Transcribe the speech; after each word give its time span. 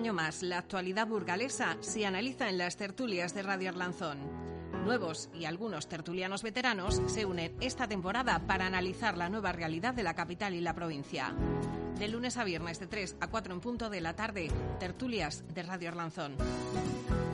año 0.00 0.14
más, 0.14 0.42
la 0.42 0.56
actualidad 0.56 1.06
burgalesa 1.06 1.76
se 1.80 2.06
analiza 2.06 2.48
en 2.48 2.56
las 2.56 2.78
tertulias 2.78 3.34
de 3.34 3.42
Radio 3.42 3.68
Arlanzón. 3.68 4.18
Nuevos 4.82 5.28
y 5.34 5.44
algunos 5.44 5.88
tertulianos 5.88 6.42
veteranos 6.42 7.02
se 7.06 7.26
unen 7.26 7.54
esta 7.60 7.86
temporada 7.86 8.46
para 8.46 8.64
analizar 8.64 9.18
la 9.18 9.28
nueva 9.28 9.52
realidad 9.52 9.92
de 9.92 10.02
la 10.02 10.14
capital 10.14 10.54
y 10.54 10.62
la 10.62 10.74
provincia. 10.74 11.34
De 11.98 12.08
lunes 12.08 12.38
a 12.38 12.44
viernes 12.44 12.80
de 12.80 12.86
3 12.86 13.16
a 13.20 13.26
4 13.26 13.52
en 13.52 13.60
punto 13.60 13.90
de 13.90 14.00
la 14.00 14.16
tarde, 14.16 14.50
tertulias 14.78 15.44
de 15.52 15.64
Radio 15.64 15.90
Arlanzón. 15.90 16.34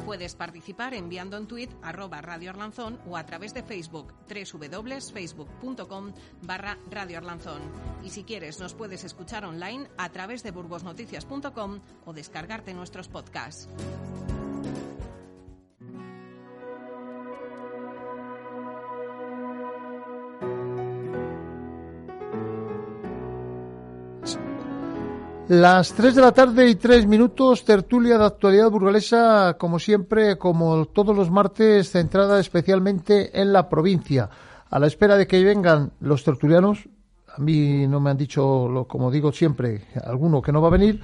Puedes 0.07 0.37
participar 0.37 0.95
enviando 0.95 1.37
en 1.37 1.49
tweet 1.49 1.69
arroba 1.83 2.21
Radio 2.23 2.51
Arlanzón 2.51 3.01
o 3.09 3.17
a 3.17 3.27
través 3.27 3.53
de 3.55 3.65
Facebook 3.65 4.15
www.facebook.com 4.29 6.13
barra 6.43 6.79
Radio 6.89 7.19
Arlanzón. 7.19 7.61
Y 8.05 8.11
si 8.11 8.23
quieres 8.23 8.61
nos 8.61 8.73
puedes 8.73 9.03
escuchar 9.03 9.45
online 9.45 9.89
a 9.99 10.09
través 10.11 10.45
de 10.45 10.53
burgosnoticias.com 10.53 11.81
o 12.05 12.13
descargarte 12.13 12.73
nuestros 12.73 13.09
podcasts. 13.09 13.69
Las 25.49 25.93
3 25.93 26.17
de 26.17 26.21
la 26.23 26.33
tarde 26.33 26.69
y 26.69 26.75
3 26.75 27.07
minutos, 27.07 27.65
tertulia 27.65 28.19
de 28.19 28.25
actualidad 28.25 28.69
burgalesa, 28.69 29.55
como 29.57 29.79
siempre, 29.79 30.37
como 30.37 30.87
todos 30.87 31.15
los 31.15 31.31
martes, 31.31 31.93
centrada 31.93 32.41
especialmente 32.41 33.41
en 33.41 33.53
la 33.53 33.69
provincia. 33.69 34.29
A 34.69 34.81
la 34.81 34.89
espera 34.89 35.17
de 35.17 35.29
que 35.29 35.45
vengan 35.45 35.93
los 36.01 36.25
tertulianos, 36.25 36.89
a 37.33 37.41
mí 37.41 37.87
no 37.87 38.01
me 38.01 38.11
han 38.11 38.17
dicho, 38.17 38.69
lo, 38.69 38.89
como 38.89 39.09
digo 39.09 39.31
siempre, 39.31 39.85
alguno 40.05 40.43
que 40.43 40.51
no 40.51 40.61
va 40.61 40.67
a 40.67 40.73
venir, 40.73 41.01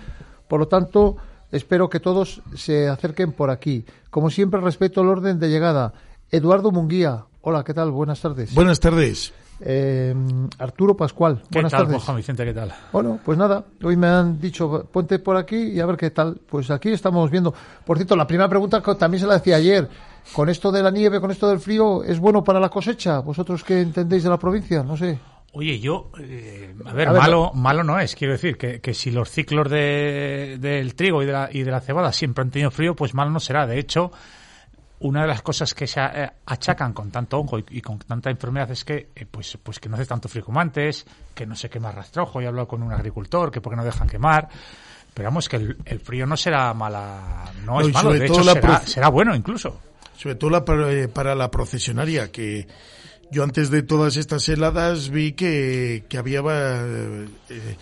por 0.48 0.58
lo 0.58 0.66
tanto, 0.66 1.18
espero 1.52 1.88
que 1.88 2.00
todos 2.00 2.42
se 2.56 2.88
acerquen 2.88 3.30
por 3.30 3.48
aquí. 3.48 3.84
Como 4.10 4.28
siempre, 4.28 4.60
respeto 4.60 5.02
el 5.02 5.08
orden 5.08 5.38
de 5.38 5.50
llegada. 5.50 5.94
Eduardo 6.32 6.72
Munguía, 6.72 7.26
hola, 7.42 7.62
¿qué 7.62 7.74
tal? 7.74 7.92
Buenas 7.92 8.20
tardes. 8.20 8.52
Buenas 8.52 8.80
tardes. 8.80 9.32
Eh, 9.64 10.14
Arturo 10.58 10.96
Pascual, 10.96 11.42
¿Qué 11.42 11.58
buenas 11.58 11.72
tal, 11.72 11.86
tardes. 11.86 12.02
Juan 12.02 12.16
Vicente? 12.16 12.44
¿Qué 12.44 12.52
tal? 12.52 12.72
Bueno, 12.92 13.20
pues 13.24 13.38
nada, 13.38 13.64
hoy 13.82 13.96
me 13.96 14.08
han 14.08 14.40
dicho, 14.40 14.88
ponte 14.92 15.18
por 15.18 15.36
aquí 15.36 15.56
y 15.56 15.80
a 15.80 15.86
ver 15.86 15.96
qué 15.96 16.10
tal. 16.10 16.40
Pues 16.48 16.70
aquí 16.70 16.90
estamos 16.90 17.30
viendo. 17.30 17.54
Por 17.84 17.96
cierto, 17.96 18.16
la 18.16 18.26
primera 18.26 18.48
pregunta 18.48 18.82
que 18.82 18.94
también 18.96 19.20
se 19.20 19.26
la 19.26 19.34
decía 19.34 19.56
ayer. 19.56 19.88
Con 20.34 20.48
esto 20.48 20.70
de 20.70 20.82
la 20.82 20.90
nieve, 20.90 21.20
con 21.20 21.30
esto 21.30 21.48
del 21.48 21.58
frío, 21.58 22.04
¿es 22.04 22.18
bueno 22.20 22.44
para 22.44 22.60
la 22.60 22.68
cosecha? 22.68 23.18
¿Vosotros 23.20 23.64
qué 23.64 23.80
entendéis 23.80 24.22
de 24.22 24.30
la 24.30 24.38
provincia? 24.38 24.82
No 24.82 24.96
sé. 24.96 25.18
Oye, 25.54 25.78
yo, 25.80 26.10
eh, 26.18 26.74
a 26.86 26.92
ver, 26.94 27.08
A 27.08 27.12
ver, 27.12 27.22
malo, 27.22 27.52
malo 27.54 27.84
no 27.84 27.98
es. 27.98 28.14
Quiero 28.14 28.32
decir 28.32 28.56
que, 28.56 28.80
que 28.80 28.94
si 28.94 29.10
los 29.10 29.28
ciclos 29.30 29.68
de, 29.68 30.56
del 30.60 30.94
trigo 30.94 31.22
y 31.22 31.26
de, 31.26 31.32
la, 31.32 31.48
y 31.52 31.62
de 31.62 31.70
la 31.70 31.80
cebada 31.80 32.12
siempre 32.12 32.42
han 32.42 32.50
tenido 32.50 32.70
frío, 32.70 32.96
pues 32.96 33.14
malo 33.14 33.30
no 33.30 33.38
será. 33.40 33.66
De 33.66 33.78
hecho, 33.78 34.12
una 35.02 35.22
de 35.22 35.28
las 35.28 35.42
cosas 35.42 35.74
que 35.74 35.86
se 35.86 36.00
eh, 36.00 36.30
achacan 36.46 36.92
con 36.92 37.10
tanto 37.10 37.38
hongo 37.38 37.58
y, 37.58 37.64
y 37.70 37.80
con 37.80 37.98
tanta 37.98 38.30
enfermedad 38.30 38.70
es 38.70 38.84
que, 38.84 39.10
eh, 39.14 39.26
pues, 39.30 39.58
pues 39.62 39.78
que 39.78 39.88
no 39.88 39.96
hace 39.96 40.06
tanto 40.06 40.28
frío 40.28 40.44
como 40.44 40.60
antes, 40.60 41.04
que 41.34 41.46
no 41.46 41.54
se 41.54 41.68
quema 41.70 41.92
rastrojo. 41.92 42.40
He 42.40 42.46
hablado 42.46 42.66
con 42.68 42.82
un 42.82 42.92
agricultor 42.92 43.50
que 43.50 43.60
porque 43.60 43.76
no 43.76 43.84
dejan 43.84 44.08
quemar. 44.08 44.48
Pero 45.14 45.28
vamos, 45.28 45.48
que 45.48 45.56
el, 45.56 45.76
el 45.84 46.00
frío 46.00 46.26
no 46.26 46.36
será 46.36 46.72
mala, 46.72 47.44
no, 47.64 47.74
No, 47.74 47.80
es 47.80 47.92
malo. 47.92 48.12
De 48.12 48.24
hecho, 48.24 48.42
será, 48.86 49.08
bueno 49.08 49.34
incluso. 49.34 49.78
Sobre 50.16 50.36
todo 50.36 50.50
la, 50.50 50.64
para, 50.64 50.90
eh, 50.90 51.08
para 51.08 51.34
la 51.34 51.50
procesionaria, 51.50 52.32
que 52.32 52.66
yo 53.30 53.42
antes 53.42 53.70
de 53.70 53.82
todas 53.82 54.16
estas 54.16 54.48
heladas 54.48 55.10
vi 55.10 55.32
que, 55.32 56.04
que 56.08 56.18
había... 56.18 56.40
eh, 56.46 57.76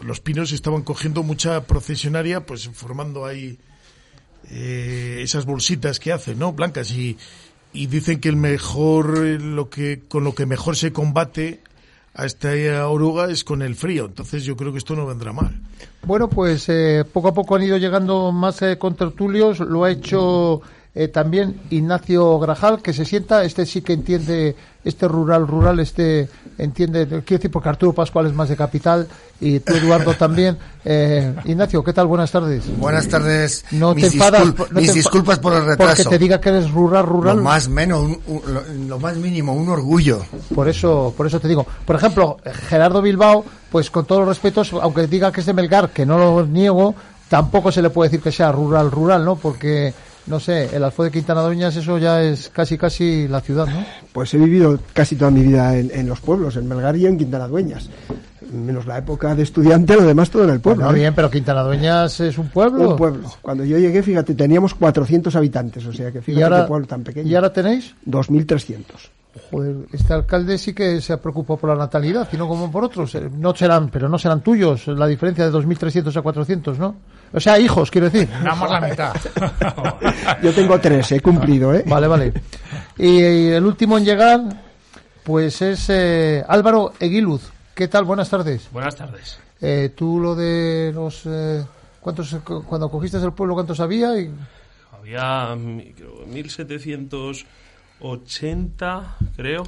los 0.00 0.20
pinos 0.20 0.52
estaban 0.52 0.82
cogiendo 0.82 1.22
mucha 1.22 1.62
procesionaria, 1.64 2.46
pues 2.46 2.68
formando 2.72 3.26
ahí 3.26 3.58
eh, 4.50 5.20
esas 5.22 5.46
bolsitas 5.46 5.98
que 6.00 6.12
hacen, 6.12 6.38
¿no? 6.38 6.52
Blancas. 6.52 6.92
Y, 6.92 7.16
y 7.72 7.86
dicen 7.86 8.20
que 8.20 8.28
el 8.28 8.36
mejor, 8.36 9.24
eh, 9.24 9.38
lo 9.38 9.68
que, 9.70 10.02
con 10.08 10.24
lo 10.24 10.34
que 10.34 10.46
mejor 10.46 10.76
se 10.76 10.92
combate 10.92 11.60
a 12.14 12.26
esta 12.26 12.88
oruga 12.88 13.30
es 13.30 13.44
con 13.44 13.62
el 13.62 13.76
frío. 13.76 14.06
Entonces 14.06 14.44
yo 14.44 14.56
creo 14.56 14.72
que 14.72 14.78
esto 14.78 14.96
no 14.96 15.06
vendrá 15.06 15.32
mal. 15.32 15.60
Bueno, 16.02 16.28
pues 16.28 16.68
eh, 16.68 17.04
poco 17.12 17.28
a 17.28 17.34
poco 17.34 17.54
han 17.54 17.62
ido 17.62 17.76
llegando 17.76 18.32
más 18.32 18.60
eh, 18.62 18.76
contertulios. 18.76 19.60
Lo 19.60 19.84
ha 19.84 19.90
hecho 19.90 20.60
eh, 20.94 21.08
también 21.08 21.60
Ignacio 21.70 22.38
Grajal, 22.38 22.82
que 22.82 22.92
se 22.92 23.04
sienta. 23.04 23.44
Este 23.44 23.66
sí 23.66 23.82
que 23.82 23.92
entiende, 23.92 24.56
este 24.84 25.06
rural, 25.06 25.46
rural, 25.46 25.78
este 25.80 26.28
entiende. 26.56 27.06
Quiero 27.06 27.24
decir, 27.38 27.50
porque 27.50 27.68
Arturo 27.68 27.92
Pascual 27.92 28.26
es 28.26 28.34
más 28.34 28.48
de 28.48 28.56
capital 28.56 29.06
y 29.40 29.60
tú, 29.60 29.74
Eduardo, 29.74 30.14
también. 30.18 30.56
Eh, 30.84 31.34
Ignacio, 31.44 31.84
¿qué 31.84 31.92
tal? 31.92 32.06
Bueas 32.08 32.32
tardes. 32.32 32.64
Buenas 32.78 33.06
tardes. 33.06 33.64
No 33.70 33.94
mis 33.94 34.08
te 34.08 34.14
enfadas. 34.14 34.46
no 34.46 34.80
mis 34.80 34.88
te 34.88 34.94
disculpas 34.94 35.38
por 35.38 35.52
el 35.52 35.60
Porque 35.60 35.76
retraso. 35.84 36.10
te 36.10 36.18
diga 36.18 36.40
que 36.40 36.48
eres 36.48 36.70
rural, 36.70 37.06
rural. 37.06 37.36
Lo 37.36 37.42
más 37.44 37.68
menos, 37.68 38.00
un- 38.00 38.20
un- 38.26 38.54
lo, 38.54 38.62
lo 38.88 38.98
más 38.98 39.16
mínimo, 39.16 39.52
un 39.54 39.68
orgullo. 39.68 40.22
Por 40.54 40.68
eso, 40.68 41.14
por 41.16 41.26
eso 41.26 41.38
te 41.38 41.46
digo. 41.48 41.64
Por 41.84 41.94
ejemplo, 41.96 42.38
Gerardo 42.68 43.02
Bilbao, 43.02 43.44
pues 43.70 43.90
con 43.90 44.04
todos 44.04 44.20
los 44.22 44.28
respetos, 44.30 44.72
aunque 44.72 45.06
diga 45.06 45.30
que 45.30 45.40
es 45.40 45.46
de 45.46 45.52
Melgar, 45.52 45.90
que 45.90 46.04
no 46.06 46.18
lo 46.18 46.44
niego, 46.46 46.94
tampoco 47.28 47.70
se 47.70 47.82
le 47.82 47.90
puede 47.90 48.08
decir 48.10 48.22
que 48.22 48.32
sea 48.32 48.50
rural, 48.50 48.90
rural, 48.90 49.24
¿no? 49.24 49.36
Porque, 49.36 49.92
no 50.28 50.40
sé, 50.40 50.74
el 50.74 50.84
Alfo 50.84 51.04
de 51.04 51.10
Quintana 51.10 51.40
Doñas, 51.40 51.76
eso 51.76 51.98
ya 51.98 52.22
es 52.22 52.48
casi, 52.48 52.76
casi 52.76 53.28
la 53.28 53.40
ciudad, 53.40 53.66
¿no? 53.66 53.84
Pues 54.12 54.32
he 54.34 54.38
vivido 54.38 54.78
casi 54.92 55.16
toda 55.16 55.30
mi 55.30 55.42
vida 55.42 55.76
en, 55.76 55.90
en 55.92 56.08
los 56.08 56.20
pueblos, 56.20 56.56
en 56.56 56.68
Melgar 56.68 56.96
y 56.96 57.06
en 57.06 57.18
Quintana 57.18 57.48
Dueñas. 57.48 57.88
Menos 58.52 58.86
la 58.86 58.98
época 58.98 59.34
de 59.34 59.42
estudiante, 59.42 59.94
lo 59.94 60.04
demás 60.04 60.30
todo 60.30 60.44
en 60.44 60.50
el 60.50 60.60
pueblo. 60.60 60.84
Bueno, 60.84 60.96
¿eh? 60.96 61.00
bien, 61.00 61.14
pero 61.14 61.30
Quintana 61.30 61.62
Dueñas 61.62 62.20
es 62.20 62.38
un 62.38 62.48
pueblo. 62.48 62.90
Un 62.90 62.96
pueblo. 62.96 63.30
Cuando 63.42 63.64
yo 63.64 63.78
llegué, 63.78 64.02
fíjate, 64.02 64.34
teníamos 64.34 64.74
400 64.74 65.34
habitantes, 65.36 65.84
o 65.86 65.92
sea 65.92 66.10
que 66.10 66.18
¿Y 66.18 66.22
fíjate 66.22 66.44
ahora, 66.44 66.62
qué 66.62 66.68
pueblo 66.68 66.86
tan 66.86 67.02
pequeño. 67.02 67.28
¿Y 67.28 67.34
ahora 67.34 67.52
tenéis? 67.52 67.94
2.300. 68.06 68.84
Joder, 69.50 69.86
este 69.92 70.12
alcalde 70.12 70.58
sí 70.58 70.74
que 70.74 71.00
se 71.00 71.12
ha 71.12 71.20
preocupado 71.20 71.58
por 71.58 71.70
la 71.70 71.76
natalidad 71.76 72.28
sino 72.30 72.48
como 72.48 72.70
por 72.70 72.84
otros. 72.84 73.14
Eh, 73.14 73.28
no 73.32 73.54
serán, 73.54 73.88
pero 73.90 74.08
no 74.08 74.18
serán 74.18 74.42
tuyos. 74.42 74.86
La 74.88 75.06
diferencia 75.06 75.48
de 75.48 75.52
2.300 75.52 76.16
a 76.16 76.22
400, 76.22 76.78
¿no? 76.78 76.96
O 77.32 77.40
sea, 77.40 77.58
hijos, 77.58 77.90
quiero 77.90 78.08
decir. 78.10 78.28
Nada 78.42 78.54
más 78.54 78.70
la 78.70 78.80
mitad. 78.80 79.14
Yo 80.42 80.52
tengo 80.52 80.78
tres, 80.80 81.12
he 81.12 81.20
cumplido, 81.20 81.74
¿eh? 81.74 81.84
Vale, 81.86 82.06
vale. 82.06 82.32
Y, 82.96 83.48
el 83.48 83.64
último 83.64 83.98
en 83.98 84.04
llegar, 84.04 84.40
pues 85.24 85.60
es 85.62 85.88
eh, 85.90 86.44
Álvaro 86.46 86.92
Eguiluz. 86.98 87.50
¿Qué 87.74 87.88
tal? 87.88 88.04
Buenas 88.04 88.28
tardes. 88.30 88.68
Buenas 88.72 88.96
tardes. 88.96 89.38
Eh, 89.60 89.92
tú 89.96 90.18
lo 90.20 90.34
de 90.34 90.92
los... 90.94 91.22
Eh, 91.26 91.64
¿Cuántos, 92.00 92.36
cuando 92.66 92.90
cogiste 92.90 93.18
el 93.18 93.32
pueblo, 93.32 93.54
cuántos 93.54 93.80
había? 93.80 94.10
Había, 94.92 95.54
mm, 95.54 95.80
creo, 95.94 96.26
1.700 96.26 97.44
80, 98.00 99.16
creo. 99.36 99.64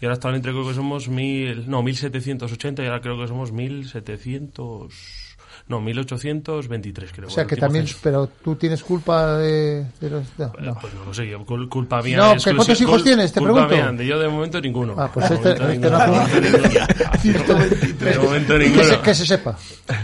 Y 0.00 0.04
ahora 0.04 0.14
actualmente 0.14 0.50
creo 0.50 0.66
que 0.66 0.74
somos 0.74 1.08
mil, 1.08 1.68
no, 1.70 1.82
1780 1.82 2.82
y 2.82 2.86
ahora 2.86 3.00
creo 3.00 3.20
que 3.20 3.28
somos 3.28 3.52
1700 3.52 5.31
no, 5.68 5.80
1823 5.80 7.12
creo. 7.12 7.28
o 7.28 7.30
sea, 7.30 7.46
que 7.46 7.56
también... 7.56 7.86
censo. 7.86 8.00
Pero 8.02 8.28
tú 8.44 8.56
tienes 8.56 8.82
culpa 8.82 9.36
de... 9.38 9.86
de 10.00 10.10
los, 10.10 10.24
no, 10.38 10.52
no. 10.60 10.78
Pues 10.80 10.92
no 10.94 11.04
lo 11.04 11.14
sé, 11.14 11.28
yo, 11.28 11.44
cul- 11.46 11.68
culpa 11.68 12.02
mía. 12.02 12.16
No, 12.18 12.32
es 12.34 12.44
¿que 12.44 12.54
cuántos 12.54 12.80
hijos 12.80 13.00
cul- 13.00 13.04
tienes? 13.04 13.32
Te 13.32 13.40
culpa 13.40 13.66
pregunto. 13.68 13.92
mía, 13.92 13.98
de 13.98 14.06
yo 14.06 14.18
de 14.18 14.28
momento 14.28 14.60
ninguno. 14.60 14.94
Ah, 14.98 15.10
pues 15.12 15.28
De 15.28 15.34
este- 15.36 15.54
momento 15.60 15.88
este 15.88 15.98
ninguno. 15.98 15.98
no- 17.48 18.04
De 18.04 18.18
momento 18.18 18.52
que, 18.54 18.64
ninguno. 18.64 18.84
se, 18.84 19.00
que 19.00 19.14
se 19.14 19.26
sepa. 19.26 19.56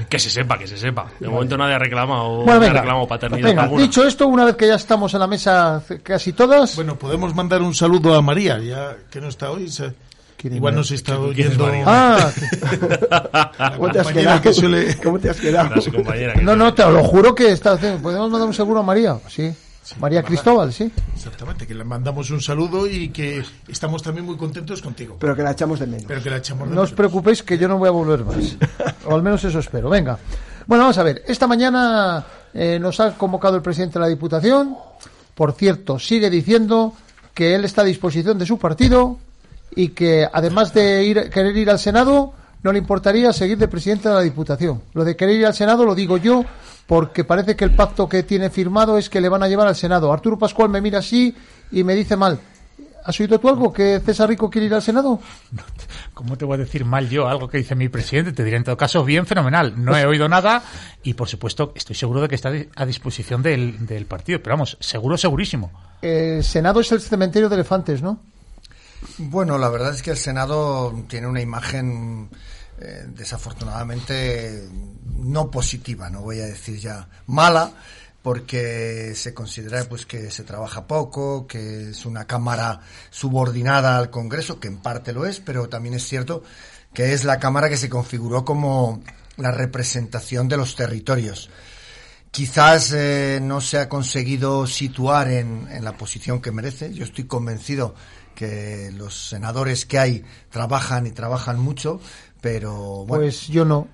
Que 0.09 0.19
se 0.19 0.31
sepa, 0.31 0.59
que 0.59 0.67
se 0.67 0.77
sepa. 0.77 1.07
De 1.19 1.29
momento 1.29 1.57
nadie 1.57 1.75
ha 1.75 1.79
reclamado, 1.79 2.43
Bueno, 2.45 2.61
venga. 2.61 2.75
reclamado 2.81 3.07
paternidad 3.09 3.49
Venga, 3.49 3.63
alguna. 3.65 3.83
dicho 3.83 4.07
esto, 4.07 4.27
una 4.27 4.45
vez 4.45 4.57
que 4.57 4.67
ya 4.67 4.75
estamos 4.77 5.13
en 5.15 5.21
la 5.21 5.27
mesa 5.27 5.83
casi 6.03 6.33
todas... 6.33 6.77
Bueno, 6.77 6.97
podemos 6.97 7.35
mandar 7.35 7.63
un 7.63 7.75
saludo 7.75 8.15
a 8.15 8.23
María, 8.23 8.59
ya 8.59 8.97
que 9.11 9.21
no 9.21 9.29
está 9.29 9.51
hoy. 9.51 9.69
se- 9.69 9.83
¿Quién 9.89 9.93
es 9.93 10.08
Igual 10.45 10.75
nos 10.77 10.91
está 10.91 11.17
¿Quién 11.35 11.53
es 11.53 11.59
oyendo. 11.59 11.83
Ah, 11.87 12.31
¿Cómo 13.77 13.91
te 13.91 14.01
has 14.01 14.09
quedado? 14.09 14.41
que 14.43 14.53
suele- 14.53 14.97
¿Cómo 15.03 15.19
te 15.19 15.31
has 15.31 15.41
quedado? 15.41 15.73
Era 15.73 15.81
su 15.81 15.93
compañera. 15.93 16.35
que 16.35 16.43
no, 16.43 16.55
no, 16.57 16.73
te 16.75 16.83
lo 16.91 17.03
juro 17.05 17.35
que 17.35 17.51
está, 17.53 17.77
podemos 17.77 18.31
mandar 18.31 18.47
un 18.49 18.55
seguro 18.55 18.81
a 18.81 18.83
María. 18.83 19.19
Sí. 19.29 19.53
María 19.99 20.23
Cristóbal, 20.23 20.71
sí. 20.73 20.93
Exactamente, 21.15 21.67
que 21.67 21.75
le 21.75 21.83
mandamos 21.83 22.31
un 22.31 22.43
saludo 22.43 22.87
y 22.87 23.09
que 23.09 23.43
estamos 23.69 24.03
también 24.03 24.27
muy 24.27 24.37
contentos 24.37 24.83
contigo. 24.83 25.17
Pero 25.19 25.35
que 25.35 25.43
la 25.43 25.53
echamos 25.53 25.81
de 25.81 25.87
menos. 25.87 26.05
Pero 26.07 26.23
que 26.23 26.29
la 26.29 26.37
echamos 26.37 26.69
de 26.69 26.75
No 26.75 26.83
os 26.83 26.93
preocupéis 26.93 27.43
que 27.43 27.57
yo 27.57 27.69
no 27.69 27.79
voy 27.79 27.89
a 27.89 27.93
volver 27.93 28.23
más. 28.25 28.57
O 29.07 29.15
al 29.15 29.23
menos 29.23 29.43
eso 29.45 29.59
espero. 29.59 29.89
Venga. 29.89 30.19
Bueno, 30.67 30.85
vamos 30.85 30.99
a 30.99 31.03
ver. 31.03 31.23
Esta 31.27 31.47
mañana 31.47 32.23
eh, 32.53 32.79
nos 32.79 33.01
ha 33.01 33.15
convocado 33.17 33.57
el 33.57 33.63
presidente 33.63 33.95
de 33.95 34.01
la 34.01 34.09
Diputación. 34.09 34.77
Por 35.35 35.53
cierto, 35.53 35.99
sigue 35.99 36.29
diciendo 36.29 36.93
que 37.33 37.55
él 37.55 37.65
está 37.65 37.81
a 37.81 37.85
disposición 37.87 38.39
de 38.39 38.45
su 38.45 38.59
partido 38.59 39.19
y 39.75 39.89
que 39.89 40.29
además 40.33 40.73
de 40.75 41.05
ir, 41.05 41.31
querer 41.31 41.57
ir 41.57 41.71
al 41.71 41.79
Senado, 41.79 42.33
no 42.63 42.73
le 42.73 42.79
importaría 42.79 43.33
seguir 43.33 43.59
de 43.59 43.69
presidente 43.69 44.09
de 44.09 44.15
la 44.15 44.21
Diputación. 44.23 44.83
Lo 44.95 45.05
de 45.05 45.17
querer 45.17 45.37
ir 45.37 45.47
al 45.47 45.55
Senado 45.55 45.85
lo 45.85 45.95
digo 45.95 46.17
yo 46.17 46.45
porque 46.87 47.25
parece 47.25 47.55
que 47.55 47.65
el 47.65 47.75
pacto 47.75 48.09
que 48.09 48.23
tiene 48.23 48.51
firmado 48.51 48.99
es 48.99 49.11
que 49.11 49.21
le 49.21 49.29
van 49.29 49.43
a 49.43 49.49
llevar 49.49 49.69
al 49.69 49.77
Senado. 49.77 50.13
Arturo 50.13 50.39
Pascual 50.39 50.71
me 50.71 50.81
mira 50.81 51.01
así 51.01 51.37
y 51.71 51.85
me 51.85 51.95
dice 51.95 52.17
mal. 52.17 52.41
¿Has 53.05 53.19
oído 53.21 53.39
tú 53.39 53.49
algo? 53.49 53.73
¿Que 53.73 54.01
César 54.01 54.29
Rico 54.29 54.51
quiere 54.51 54.67
ir 54.67 54.75
al 54.75 54.83
Senado? 54.83 55.19
¿Cómo 56.15 56.37
te 56.37 56.45
voy 56.45 56.57
a 56.57 56.59
decir 56.59 56.85
mal 56.85 57.09
yo 57.09 57.27
algo 57.27 57.49
que 57.49 57.59
dice 57.59 57.75
mi 57.75 57.89
presidente? 57.89 58.33
Te 58.33 58.45
diré 58.45 58.57
en 58.57 58.65
todo 58.65 58.77
caso 58.77 59.05
bien, 59.05 59.25
fenomenal. 59.25 59.83
No 59.83 59.97
he 59.97 60.05
oído 60.05 60.29
nada 60.29 60.63
y 61.03 61.15
por 61.15 61.29
supuesto 61.29 61.73
estoy 61.75 61.97
seguro 61.97 62.21
de 62.21 62.29
que 62.29 62.35
está 62.35 62.51
a 62.75 62.87
disposición 62.87 63.43
del, 63.43 63.87
del 63.87 64.05
partido. 64.05 64.43
Pero 64.43 64.55
vamos, 64.57 64.77
seguro, 64.81 65.17
segurísimo. 65.17 65.71
El 66.03 66.45
Senado 66.45 66.81
es 66.81 66.93
el 66.93 67.01
cementerio 67.01 67.49
de 67.49 67.55
elefantes, 67.55 68.03
¿no? 68.03 68.21
Bueno, 69.19 69.59
la 69.59 69.69
verdad 69.69 69.95
es 69.95 70.03
que 70.03 70.11
el 70.11 70.17
Senado 70.17 71.05
tiene 71.09 71.27
una 71.27 71.41
imagen 71.41 72.29
eh, 72.81 73.07
desafortunadamente 73.09 74.69
no 75.17 75.51
positiva, 75.51 76.11
no 76.11 76.23
voy 76.23 76.41
a 76.41 76.47
decir 76.47 76.79
ya 76.79 77.09
mala, 77.27 77.73
porque 78.23 79.15
se 79.15 79.35
considera 79.35 79.85
pues 79.89 80.07
que 80.07 80.31
se 80.31 80.45
trabaja 80.45 80.87
poco, 80.87 81.47
que 81.47 81.91
es 81.91 82.07
una 82.07 82.27
cámara 82.27 82.81
subordinada 83.11 83.99
al 83.99 84.11
Congreso, 84.11 84.61
que 84.61 84.69
en 84.69 84.79
parte 84.79 85.13
lo 85.13 85.27
es, 85.27 85.41
pero 85.41 85.69
también 85.69 85.95
es 85.95 86.07
cierto 86.07 86.43
que 86.93 87.13
es 87.13 87.25
la 87.25 87.39
cámara 87.39 87.69
que 87.69 87.77
se 87.77 87.89
configuró 87.89 88.45
como 88.45 89.03
la 89.37 89.51
representación 89.51 90.49
de 90.49 90.57
los 90.57 90.75
territorios. 90.75 91.51
Quizás 92.31 92.93
eh, 92.93 93.41
no 93.43 93.61
se 93.61 93.79
ha 93.79 93.89
conseguido 93.89 94.67
situar 94.67 95.31
en, 95.31 95.69
en 95.71 95.85
la 95.85 95.97
posición 95.97 96.41
que 96.41 96.53
merece. 96.53 96.93
Yo 96.93 97.05
estoy 97.05 97.25
convencido 97.25 97.95
que 98.39 98.93
los 98.95 99.31
senadores 99.31 99.85
que 99.85 99.99
hay 99.99 100.25
trabajan 100.49 101.09
y 101.09 101.11
trabajan 101.11 101.59
mucho, 101.59 102.01
pero 102.41 103.05
bueno. 103.05 103.25
Pues 103.25 103.49
yo 103.49 103.65
no. 103.65 103.89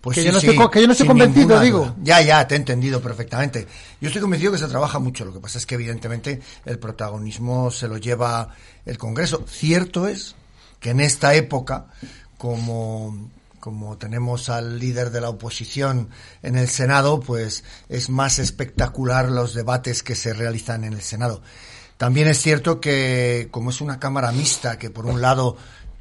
Pues 0.00 0.14
que, 0.14 0.20
sí, 0.20 0.26
yo 0.28 0.32
no 0.32 0.38
sí, 0.38 0.46
estoy, 0.46 0.70
que 0.70 0.80
yo 0.80 0.86
no 0.86 0.92
estoy 0.92 1.08
convencido, 1.08 1.58
digo. 1.58 1.96
Ya, 2.00 2.22
ya, 2.22 2.46
te 2.46 2.54
he 2.54 2.58
entendido 2.58 3.02
perfectamente. 3.02 3.66
Yo 4.00 4.06
estoy 4.06 4.22
convencido 4.22 4.52
que 4.52 4.58
se 4.58 4.68
trabaja 4.68 5.00
mucho. 5.00 5.24
Lo 5.24 5.32
que 5.32 5.40
pasa 5.40 5.58
es 5.58 5.66
que, 5.66 5.74
evidentemente, 5.74 6.40
el 6.66 6.78
protagonismo 6.78 7.72
se 7.72 7.88
lo 7.88 7.96
lleva 7.96 8.54
el 8.86 8.96
Congreso. 8.96 9.44
Cierto 9.48 10.06
es 10.06 10.36
que 10.78 10.90
en 10.90 11.00
esta 11.00 11.34
época, 11.34 11.86
como, 12.38 13.28
como 13.58 13.98
tenemos 13.98 14.50
al 14.50 14.78
líder 14.78 15.10
de 15.10 15.20
la 15.20 15.30
oposición 15.30 16.10
en 16.44 16.56
el 16.56 16.68
Senado, 16.68 17.18
pues 17.18 17.64
es 17.88 18.08
más 18.08 18.38
espectacular 18.38 19.28
los 19.28 19.52
debates 19.52 20.04
que 20.04 20.14
se 20.14 20.32
realizan 20.32 20.84
en 20.84 20.92
el 20.92 21.02
Senado. 21.02 21.42
También 22.00 22.28
es 22.28 22.40
cierto 22.40 22.80
que, 22.80 23.48
como 23.50 23.68
es 23.68 23.82
una 23.82 24.00
Cámara 24.00 24.32
mixta, 24.32 24.78
que 24.78 24.88
por 24.88 25.04
un 25.04 25.20
lado 25.20 25.58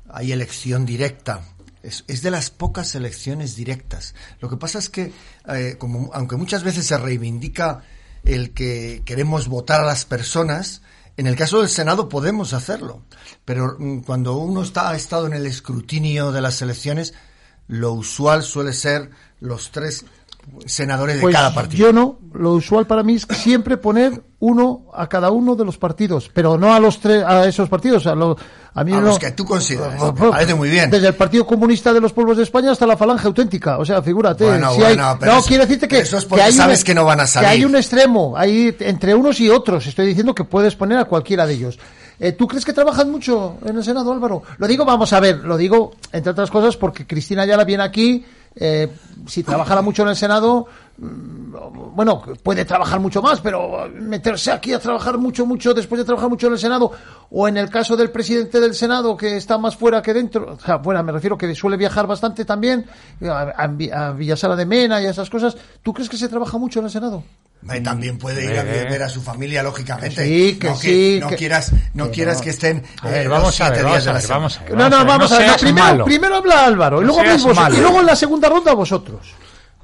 hay 0.07 0.31
elección 0.31 0.85
directa, 0.85 1.41
es, 1.83 2.21
de 2.21 2.31
las 2.31 2.51
pocas 2.51 2.95
elecciones 2.95 3.57
directas. 3.57 4.15
Lo 4.39 4.49
que 4.49 4.55
pasa 4.55 4.79
es 4.79 4.87
que, 4.87 5.11
eh, 5.49 5.75
como, 5.77 6.09
aunque 6.13 6.37
muchas 6.37 6.63
veces 6.63 6.85
se 6.85 6.97
reivindica 6.97 7.83
el 8.23 8.53
que 8.53 9.01
queremos 9.03 9.49
votar 9.49 9.81
a 9.81 9.85
las 9.85 10.05
personas, 10.05 10.83
en 11.17 11.27
el 11.27 11.35
caso 11.35 11.59
del 11.59 11.67
Senado 11.67 12.07
podemos 12.07 12.53
hacerlo. 12.53 13.03
Pero 13.43 13.75
mm, 13.77 13.99
cuando 14.03 14.37
uno 14.37 14.63
está, 14.63 14.91
ha 14.91 14.95
estado 14.95 15.27
en 15.27 15.33
el 15.33 15.45
escrutinio 15.45 16.31
de 16.31 16.39
las 16.39 16.61
elecciones, 16.61 17.13
lo 17.67 17.91
usual 17.91 18.43
suele 18.43 18.71
ser 18.71 19.09
los 19.41 19.71
tres 19.71 20.05
senadores 20.65 21.15
de 21.17 21.21
Pues 21.21 21.35
cada 21.35 21.53
partido. 21.53 21.87
yo 21.87 21.93
no. 21.93 22.19
Lo 22.33 22.53
usual 22.53 22.85
para 22.85 23.01
mí 23.03 23.15
es 23.15 23.25
siempre 23.37 23.77
poner 23.77 24.21
uno 24.39 24.85
a 24.93 25.07
cada 25.09 25.31
uno 25.31 25.55
de 25.55 25.65
los 25.65 25.77
partidos, 25.77 26.29
pero 26.33 26.57
no 26.57 26.73
a 26.73 26.79
los 26.79 26.99
tres, 26.99 27.23
a 27.25 27.45
esos 27.47 27.67
partidos. 27.69 28.05
A, 28.07 28.15
lo- 28.15 28.37
a 28.73 28.83
mí 28.83 28.93
A 28.93 28.97
no- 28.97 29.07
los 29.07 29.19
que 29.19 29.31
tú 29.31 29.43
consideras. 29.45 29.99
Me 30.13 30.29
parece 30.29 30.53
muy 30.55 30.69
bien. 30.69 30.89
Desde 30.91 31.07
el 31.07 31.15
Partido 31.15 31.45
Comunista 31.45 31.91
de 31.91 31.99
los 31.99 32.13
Pueblos 32.13 32.37
de 32.37 32.43
España 32.43 32.71
hasta 32.71 32.85
la 32.85 32.95
Falange 32.95 33.25
Auténtica. 33.27 33.77
O 33.79 33.85
sea, 33.85 34.01
figúrate. 34.01 34.45
Bueno, 34.45 34.71
si 34.73 34.81
hay- 34.83 34.95
bueno, 34.95 35.17
pero 35.19 35.31
no, 35.33 35.39
eso- 35.39 35.47
quiero 35.47 35.63
decirte 35.63 35.87
que, 35.87 35.99
eso 35.99 36.17
es 36.17 36.25
porque 36.25 36.43
hay 36.43 36.51
un- 36.51 36.57
sabes 36.57 36.83
que 36.83 36.93
no 36.93 37.03
van 37.03 37.19
a 37.21 37.27
salir. 37.27 37.47
Que 37.49 37.53
hay 37.55 37.65
un 37.65 37.75
extremo, 37.75 38.35
hay 38.37 38.75
entre 38.79 39.15
unos 39.15 39.39
y 39.41 39.49
otros. 39.49 39.87
Estoy 39.87 40.05
diciendo 40.07 40.33
que 40.35 40.43
puedes 40.43 40.75
poner 40.75 40.99
a 40.99 41.05
cualquiera 41.05 41.45
de 41.47 41.53
ellos. 41.53 41.79
Eh, 42.21 42.33
¿Tú 42.33 42.47
crees 42.47 42.65
que 42.65 42.73
trabajan 42.73 43.09
mucho 43.09 43.57
en 43.65 43.77
el 43.77 43.83
Senado, 43.83 44.11
Álvaro? 44.11 44.43
Lo 44.57 44.67
digo, 44.67 44.83
vamos 44.85 45.11
a 45.13 45.19
ver, 45.21 45.37
lo 45.37 45.55
digo 45.57 45.93
entre 46.11 46.31
otras 46.31 46.51
cosas 46.51 46.75
porque 46.77 47.07
Cristina 47.07 47.43
Ayala 47.43 47.63
viene 47.63 47.83
aquí. 47.83 48.25
Eh, 48.55 48.91
si 49.27 49.43
trabajara 49.43 49.81
mucho 49.81 50.03
en 50.03 50.09
el 50.09 50.15
Senado, 50.15 50.67
mm, 50.97 51.95
bueno, 51.95 52.21
puede 52.43 52.65
trabajar 52.65 52.99
mucho 52.99 53.21
más, 53.21 53.41
pero 53.41 53.89
meterse 53.93 54.51
aquí 54.51 54.73
a 54.73 54.79
trabajar 54.79 55.17
mucho, 55.17 55.45
mucho, 55.45 55.73
después 55.73 55.99
de 55.99 56.05
trabajar 56.05 56.29
mucho 56.29 56.47
en 56.47 56.53
el 56.53 56.59
Senado, 56.59 56.91
o 57.29 57.47
en 57.47 57.57
el 57.57 57.69
caso 57.69 57.95
del 57.95 58.11
presidente 58.11 58.59
del 58.59 58.73
Senado, 58.73 59.15
que 59.15 59.37
está 59.37 59.57
más 59.57 59.75
fuera 59.75 60.01
que 60.01 60.13
dentro, 60.13 60.53
o 60.53 60.59
sea, 60.59 60.79
fuera, 60.79 61.03
me 61.03 61.11
refiero 61.11 61.37
que 61.37 61.53
suele 61.55 61.77
viajar 61.77 62.07
bastante 62.07 62.45
también, 62.45 62.85
a, 63.23 63.53
a 63.57 64.55
de 64.55 64.65
Mena 64.65 65.01
y 65.01 65.05
a 65.05 65.09
esas 65.09 65.29
cosas, 65.29 65.55
¿tú 65.83 65.93
crees 65.93 66.09
que 66.09 66.17
se 66.17 66.29
trabaja 66.29 66.57
mucho 66.57 66.79
en 66.79 66.85
el 66.85 66.91
Senado? 66.91 67.23
Eh, 67.71 67.81
También 67.81 68.17
puede 68.17 68.45
ir 68.45 68.51
a 68.57 68.61
Eh. 68.61 68.87
ver 68.89 69.03
a 69.03 69.09
su 69.09 69.21
familia, 69.21 69.61
lógicamente. 69.61 70.23
Sí, 70.25 70.57
que 70.57 70.67
no, 70.69 70.75
sí, 70.77 71.17
no 71.19 71.27
que- 71.27 71.35
quieras, 71.35 71.71
no 71.93 72.05
que 72.05 72.11
quieras 72.11 72.37
no. 72.37 72.43
que 72.43 72.49
estén. 72.51 72.83
A 73.01 73.09
eh, 73.09 73.11
ver, 73.11 73.29
vamos 73.29 73.49
a 73.49 73.51
siete 73.65 73.83
ver, 73.83 73.91
días 73.91 74.05
vamos 74.05 74.07
a 74.07 74.07
la 74.07 74.13
ver, 74.13 74.21
semana. 74.21 74.39
vamos 74.39 74.57
a 74.57 74.63
ver. 74.63 74.73
No, 74.75 74.89
no, 74.89 75.05
vamos 75.05 75.29
no 75.31 75.35
a 75.35 75.39
ver, 75.39 75.59
primero, 75.59 76.05
primero 76.05 76.35
habla 76.37 76.65
Álvaro, 76.65 77.01
y 77.01 77.05
No 77.05 77.13
luego 77.21 77.37
vos- 77.53 77.73
y 77.73 77.81
luego 77.81 77.99
en 77.99 78.05
la 78.05 78.15
segunda 78.15 78.47
ronda 78.49 78.73
vosotros. 78.73 79.27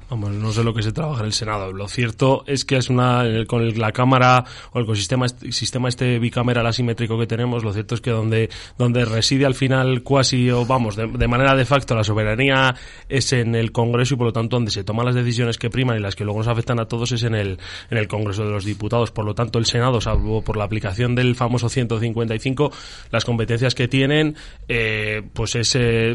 Vamos, 0.08 0.30
no 0.30 0.52
sé 0.52 0.62
lo 0.62 0.72
que 0.72 0.82
se 0.82 0.92
trabaja 0.92 1.20
en 1.20 1.26
el 1.26 1.32
Senado. 1.32 1.72
Lo 1.72 1.88
cierto 1.88 2.44
es 2.46 2.64
que 2.64 2.76
es 2.76 2.88
una 2.90 3.24
con 3.48 3.76
la 3.76 3.90
cámara 3.90 4.44
o 4.70 4.78
el 4.78 4.96
sistema 4.96 5.26
sistema 5.28 5.88
este 5.88 6.20
bicameral 6.20 6.64
asimétrico 6.64 7.18
que 7.18 7.26
tenemos. 7.26 7.64
Lo 7.64 7.72
cierto 7.72 7.96
es 7.96 8.00
que 8.00 8.12
donde 8.12 8.48
donde 8.78 9.04
reside 9.04 9.46
al 9.46 9.54
final 9.54 10.04
cuasi 10.04 10.48
o 10.50 10.64
vamos 10.64 10.94
de, 10.94 11.26
manera 11.26 11.56
de 11.56 11.64
facto 11.64 11.96
la 11.96 12.04
soberanía 12.04 12.76
es 13.08 13.32
en 13.32 13.56
el 13.56 13.72
Congreso 13.72 14.14
y 14.14 14.16
por 14.16 14.28
lo 14.28 14.32
tanto 14.32 14.56
donde 14.56 14.70
se 14.70 14.84
toman 14.84 15.06
las 15.06 15.16
decisiones 15.16 15.58
que 15.58 15.70
priman 15.70 15.96
y 15.96 16.00
las 16.00 16.14
que 16.14 16.24
luego 16.24 16.38
nos 16.38 16.48
afectan 16.48 16.78
a 16.78 16.86
todos 16.86 17.10
es 17.10 17.24
en 17.24 17.34
el 17.34 17.58
en 17.90 17.98
el 17.98 18.06
Congreso 18.06 18.44
de 18.44 18.52
los 18.52 18.64
Diputados. 18.64 19.10
Por 19.10 19.24
lo 19.24 19.34
tanto 19.34 19.58
el 19.58 19.66
Senado, 19.66 20.00
salvo 20.00 20.40
por 20.40 20.56
la 20.56 20.64
aplicación 20.64 21.16
del 21.16 21.34
famoso 21.34 21.68
155, 21.68 22.72
las 23.10 23.24
competencias 23.24 23.74
que 23.74 23.88
tienen, 23.88 24.36
eh, 24.68 25.22
pues 25.32 25.56
es, 25.56 25.74
eh, 25.74 26.14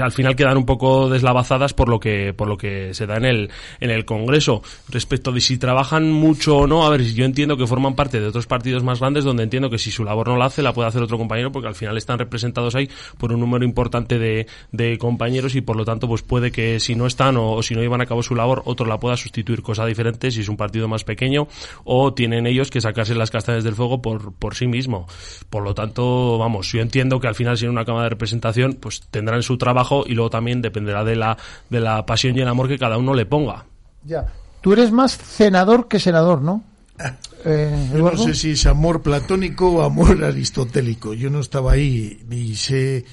al 0.00 0.12
final 0.12 0.34
quedan 0.36 0.56
un 0.56 0.64
poco 0.64 1.10
deslavazadas 1.10 1.74
por 1.74 1.90
lo 1.90 2.00
que 2.00 2.32
por 2.32 2.48
lo 2.48 2.56
que 2.56 2.94
se 2.94 3.09
en 3.16 3.24
el 3.24 3.50
en 3.80 3.90
el 3.90 4.04
Congreso. 4.04 4.62
Respecto 4.88 5.32
de 5.32 5.40
si 5.40 5.58
trabajan 5.58 6.10
mucho 6.12 6.58
o 6.58 6.66
no 6.66 6.86
a 6.86 6.90
ver 6.90 7.02
yo 7.02 7.24
entiendo 7.24 7.56
que 7.56 7.66
forman 7.66 7.94
parte 7.94 8.20
de 8.20 8.26
otros 8.26 8.46
partidos 8.46 8.82
más 8.82 9.00
grandes 9.00 9.24
donde 9.24 9.42
entiendo 9.42 9.70
que 9.70 9.78
si 9.78 9.90
su 9.90 10.04
labor 10.04 10.28
no 10.28 10.36
la 10.36 10.46
hace 10.46 10.62
la 10.62 10.72
puede 10.72 10.88
hacer 10.88 11.02
otro 11.02 11.18
compañero 11.18 11.52
porque 11.52 11.68
al 11.68 11.74
final 11.74 11.96
están 11.96 12.18
representados 12.18 12.74
ahí 12.74 12.88
por 13.18 13.32
un 13.32 13.40
número 13.40 13.64
importante 13.64 14.18
de, 14.18 14.46
de 14.72 14.98
compañeros 14.98 15.54
y 15.54 15.60
por 15.60 15.76
lo 15.76 15.84
tanto 15.84 16.08
pues 16.08 16.22
puede 16.22 16.50
que 16.52 16.80
si 16.80 16.94
no 16.94 17.06
están 17.06 17.36
o, 17.36 17.52
o 17.52 17.62
si 17.62 17.74
no 17.74 17.80
llevan 17.80 18.00
a 18.00 18.06
cabo 18.06 18.22
su 18.22 18.34
labor 18.34 18.62
otro 18.64 18.86
la 18.86 18.98
pueda 18.98 19.16
sustituir. 19.16 19.62
Cosa 19.62 19.86
diferente 19.86 20.30
si 20.30 20.40
es 20.40 20.48
un 20.48 20.56
partido 20.56 20.88
más 20.88 21.04
pequeño 21.04 21.48
o 21.84 22.12
tienen 22.14 22.46
ellos 22.46 22.70
que 22.70 22.80
sacarse 22.80 23.14
las 23.14 23.30
castañas 23.30 23.64
del 23.64 23.74
fuego 23.74 24.02
por, 24.02 24.32
por 24.34 24.54
sí 24.54 24.66
mismo. 24.66 25.06
Por 25.48 25.62
lo 25.62 25.74
tanto 25.74 26.38
vamos 26.38 26.72
yo 26.72 26.80
entiendo 26.80 27.20
que 27.20 27.28
al 27.28 27.34
final 27.34 27.56
si 27.56 27.64
en 27.64 27.70
una 27.70 27.84
cámara 27.84 28.04
de 28.04 28.10
representación 28.10 28.74
pues 28.74 29.02
tendrán 29.10 29.42
su 29.42 29.58
trabajo 29.58 30.04
y 30.06 30.14
luego 30.14 30.30
también 30.30 30.62
dependerá 30.62 31.04
de 31.04 31.16
la 31.16 31.36
de 31.68 31.80
la 31.80 32.04
pasión 32.06 32.36
y 32.36 32.40
el 32.40 32.48
amor 32.48 32.68
que 32.68 32.78
cada 32.78 32.98
uno 32.98 32.99
le 33.14 33.26
ponga 33.26 33.66
Ya. 34.04 34.26
Tú 34.60 34.72
eres 34.74 34.92
más 34.92 35.12
senador 35.12 35.88
que 35.88 35.98
senador, 36.00 36.42
¿no? 36.42 36.62
Eh, 37.42 37.88
Yo 37.94 38.00
no 38.00 38.14
sé 38.18 38.34
si 38.34 38.50
es 38.50 38.66
amor 38.66 39.00
platónico 39.00 39.70
o 39.70 39.82
amor 39.82 40.22
aristotélico. 40.24 41.14
Yo 41.14 41.30
no 41.30 41.40
estaba 41.40 41.72
ahí, 41.72 42.22
ni 42.28 42.54
sé, 42.54 43.06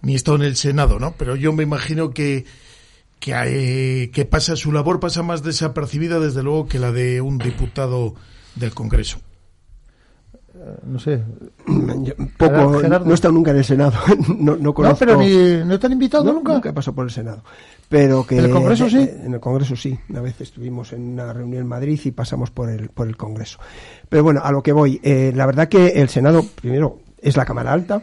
ni 0.00 0.14
he 0.14 0.16
estado 0.16 0.38
en 0.38 0.44
el 0.44 0.56
Senado, 0.56 0.98
¿no? 0.98 1.12
Pero 1.18 1.36
yo 1.36 1.52
me 1.52 1.64
imagino 1.64 2.08
que, 2.12 2.46
que, 3.20 3.34
eh, 3.36 4.10
que 4.10 4.24
pasa 4.24 4.56
su 4.56 4.72
labor 4.72 5.00
pasa 5.00 5.22
más 5.22 5.42
desapercibida, 5.42 6.18
desde 6.18 6.42
luego, 6.42 6.66
que 6.66 6.78
la 6.78 6.92
de 6.92 7.20
un 7.20 7.36
diputado 7.36 8.14
del 8.54 8.72
Congreso. 8.72 9.18
No 10.86 10.98
sé. 10.98 11.22
Yo 11.66 12.14
poco, 12.38 12.80
no 12.82 13.10
he 13.10 13.14
estado 13.14 13.32
nunca 13.34 13.50
en 13.50 13.58
el 13.58 13.64
Senado. 13.66 13.92
No, 14.38 14.52
no 14.56 14.56
No, 14.56 14.72
conozco. 14.74 14.98
pero 15.00 15.18
ni, 15.18 15.28
no 15.64 15.78
te 15.78 15.86
han 15.86 15.92
invitado 15.92 16.24
No, 16.24 16.32
nunca. 16.32 16.60
he 16.68 16.72
pasado 16.72 16.94
por 16.94 17.04
el 17.04 17.10
Senado. 17.10 17.42
Pero 17.88 18.26
que 18.26 18.36
¿En 18.36 18.44
el 18.44 18.50
Congreso 18.50 18.88
sí? 18.90 18.98
En 18.98 19.32
el 19.32 19.40
Congreso 19.40 19.74
sí. 19.74 19.98
Una 20.10 20.20
vez 20.20 20.40
estuvimos 20.40 20.92
en 20.92 21.08
una 21.08 21.32
reunión 21.32 21.62
en 21.62 21.68
Madrid 21.68 21.98
y 22.04 22.10
pasamos 22.10 22.50
por 22.50 22.68
el, 22.68 22.90
por 22.90 23.08
el 23.08 23.16
Congreso. 23.16 23.58
Pero 24.08 24.22
bueno, 24.22 24.40
a 24.44 24.52
lo 24.52 24.62
que 24.62 24.72
voy. 24.72 25.00
Eh, 25.02 25.32
la 25.34 25.46
verdad 25.46 25.68
que 25.68 25.88
el 25.88 26.08
Senado, 26.08 26.44
primero, 26.54 26.98
es 27.20 27.36
la 27.36 27.46
Cámara 27.46 27.72
Alta. 27.72 28.02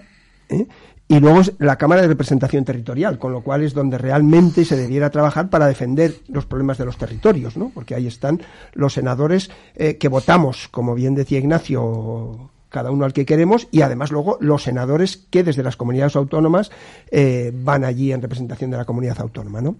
¿eh? 0.50 0.66
Y 1.08 1.20
luego 1.20 1.42
es 1.42 1.54
la 1.60 1.78
Cámara 1.78 2.02
de 2.02 2.08
Representación 2.08 2.66
Territorial, 2.66 3.20
con 3.20 3.32
lo 3.32 3.42
cual 3.42 3.62
es 3.62 3.76
donde 3.76 4.00
realmente 4.00 4.66
se 4.66 4.76
debiera 4.76 5.12
trabajar 5.12 5.52
para 5.52 5.68
defender 5.68 6.16
los 6.30 6.48
problemas 6.48 6.80
de 6.80 6.86
los 6.86 6.98
territorios, 6.98 7.56
¿no? 7.56 7.72
Porque 7.72 7.94
ahí 7.94 8.08
están 8.08 8.42
los 8.74 8.94
senadores 8.94 9.52
eh, 9.76 9.98
que 9.98 10.08
votamos, 10.08 10.68
como 10.70 10.96
bien 10.96 11.14
decía 11.14 11.38
Ignacio, 11.38 12.50
cada 12.76 12.92
uno 12.92 13.06
al 13.06 13.14
que 13.14 13.26
queremos, 13.26 13.70
y 13.72 13.84
además 13.84 14.12
luego 14.12 14.38
los 14.42 14.64
senadores 14.64 15.16
que 15.30 15.46
desde 15.46 15.64
las 15.64 15.78
comunidades 15.78 16.18
autónomas 16.18 16.72
eh, 17.10 17.54
van 17.56 17.86
allí 17.86 18.12
en 18.12 18.22
representación 18.22 18.70
de 18.70 18.76
la 18.76 18.84
comunidad 18.84 19.18
autónoma, 19.22 19.62
¿no? 19.62 19.78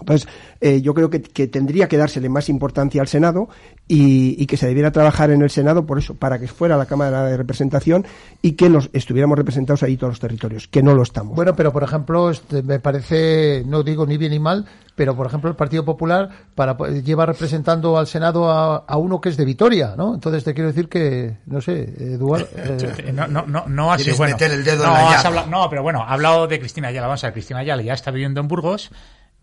Entonces, 0.00 0.28
eh, 0.60 0.82
yo 0.82 0.92
creo 0.92 1.08
que, 1.08 1.22
que 1.22 1.46
tendría 1.46 1.86
que 1.88 1.96
dársele 1.96 2.28
más 2.28 2.48
importancia 2.48 3.00
al 3.00 3.06
Senado 3.08 3.48
y, 3.86 4.34
y 4.42 4.46
que 4.46 4.56
se 4.56 4.66
debiera 4.66 4.90
trabajar 4.90 5.30
en 5.30 5.40
el 5.40 5.50
Senado 5.50 5.86
por 5.86 5.98
eso, 5.98 6.14
para 6.16 6.38
que 6.40 6.48
fuera 6.48 6.76
la 6.76 6.86
Cámara 6.86 7.22
de 7.24 7.36
Representación 7.36 8.04
y 8.42 8.52
que 8.52 8.68
los 8.68 8.90
estuviéramos 8.92 9.38
representados 9.38 9.82
ahí 9.84 9.96
todos 9.96 10.12
los 10.14 10.20
territorios, 10.20 10.66
que 10.66 10.82
no 10.82 10.94
lo 10.94 11.02
estamos. 11.02 11.36
Bueno, 11.36 11.54
pero 11.54 11.72
por 11.72 11.84
ejemplo, 11.84 12.28
este, 12.30 12.62
me 12.64 12.80
parece, 12.80 13.62
no 13.66 13.84
digo 13.84 14.04
ni 14.04 14.16
bien 14.18 14.32
ni 14.32 14.40
mal, 14.40 14.66
pero 14.96 15.14
por 15.16 15.26
ejemplo 15.28 15.48
el 15.48 15.56
Partido 15.56 15.84
Popular 15.84 16.28
para 16.56 16.76
lleva 17.02 17.24
representando 17.26 17.96
al 17.96 18.06
Senado 18.08 18.50
a, 18.50 18.78
a 18.78 18.96
uno 18.96 19.20
que 19.20 19.28
es 19.28 19.36
de 19.36 19.44
Vitoria, 19.44 19.94
¿no? 19.96 20.14
Entonces 20.14 20.42
te 20.42 20.54
quiero 20.54 20.68
decir 20.68 20.88
que, 20.88 21.36
no 21.46 21.60
sé, 21.60 21.94
Eduardo... 22.14 22.46
eh, 22.56 23.12
No, 23.12 23.28
no, 23.28 23.46
no, 23.46 23.64
no 23.68 23.92
ha 23.92 23.96
sido 23.98 24.04
Quieres 24.06 24.18
bueno. 24.18 24.34
meter 24.34 24.50
el 24.50 24.64
dedo 24.64 24.84
no, 24.86 24.96
en 24.96 25.04
la 25.04 25.10
has 25.18 25.24
hablado- 25.24 25.46
no, 25.48 25.70
pero 25.70 25.82
bueno, 25.84 26.02
ha 26.02 26.12
hablado 26.12 26.46
de 26.48 26.58
Cristina 26.58 26.88
Ayala. 26.88 27.06
Vamos 27.06 27.22
a 27.22 27.28
ver, 27.28 27.34
Cristina 27.34 27.60
Ayala 27.60 27.82
ya 27.82 27.92
está 27.94 28.10
viviendo 28.10 28.40
en 28.40 28.48
Burgos 28.48 28.90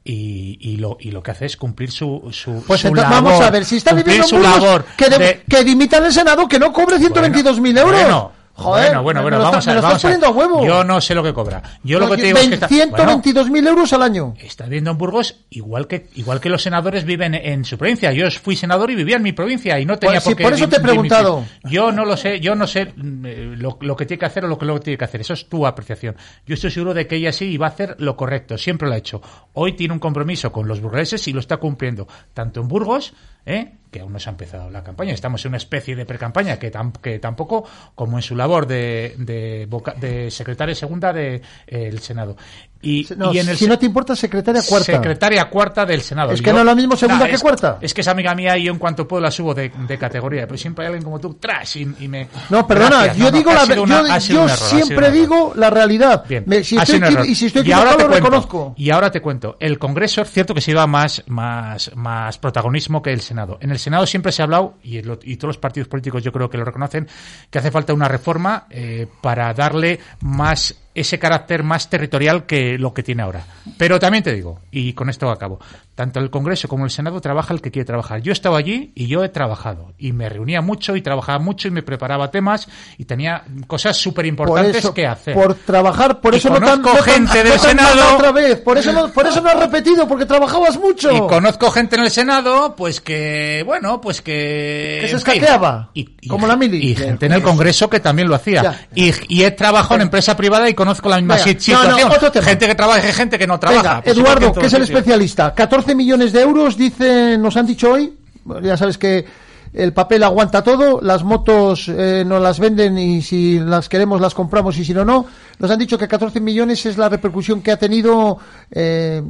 y, 0.04 0.58
y, 0.60 0.78
lo, 0.78 0.98
y 1.00 1.12
lo 1.12 1.22
que 1.22 1.32
hace 1.32 1.46
es 1.46 1.58
cumplir 1.58 1.92
su, 1.92 2.28
su, 2.32 2.64
Pues 2.66 2.82
su 2.82 2.88
entonces 2.88 3.10
labor. 3.12 3.24
vamos 3.32 3.42
a 3.46 3.52
ver, 3.52 3.66
si 3.66 3.78
está 3.78 3.94
viviendo 3.94 4.24
en 4.24 4.30
su 4.30 4.40
labor 4.40 4.86
que, 4.98 5.10
de- 5.10 5.18
de- 5.18 5.44
que 5.48 5.64
dimita 5.64 5.98
en 5.98 6.06
el 6.06 6.12
Senado, 6.14 6.48
que 6.48 6.58
no 6.60 6.74
cobre 6.74 6.98
122.000 6.98 7.78
euros. 7.80 7.92
Bueno, 8.02 8.32
Joder, 8.62 8.86
bueno, 8.88 9.04
bueno, 9.04 9.22
bueno, 9.24 9.38
lo 9.38 9.44
vamos 9.44 9.60
está- 9.60 9.72
a 9.72 9.74
ver, 9.74 9.82
lo 9.84 9.88
vamos 9.88 9.98
estás 9.98 10.06
a 10.06 10.08
ver. 10.08 10.20
poniendo 10.20 10.28
a 10.28 10.48
huevo. 10.58 10.66
Yo 10.68 10.84
no 10.84 11.02
sé 11.02 11.16
lo 11.16 11.24
que 11.24 11.34
cobra. 11.34 11.62
Yo 11.84 12.00
lo 12.00 12.06
No, 12.08 12.12
que 12.12 12.18
te 12.22 12.28
digo 12.28 12.38
es 12.40 12.48
que 12.48 12.54
está, 12.56 12.68
bueno, 12.68 13.22
122.000 13.22 13.68
euros 13.68 13.94
al 13.94 14.02
año. 14.02 14.34
está 14.40 14.64
viviendo 14.66 14.92
en 14.92 14.98
Burgos 14.98 15.36
igual 15.50 15.88
que 15.88 16.08
igual 16.16 16.40
que 16.40 16.50
los 16.50 16.62
senadores 16.64 17.04
viven 17.06 17.34
en 17.36 17.66
su 17.66 17.78
provincia. 17.78 18.12
Yo 18.14 18.30
fui 18.32 18.56
senador 18.56 18.92
y 18.92 18.96
vivía 18.96 19.18
en 19.18 19.24
mi 19.24 19.32
provincia 19.32 19.80
y 19.80 19.86
no 19.86 19.98
tenía 19.98 20.16
Pues 20.22 20.26
por 20.26 20.36
qué 20.36 20.44
por 20.44 20.54
eso 20.54 20.70
te 20.70 20.78
he 20.78 20.80
preguntado. 20.80 21.44
Yo 21.64 21.92
no 21.92 22.06
lo 22.06 22.16
sé, 22.18 22.40
yo 22.40 22.56
no 22.56 22.68
sé 22.68 22.94
mm, 22.96 23.26
eh, 23.26 23.54
lo, 23.58 23.78
lo 23.82 23.96
que 23.96 24.06
tiene 24.06 24.20
que 24.20 24.26
hacer 24.26 24.46
o 24.46 24.48
lo 24.48 24.58
que 24.58 24.66
lo 24.66 24.76
que 24.76 24.82
tiene 24.82 24.98
que 24.98 25.06
hacer. 25.06 25.22
Eso 25.22 25.34
es 25.34 25.48
tu 25.50 25.66
apreciación. 25.66 26.16
Yo 26.46 26.54
estoy 26.54 26.72
seguro 26.72 26.94
de 26.94 27.08
que 27.08 27.16
ella 27.16 27.32
sí 27.32 27.58
va 27.58 27.68
a 27.68 27.70
hacer 27.70 27.96
lo 28.00 28.16
correcto. 28.16 28.58
Siempre 28.58 28.88
lo 28.88 28.94
ha 28.94 28.98
hecho. 28.98 29.22
Hoy 29.54 29.74
tiene 29.74 29.94
un 29.94 30.00
compromiso 30.00 30.52
con 30.52 30.68
los 30.68 30.82
burgueses 30.82 31.28
y 31.28 31.34
lo 31.34 31.40
está 31.40 31.58
cumpliendo 31.58 32.08
tanto 32.34 32.62
en 32.62 32.68
Burgos, 32.68 33.14
¿eh? 33.46 33.74
que 33.92 34.00
aún 34.00 34.14
no 34.14 34.20
se 34.20 34.30
ha 34.30 34.32
empezado 34.32 34.70
la 34.70 34.84
campaña. 34.84 35.14
Estamos 35.14 35.44
en 35.46 35.50
una 35.50 35.58
especie 35.58 35.96
de 35.96 36.06
precampaña 36.06 36.58
que, 36.58 36.72
tam- 36.72 36.94
que 36.94 37.20
tampoco, 37.20 37.66
como 37.94 38.18
en 38.18 38.22
su 38.22 38.36
labor 38.36 38.66
de, 38.66 39.16
de, 39.18 39.68
de 40.00 40.32
secretaria 40.32 40.76
segunda 40.76 41.12
del 41.12 42.00
Senado. 42.00 42.38
Y, 42.84 43.08
No, 43.16 43.32
y 43.32 43.40
en 43.40 43.50
el 43.50 43.58
si 43.58 43.68
no 43.68 43.78
te 43.78 43.86
importa, 43.86 44.16
secretaria 44.16 44.62
cuarta. 44.68 44.86
Secretaria 44.94 45.50
cuarta 45.50 45.86
del 45.86 46.02
Senado. 46.02 46.32
Es 46.32 46.42
que 46.42 46.52
no 46.52 46.60
es 46.60 46.66
lo 46.66 46.76
mismo 46.76 46.96
segunda 46.96 47.28
que 47.28 47.36
es- 47.36 47.42
cuarta. 47.42 47.78
Es 47.80 47.94
que 47.94 48.02
es 48.02 48.08
amiga 48.08 48.34
mía 48.34 48.58
y 48.58 48.64
yo 48.64 48.72
en 48.74 48.80
cuanto 48.80 49.08
puedo 49.08 49.22
la 49.22 49.30
subo 49.32 49.54
de, 49.54 49.72
de 49.88 49.98
categoría. 49.98 50.48
Pero 50.48 50.58
siempre 50.58 50.86
hay 50.86 50.88
alguien 50.88 51.04
como 51.04 51.20
tú, 51.20 51.36
tras, 51.36 51.76
y, 51.76 51.82
y 52.00 52.08
me... 52.08 52.28
No, 52.50 52.66
perdona, 52.66 53.04
Gracias. 53.04 53.18
yo 53.18 53.26
No, 53.26 53.32
digo 53.32 53.54
la 53.54 53.66
yo, 53.66 53.84
una- 53.84 54.18
yo 54.18 54.44
error, 54.46 54.52
un 54.52 54.68
siempre 54.70 55.12
digo 55.12 55.54
la 55.56 55.70
realidad. 55.70 56.24
Bien, 56.28 56.44
Me- 56.48 56.64
si 56.64 56.78
estoy 56.78 57.02
y 57.28 57.36
si 57.36 57.46
estoy 57.48 57.62
equivocado, 57.62 57.92
lo 57.92 57.98
cuento, 58.08 58.16
reconozco. 58.16 58.74
Y 58.78 58.90
ahora 58.90 59.12
te 59.12 59.22
cuento. 59.22 59.58
El 59.60 59.78
Congreso 59.78 60.22
es 60.24 60.32
cierto 60.32 60.54
que 60.56 60.62
se 60.62 60.72
lleva 60.72 60.88
más, 60.88 61.24
más, 61.28 61.92
más 61.96 62.38
protagonismo 62.40 63.02
que 63.02 63.12
el 63.12 63.22
Senado. 63.22 63.58
En 63.62 63.72
el 63.72 63.78
Senado 63.80 64.06
siempre 64.08 64.32
se 64.32 64.42
ha 64.42 64.46
hablado, 64.46 64.76
y 64.84 65.02
todos 65.02 65.50
los 65.50 65.58
partidos 65.58 65.88
políticos 65.88 66.24
yo 66.24 66.32
creo 66.32 66.50
que 66.50 66.58
lo 66.58 66.66
reconocen, 66.66 67.08
que 67.50 67.60
hace 67.60 67.70
falta 67.70 67.94
una 67.94 68.08
reforma 68.08 68.66
eh, 68.70 69.08
para 69.22 69.54
darle 69.54 70.00
más 70.22 70.76
ese 70.94 71.20
carácter 71.20 71.64
más 71.64 71.90
territorial 71.90 72.46
que 72.46 72.78
lo 72.78 72.94
que 72.94 73.04
tiene 73.04 73.24
ahora. 73.24 73.46
Pero 73.78 74.00
también 74.00 74.24
te 74.24 74.34
digo, 74.34 74.60
y 74.72 74.94
con 74.94 75.10
esto 75.10 75.30
acabo, 75.30 75.60
tanto 75.96 76.20
el 76.20 76.30
Congreso 76.30 76.68
como 76.68 76.86
el 76.86 76.90
Senado 76.92 77.20
trabaja 77.22 77.54
el 77.54 77.62
que 77.62 77.70
quiere 77.70 77.86
trabajar. 77.86 78.22
Yo 78.22 78.32
estaba 78.32 78.58
allí 78.58 78.92
y 78.96 79.08
yo 79.08 79.24
he 79.24 79.30
trabajado. 79.30 79.94
Y 79.98 80.14
me 80.14 80.30
reunía 80.30 80.62
mucho 80.62 80.96
y 80.96 81.02
trabajaba 81.02 81.38
mucho 81.40 81.68
y 81.68 81.72
me 81.72 81.84
preparaba 81.84 82.32
temas 82.32 82.68
y 82.98 83.06
tenía 83.06 83.44
cosas 83.68 83.98
súper 83.98 84.24
Por 84.24 84.26
importantes 84.28 84.90
que 84.92 85.06
hacer. 85.06 85.34
por 85.36 85.54
trabajar, 85.54 86.22
por 86.22 86.34
Y 86.34 86.38
eso 86.38 86.50
no 86.50 86.60
tan, 86.66 86.82
no 86.82 86.96
gente 87.04 87.44
no 87.44 87.50
del 87.50 87.60
tan 87.60 87.70
Senado- 87.70 88.16
otra 88.16 88.32
vez. 88.32 88.56
Por 88.62 88.78
eso 88.78 88.92
no, 88.94 89.10
por 89.10 89.28
eso 89.28 89.42
no 89.42 89.50
has 89.50 89.60
repetido, 89.60 90.08
porque 90.08 90.26
trabajabas 90.26 90.78
mucho. 90.80 91.12
Y 91.12 91.20
conozco 91.28 91.70
gente 91.72 91.96
en 91.98 92.04
el 92.04 92.10
Senado, 92.12 92.76
pues 92.76 93.02
que, 93.02 93.64
bueno, 93.66 94.00
pues 94.02 94.22
que... 94.22 95.00
Que 95.02 95.08
se 95.08 95.16
en 95.16 95.22
fin. 95.22 95.34
escaqueaba, 95.34 95.92
como 96.28 96.48
la 96.48 96.56
mili. 96.56 96.92
Y 96.92 96.96
gente 96.96 97.26
en 97.26 97.34
el 97.34 97.42
Congreso 97.44 97.90
que 97.90 98.00
también 98.00 98.28
lo 98.28 98.36
hacía. 98.36 98.64
Ya. 98.64 98.88
Y, 98.96 99.12
y 99.28 99.44
he 99.44 99.52
trabajado 99.52 99.96
en 99.96 100.02
empresa 100.02 100.36
privada 100.38 100.70
y 100.70 100.74
conozco 100.74 101.10
la 101.10 101.18
misma 101.18 101.36
Venga, 101.36 101.46
si- 101.60 101.72
no, 101.72 101.82
situación. 101.82 102.10
no. 102.34 102.42
Gente 102.42 102.68
que 102.68 102.76
trabaja 102.76 103.10
y 103.10 103.12
gente 103.14 103.38
que 103.38 103.48
no 103.48 103.60
trabaja. 103.60 103.82
Venga, 103.82 104.02
Pues 104.04 104.18
Eduardo, 104.18 104.54
que 104.54 104.66
es 104.68 104.74
el 104.74 104.84
especialista. 104.84 105.54
14 105.54 105.91
millones 105.96 106.34
de 106.34 106.42
euros, 106.42 106.78
dicen, 106.78 107.42
nos 107.42 107.58
han 107.58 107.68
dicho 107.68 107.92
hoy. 107.92 108.14
Ya 108.62 108.76
sabes 108.78 108.98
que 108.98 109.26
el 109.74 109.94
papel 109.94 110.24
aguanta 110.24 110.64
todo, 110.64 111.00
las 111.02 111.24
motos 111.24 111.88
eh, 111.88 112.24
nos 112.26 112.42
las 112.42 112.60
venden 112.60 112.98
y 112.98 113.22
si 113.22 113.60
las 113.60 113.88
queremos 113.88 114.20
las 114.20 114.34
compramos 114.34 114.78
y 114.78 114.86
si 114.86 114.94
no, 114.94 115.06
no. 115.06 115.26
Nos 115.60 115.72
han 115.72 115.80
dicho 115.80 115.98
que 115.98 116.08
14 116.08 116.42
millones 116.42 116.86
es 116.86 116.98
la 116.98 117.08
repercusión 117.08 117.62
que 117.62 117.72
ha 117.72 117.78
tenido, 117.78 118.38
eh, 118.72 119.22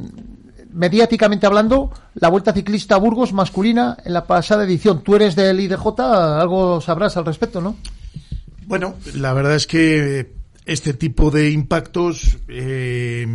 mediáticamente 0.72 1.46
hablando, 1.46 1.92
la 2.14 2.28
Vuelta 2.28 2.52
Ciclista 2.52 2.96
Burgos 2.96 3.32
masculina 3.32 3.96
en 4.04 4.14
la 4.14 4.24
pasada 4.24 4.64
edición. 4.64 5.02
Tú 5.02 5.14
eres 5.14 5.36
del 5.36 5.60
IDJ, 5.60 6.00
algo 6.00 6.80
sabrás 6.80 7.16
al 7.16 7.24
respecto, 7.24 7.60
¿no? 7.60 7.76
Bueno, 8.66 8.94
la 9.14 9.32
verdad 9.32 9.54
es 9.54 9.66
que 9.66 10.32
este 10.64 10.94
tipo 10.94 11.30
de 11.30 11.50
impactos 11.50 12.38
eh, 12.48 13.26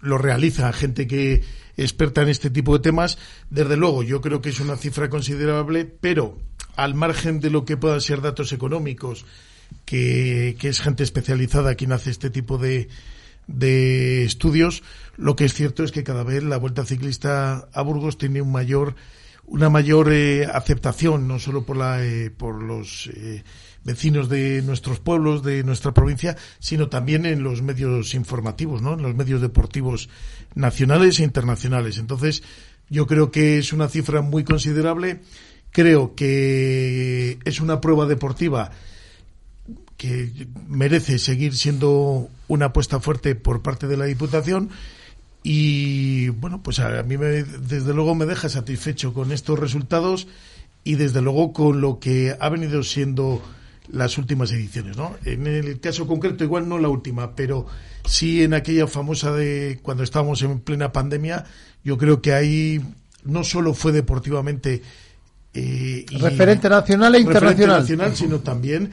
lo 0.00 0.18
realiza 0.18 0.72
gente 0.72 1.06
que 1.06 1.42
experta 1.78 2.22
en 2.22 2.28
este 2.28 2.50
tipo 2.50 2.76
de 2.76 2.82
temas. 2.82 3.18
Desde 3.48 3.76
luego, 3.76 4.02
yo 4.02 4.20
creo 4.20 4.42
que 4.42 4.50
es 4.50 4.60
una 4.60 4.76
cifra 4.76 5.08
considerable, 5.08 5.84
pero 5.84 6.38
al 6.76 6.94
margen 6.94 7.40
de 7.40 7.50
lo 7.50 7.64
que 7.64 7.76
puedan 7.76 8.00
ser 8.00 8.20
datos 8.20 8.52
económicos, 8.52 9.24
que, 9.84 10.56
es 10.60 10.80
gente 10.80 11.02
especializada 11.02 11.74
quien 11.74 11.92
hace 11.92 12.10
este 12.10 12.30
tipo 12.30 12.58
de, 12.58 12.88
de 13.46 14.24
estudios, 14.24 14.82
lo 15.16 15.36
que 15.36 15.44
es 15.44 15.54
cierto 15.54 15.82
es 15.82 15.92
que 15.92 16.04
cada 16.04 16.24
vez 16.24 16.42
la 16.42 16.58
Vuelta 16.58 16.84
Ciclista 16.84 17.68
a 17.72 17.82
Burgos 17.82 18.18
tiene 18.18 18.42
un 18.42 18.52
mayor 18.52 18.94
una 19.50 19.70
mayor 19.70 20.12
eh, 20.12 20.44
aceptación 20.44 21.26
no 21.26 21.38
solo 21.38 21.64
por 21.64 21.78
la 21.78 22.04
eh, 22.04 22.30
por 22.30 22.62
los 22.62 23.06
eh, 23.06 23.42
vecinos 23.88 24.28
de 24.28 24.60
nuestros 24.62 25.00
pueblos 25.00 25.42
de 25.42 25.64
nuestra 25.64 25.92
provincia 25.92 26.36
sino 26.58 26.88
también 26.88 27.24
en 27.24 27.42
los 27.42 27.62
medios 27.62 28.14
informativos 28.14 28.82
no 28.82 28.94
en 28.94 29.02
los 29.02 29.14
medios 29.14 29.40
deportivos 29.40 30.08
nacionales 30.54 31.20
e 31.20 31.24
internacionales. 31.24 31.98
Entonces 31.98 32.42
yo 32.90 33.06
creo 33.06 33.30
que 33.30 33.58
es 33.58 33.72
una 33.72 33.88
cifra 33.88 34.22
muy 34.22 34.44
considerable. 34.44 35.20
Creo 35.70 36.14
que 36.14 37.38
es 37.44 37.60
una 37.60 37.80
prueba 37.80 38.06
deportiva 38.06 38.70
que 39.96 40.46
merece 40.66 41.18
seguir 41.18 41.54
siendo 41.54 42.28
una 42.46 42.66
apuesta 42.66 43.00
fuerte 43.00 43.34
por 43.34 43.62
parte 43.62 43.86
de 43.86 43.96
la 43.96 44.06
Diputación. 44.06 44.70
Y 45.42 46.28
bueno, 46.30 46.62
pues 46.62 46.78
a 46.78 47.02
mí 47.02 47.18
me, 47.18 47.26
desde 47.42 47.94
luego 47.94 48.14
me 48.14 48.26
deja 48.26 48.48
satisfecho 48.48 49.12
con 49.12 49.32
estos 49.32 49.58
resultados 49.58 50.26
y 50.84 50.94
desde 50.94 51.20
luego 51.20 51.52
con 51.52 51.80
lo 51.80 52.00
que 52.00 52.36
ha 52.38 52.48
venido 52.48 52.82
siendo 52.82 53.42
las 53.90 54.18
últimas 54.18 54.52
ediciones, 54.52 54.96
¿no? 54.96 55.14
En 55.24 55.46
el 55.46 55.80
caso 55.80 56.06
concreto, 56.06 56.44
igual 56.44 56.68
no 56.68 56.78
la 56.78 56.88
última, 56.88 57.34
pero 57.34 57.66
sí 58.04 58.42
en 58.42 58.54
aquella 58.54 58.86
famosa 58.86 59.32
de 59.32 59.78
cuando 59.82 60.02
estábamos 60.02 60.42
en 60.42 60.60
plena 60.60 60.92
pandemia, 60.92 61.44
yo 61.84 61.96
creo 61.96 62.20
que 62.20 62.32
ahí 62.34 62.80
no 63.24 63.44
solo 63.44 63.74
fue 63.74 63.92
deportivamente 63.92 64.82
eh, 65.54 66.04
Referente 66.20 66.68
nacional 66.68 67.14
e 67.14 67.18
referente 67.18 67.38
internacional. 67.64 67.80
nacional, 67.80 68.16
sino 68.16 68.40
también 68.40 68.90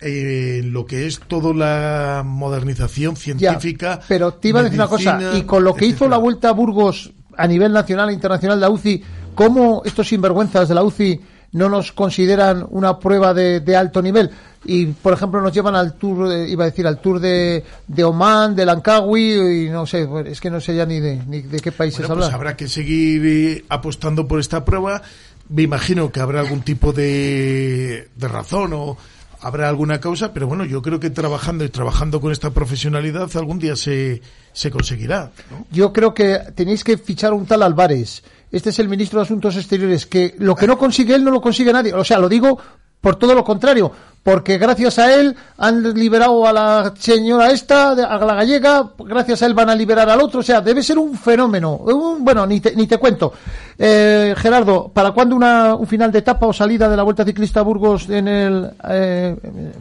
eh, 0.00 0.62
lo 0.64 0.86
que 0.86 1.06
es 1.06 1.18
toda 1.20 1.52
la 1.52 2.22
modernización 2.24 3.14
Ya, 3.14 3.58
científica. 3.58 4.00
pero 4.06 4.34
te 4.34 4.48
iba 4.48 4.60
a 4.60 4.62
decir 4.62 4.78
una 4.78 4.88
cosa, 4.88 5.18
y 5.36 5.42
con 5.42 5.64
lo 5.64 5.74
que 5.74 5.86
hizo 5.86 6.08
la 6.08 6.18
Vuelta 6.18 6.50
a 6.50 6.52
Burgos 6.52 7.12
a 7.36 7.46
nivel 7.46 7.72
nacional 7.72 8.10
e 8.10 8.12
internacional 8.12 8.58
de 8.58 8.60
la 8.62 8.70
UCI, 8.70 9.02
¿cómo 9.34 9.82
estos 9.84 10.08
sinvergüenzas 10.08 10.68
de 10.68 10.74
la 10.74 10.82
UCI 10.84 11.20
no 11.52 11.68
nos 11.68 11.92
consideran 11.92 12.66
una 12.70 12.98
prueba 12.98 13.32
de, 13.34 13.60
de 13.60 13.76
alto 13.76 14.02
nivel? 14.02 14.30
Y, 14.68 14.86
por 14.86 15.12
ejemplo, 15.12 15.40
nos 15.40 15.52
llevan 15.52 15.76
al 15.76 15.94
tour, 15.94 16.28
de- 16.28 16.48
iba 16.48 16.64
a 16.64 16.66
decir, 16.66 16.86
al 16.86 17.00
tour 17.00 17.20
de, 17.20 17.62
de 17.86 18.04
Oman, 18.04 18.56
de 18.56 18.66
Langkawi, 18.66 19.66
y 19.66 19.68
no 19.70 19.86
sé, 19.86 20.08
es 20.26 20.40
que 20.40 20.50
no 20.50 20.60
sé 20.60 20.74
ya 20.74 20.84
ni 20.84 20.98
de, 20.98 21.22
ni 21.26 21.42
de 21.42 21.60
qué 21.60 21.70
países 21.70 22.00
Bueno, 22.00 22.14
pues 22.14 22.24
hablar. 22.26 22.34
habrá 22.40 22.56
que 22.56 22.66
seguir 22.68 23.22
eh, 23.24 23.64
apostando 23.68 24.26
por 24.26 24.40
esta 24.40 24.64
prueba. 24.64 25.02
Me 25.48 25.62
imagino 25.62 26.10
que 26.10 26.18
habrá 26.18 26.40
algún 26.40 26.62
tipo 26.62 26.92
de, 27.36 28.08
de 28.16 28.28
razón 28.28 28.72
o 28.74 28.96
habrá 29.40 29.68
alguna 29.68 30.00
causa, 30.00 30.32
pero 30.32 30.48
bueno, 30.48 30.64
yo 30.64 30.82
creo 30.82 30.98
que 30.98 31.10
trabajando 31.10 31.64
y 31.64 31.68
trabajando 31.68 32.20
con 32.20 32.32
esta 32.32 32.50
profesionalidad 32.50 33.30
algún 33.36 33.60
día 33.60 33.76
se, 33.76 34.20
se 34.52 34.70
conseguirá. 34.72 35.30
¿no? 35.50 35.64
Yo 35.70 35.92
creo 35.92 36.12
que 36.14 36.40
tenéis 36.56 36.82
que 36.82 36.98
fichar 36.98 37.32
un 37.32 37.46
tal 37.46 37.62
Álvarez. 37.62 38.24
Este 38.56 38.70
es 38.70 38.78
el 38.78 38.88
ministro 38.88 39.18
de 39.20 39.24
Asuntos 39.24 39.54
Exteriores, 39.56 40.06
que 40.06 40.34
lo 40.38 40.54
que 40.54 40.66
no 40.66 40.78
consigue 40.78 41.14
él 41.14 41.22
no 41.24 41.30
lo 41.30 41.40
consigue 41.40 41.72
nadie. 41.72 41.92
O 41.94 42.04
sea, 42.04 42.18
lo 42.18 42.28
digo 42.28 42.58
por 43.00 43.16
todo 43.16 43.34
lo 43.34 43.44
contrario, 43.44 43.92
porque 44.22 44.58
gracias 44.58 44.98
a 44.98 45.14
él 45.14 45.36
han 45.58 45.94
liberado 45.94 46.44
a 46.46 46.52
la 46.52 46.92
señora 46.98 47.50
esta, 47.52 47.90
a 47.92 48.18
la 48.24 48.34
gallega, 48.34 48.90
gracias 48.98 49.42
a 49.42 49.46
él 49.46 49.54
van 49.54 49.70
a 49.70 49.74
liberar 49.76 50.08
al 50.10 50.20
otro. 50.20 50.40
O 50.40 50.42
sea, 50.42 50.60
debe 50.60 50.82
ser 50.82 50.98
un 50.98 51.14
fenómeno. 51.14 51.74
Un- 51.76 52.24
bueno, 52.24 52.44
ni 52.46 52.58
te, 52.60 52.74
ni 52.74 52.86
te 52.88 52.98
cuento. 52.98 53.32
Eh, 53.78 54.34
Gerardo, 54.36 54.88
¿para 54.92 55.12
cuándo 55.12 55.36
una, 55.36 55.74
un 55.76 55.86
final 55.86 56.10
de 56.10 56.18
etapa 56.20 56.46
o 56.46 56.52
salida 56.52 56.88
de 56.88 56.96
la 56.96 57.02
Vuelta 57.04 57.24
Ciclista 57.24 57.60
a 57.60 57.62
Burgos 57.62 58.08
en 58.08 58.26
el 58.26 58.70
eh, 58.88 59.36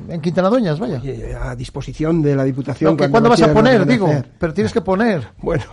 en 0.09 0.21
Quintana 0.21 0.49
Doñas? 0.49 0.77
Vaya. 0.79 1.01
A 1.41 1.55
disposición 1.55 2.21
de 2.21 2.35
la 2.35 2.43
Diputación. 2.43 2.91
No, 2.91 2.97
que 2.97 3.09
¿Cuándo 3.09 3.29
vas 3.29 3.41
a 3.41 3.51
poner? 3.53 3.85
Digo, 3.87 4.11
pero 4.37 4.53
tienes 4.53 4.73
que 4.73 4.81
poner. 4.81 5.29
Bueno, 5.41 5.63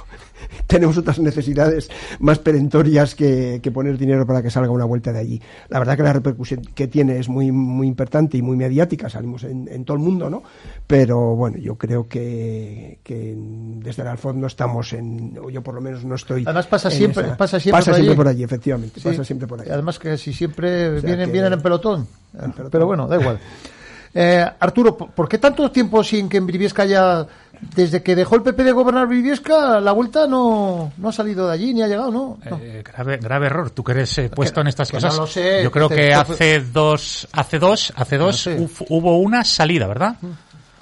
tenemos 0.66 0.96
otras 0.98 1.18
necesidades 1.18 1.90
más 2.20 2.38
perentorias 2.38 3.14
que, 3.14 3.60
que, 3.62 3.70
poner 3.70 3.98
dinero 3.98 4.26
para 4.26 4.42
que 4.42 4.50
salga 4.50 4.70
una 4.70 4.84
vuelta 4.84 5.12
de 5.12 5.18
allí. 5.18 5.42
La 5.68 5.78
verdad 5.78 5.96
que 5.96 6.02
la 6.02 6.12
repercusión 6.12 6.62
que 6.74 6.88
tiene 6.88 7.18
es 7.18 7.28
muy, 7.28 7.50
muy 7.52 7.86
importante 7.86 8.36
y 8.36 8.42
muy 8.42 8.56
mediática, 8.56 9.08
salimos 9.08 9.44
en, 9.44 9.68
en 9.70 9.84
todo 9.84 9.96
el 9.96 10.02
mundo, 10.02 10.28
¿no? 10.28 10.42
Pero 10.86 11.34
bueno, 11.36 11.58
yo 11.58 11.76
creo 11.76 12.06
que, 12.06 12.98
que 13.02 13.34
desde 13.36 14.02
el 14.02 14.08
Alfoz 14.08 14.34
no 14.34 14.46
estamos 14.46 14.92
en, 14.92 15.38
o 15.42 15.50
yo 15.50 15.62
por 15.62 15.74
lo 15.74 15.80
menos 15.80 16.04
no 16.04 16.14
estoy. 16.14 16.44
Además 16.44 16.66
pasa 16.66 16.90
siempre, 16.90 17.24
esa, 17.24 17.36
pasa 17.36 17.60
siempre, 17.60 17.78
pasa 17.78 17.90
por, 17.90 17.94
siempre 17.96 18.10
allí. 18.10 18.16
por 18.16 18.28
allí, 18.28 18.44
efectivamente, 18.44 19.00
sí. 19.00 19.08
pasa 19.08 19.24
siempre 19.24 19.48
por 19.48 19.60
allí. 19.60 19.70
Además 19.70 19.98
que 19.98 20.16
si 20.18 20.32
siempre 20.32 20.88
o 20.88 21.00
sea 21.00 21.08
vienen, 21.08 21.26
que, 21.26 21.32
vienen 21.32 21.52
en 21.54 21.60
pelotón. 21.60 22.06
en 22.34 22.52
pelotón. 22.52 22.70
Pero 22.70 22.86
bueno, 22.86 23.06
da 23.08 23.20
igual. 23.20 23.38
Eh, 24.14 24.46
Arturo, 24.60 24.96
¿por 24.96 25.28
qué 25.28 25.38
tanto 25.38 25.70
tiempo 25.70 26.04
sin 26.04 26.28
que 26.28 26.36
en 26.36 26.46
Briviesca 26.46 26.82
haya, 26.82 27.26
desde 27.74 28.02
que 28.02 28.14
dejó 28.14 28.36
el 28.36 28.42
PP 28.42 28.62
de 28.62 28.72
gobernar 28.72 29.06
Briviesca, 29.06 29.80
la 29.80 29.92
vuelta 29.92 30.26
no, 30.26 30.92
no 30.98 31.08
ha 31.08 31.12
salido 31.12 31.46
de 31.46 31.54
allí 31.54 31.72
ni 31.72 31.82
ha 31.82 31.88
llegado, 31.88 32.10
no? 32.10 32.38
no. 32.48 32.58
Eh, 32.62 32.82
grave, 32.84 33.16
grave 33.16 33.46
error. 33.46 33.70
Tú 33.70 33.82
que 33.82 33.92
eres 33.92 34.18
eh, 34.18 34.28
puesto 34.28 34.60
en 34.60 34.66
estas 34.66 34.90
cosas. 34.90 35.14
No 35.14 35.22
lo 35.22 35.26
sé. 35.26 35.62
Yo 35.62 35.70
creo 35.70 35.88
que, 35.88 35.94
que 35.94 36.14
hace 36.14 36.60
dos, 36.60 37.26
hace 37.32 37.58
dos, 37.58 37.92
hace 37.96 38.18
dos 38.18 38.46
no 38.46 38.68
sé. 38.68 38.84
hubo 38.90 39.18
una 39.18 39.44
salida, 39.44 39.86
¿verdad? 39.86 40.16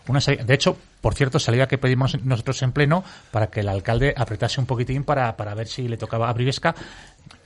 Una 0.08 0.20
salida. 0.20 0.42
De 0.42 0.54
hecho, 0.54 0.76
por 1.00 1.14
cierto, 1.14 1.38
salida 1.38 1.66
que 1.66 1.78
pedimos 1.78 2.22
nosotros 2.24 2.62
en 2.62 2.72
pleno 2.72 3.02
para 3.30 3.48
que 3.48 3.60
el 3.60 3.68
alcalde 3.68 4.14
apretase 4.16 4.60
un 4.60 4.66
poquitín 4.66 5.04
para, 5.04 5.36
para 5.36 5.54
ver 5.54 5.66
si 5.66 5.88
le 5.88 5.96
tocaba 5.96 6.28
a 6.28 6.32
Briviesca. 6.32 6.74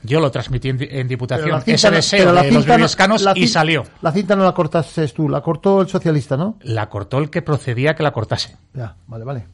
Yo 0.03 0.21
lo 0.21 0.31
transmití 0.31 0.69
en, 0.69 0.79
en 0.81 1.09
Diputación, 1.09 1.63
cinta, 1.63 1.75
ese 1.75 1.91
deseo 1.91 2.33
de 2.33 2.51
los 2.51 2.67
briviescanos 2.67 3.23
no, 3.23 3.33
y 3.35 3.49
salió. 3.49 3.85
La 4.03 4.13
cinta 4.13 4.37
no 4.37 4.45
la 4.45 4.53
cortaste 4.53 5.07
tú, 5.09 5.29
la 5.29 5.41
cortó 5.41 5.81
el 5.81 5.89
socialista, 5.89 6.37
¿no? 6.37 6.59
La 6.63 6.89
cortó 6.89 7.19
el 7.19 7.31
que 7.31 7.43
procedía 7.43 7.93
a 7.93 7.95
que 7.95 8.03
la 8.03 8.13
cortase. 8.13 8.57
Ya, 8.75 8.95
vale, 9.07 9.25
vale. 9.25 9.47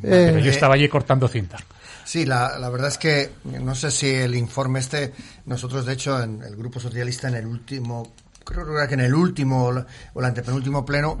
Pero 0.00 0.38
eh, 0.38 0.42
yo 0.42 0.50
estaba 0.50 0.74
allí 0.74 0.88
cortando 0.88 1.26
cinta. 1.26 1.58
Sí, 2.04 2.24
la, 2.24 2.58
la, 2.58 2.70
verdad 2.70 2.88
es 2.88 2.98
que 2.98 3.32
no 3.44 3.74
sé 3.74 3.90
si 3.90 4.08
el 4.08 4.34
informe 4.34 4.78
este, 4.78 5.12
nosotros 5.46 5.84
de 5.84 5.92
hecho 5.92 6.22
en 6.22 6.42
el 6.42 6.56
Grupo 6.56 6.80
Socialista 6.80 7.28
en 7.28 7.34
el 7.34 7.46
último, 7.46 8.12
creo 8.44 8.64
que 8.88 8.94
en 8.94 9.00
el 9.00 9.14
último 9.14 9.66
o 9.66 10.20
el 10.20 10.24
antepenúltimo 10.24 10.86
pleno 10.86 11.18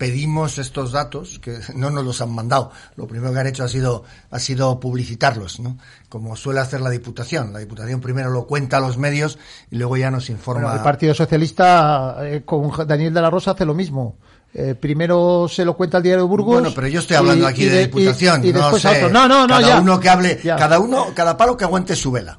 pedimos 0.00 0.56
estos 0.56 0.92
datos 0.92 1.38
que 1.40 1.58
no 1.74 1.90
nos 1.90 2.02
los 2.06 2.22
han 2.22 2.30
mandado. 2.30 2.72
Lo 2.96 3.06
primero 3.06 3.34
que 3.34 3.40
han 3.40 3.46
hecho 3.48 3.64
ha 3.64 3.68
sido 3.68 4.04
ha 4.30 4.38
sido 4.38 4.80
publicitarlos, 4.80 5.60
¿no? 5.60 5.76
Como 6.08 6.36
suele 6.36 6.60
hacer 6.60 6.80
la 6.80 6.88
Diputación. 6.88 7.52
La 7.52 7.58
Diputación 7.58 8.00
primero 8.00 8.30
lo 8.30 8.46
cuenta 8.46 8.78
a 8.78 8.80
los 8.80 8.96
medios 8.96 9.38
y 9.70 9.76
luego 9.76 9.98
ya 9.98 10.10
nos 10.10 10.30
informa. 10.30 10.62
Bueno, 10.62 10.76
el 10.78 10.82
Partido 10.82 11.12
Socialista 11.12 12.16
eh, 12.22 12.40
con 12.46 12.72
Daniel 12.86 13.12
de 13.12 13.20
la 13.20 13.28
Rosa 13.28 13.50
hace 13.50 13.66
lo 13.66 13.74
mismo. 13.74 14.16
Eh, 14.54 14.74
primero 14.74 15.46
se 15.50 15.66
lo 15.66 15.76
cuenta 15.76 15.98
el 15.98 16.02
diario 16.02 16.26
Burgos. 16.26 16.54
Bueno, 16.54 16.72
pero 16.74 16.88
yo 16.88 17.00
estoy 17.00 17.18
hablando 17.18 17.44
y, 17.44 17.52
aquí 17.52 17.64
de, 17.66 17.70
de, 17.70 17.80
Diputación. 17.82 18.42
Y, 18.42 18.48
y 18.48 18.52
no 18.54 18.78
sé, 18.78 18.88
otro. 18.88 19.10
No, 19.10 19.28
no, 19.28 19.46
no, 19.46 19.54
cada 19.56 19.68
ya. 19.68 19.80
uno 19.82 20.00
que 20.00 20.08
hable, 20.08 20.40
ya. 20.42 20.56
cada 20.56 20.80
uno, 20.80 21.08
cada 21.14 21.36
palo 21.36 21.58
que 21.58 21.64
aguante 21.64 21.94
su 21.94 22.10
vela. 22.10 22.38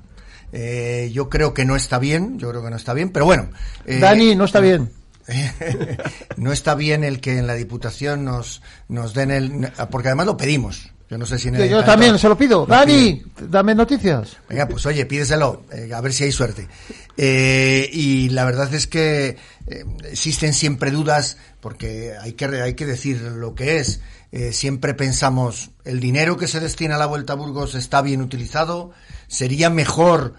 Eh, 0.51 1.11
yo 1.13 1.29
creo 1.29 1.53
que 1.53 1.63
no 1.63 1.75
está 1.75 1.99
bien, 1.99 2.39
yo 2.39 2.49
creo 2.49 2.63
que 2.63 2.71
no 2.71 2.75
está 2.75 2.95
bien, 2.95 3.11
pero 3.11 3.25
bueno. 3.25 3.49
Eh, 3.85 3.99
Dani, 3.99 4.35
no 4.35 4.45
está 4.45 4.59
bien. 4.59 4.91
no 6.37 6.51
está 6.51 6.75
bien 6.75 7.03
el 7.03 7.19
que 7.21 7.37
en 7.37 7.47
la 7.47 7.55
Diputación 7.55 8.25
nos, 8.25 8.61
nos 8.87 9.13
den 9.13 9.31
el... 9.31 9.71
Porque 9.89 10.09
además 10.09 10.25
lo 10.25 10.37
pedimos. 10.37 10.91
Yo 11.11 11.17
no 11.17 11.25
sé 11.25 11.37
si 11.37 11.49
en 11.49 11.55
el 11.55 11.69
Yo, 11.69 11.83
también 11.83 12.17
se 12.17 12.29
lo 12.29 12.37
pido. 12.37 12.65
Dani, 12.65 13.21
dame 13.49 13.75
noticias. 13.75 14.37
Venga, 14.47 14.65
pues 14.65 14.85
oye, 14.85 15.05
pídeselo, 15.05 15.63
eh, 15.69 15.89
a 15.93 15.99
ver 15.99 16.13
si 16.13 16.23
hay 16.23 16.31
suerte. 16.31 16.69
Eh, 17.17 17.89
y 17.91 18.29
la 18.29 18.45
verdad 18.45 18.73
es 18.73 18.87
que 18.87 19.35
eh, 19.67 19.85
existen 20.09 20.53
siempre 20.53 20.89
dudas, 20.89 21.35
porque 21.59 22.13
hay 22.19 22.31
que, 22.33 22.45
hay 22.45 22.75
que 22.75 22.85
decir 22.85 23.21
lo 23.21 23.55
que 23.55 23.79
es. 23.79 23.99
Eh, 24.31 24.53
siempre 24.53 24.93
pensamos, 24.93 25.71
el 25.83 25.99
dinero 25.99 26.37
que 26.37 26.47
se 26.47 26.61
destina 26.61 26.95
a 26.95 26.97
la 26.97 27.07
Vuelta 27.07 27.33
a 27.33 27.35
Burgos 27.35 27.75
está 27.75 28.01
bien 28.01 28.21
utilizado, 28.21 28.91
sería 29.27 29.69
mejor, 29.69 30.35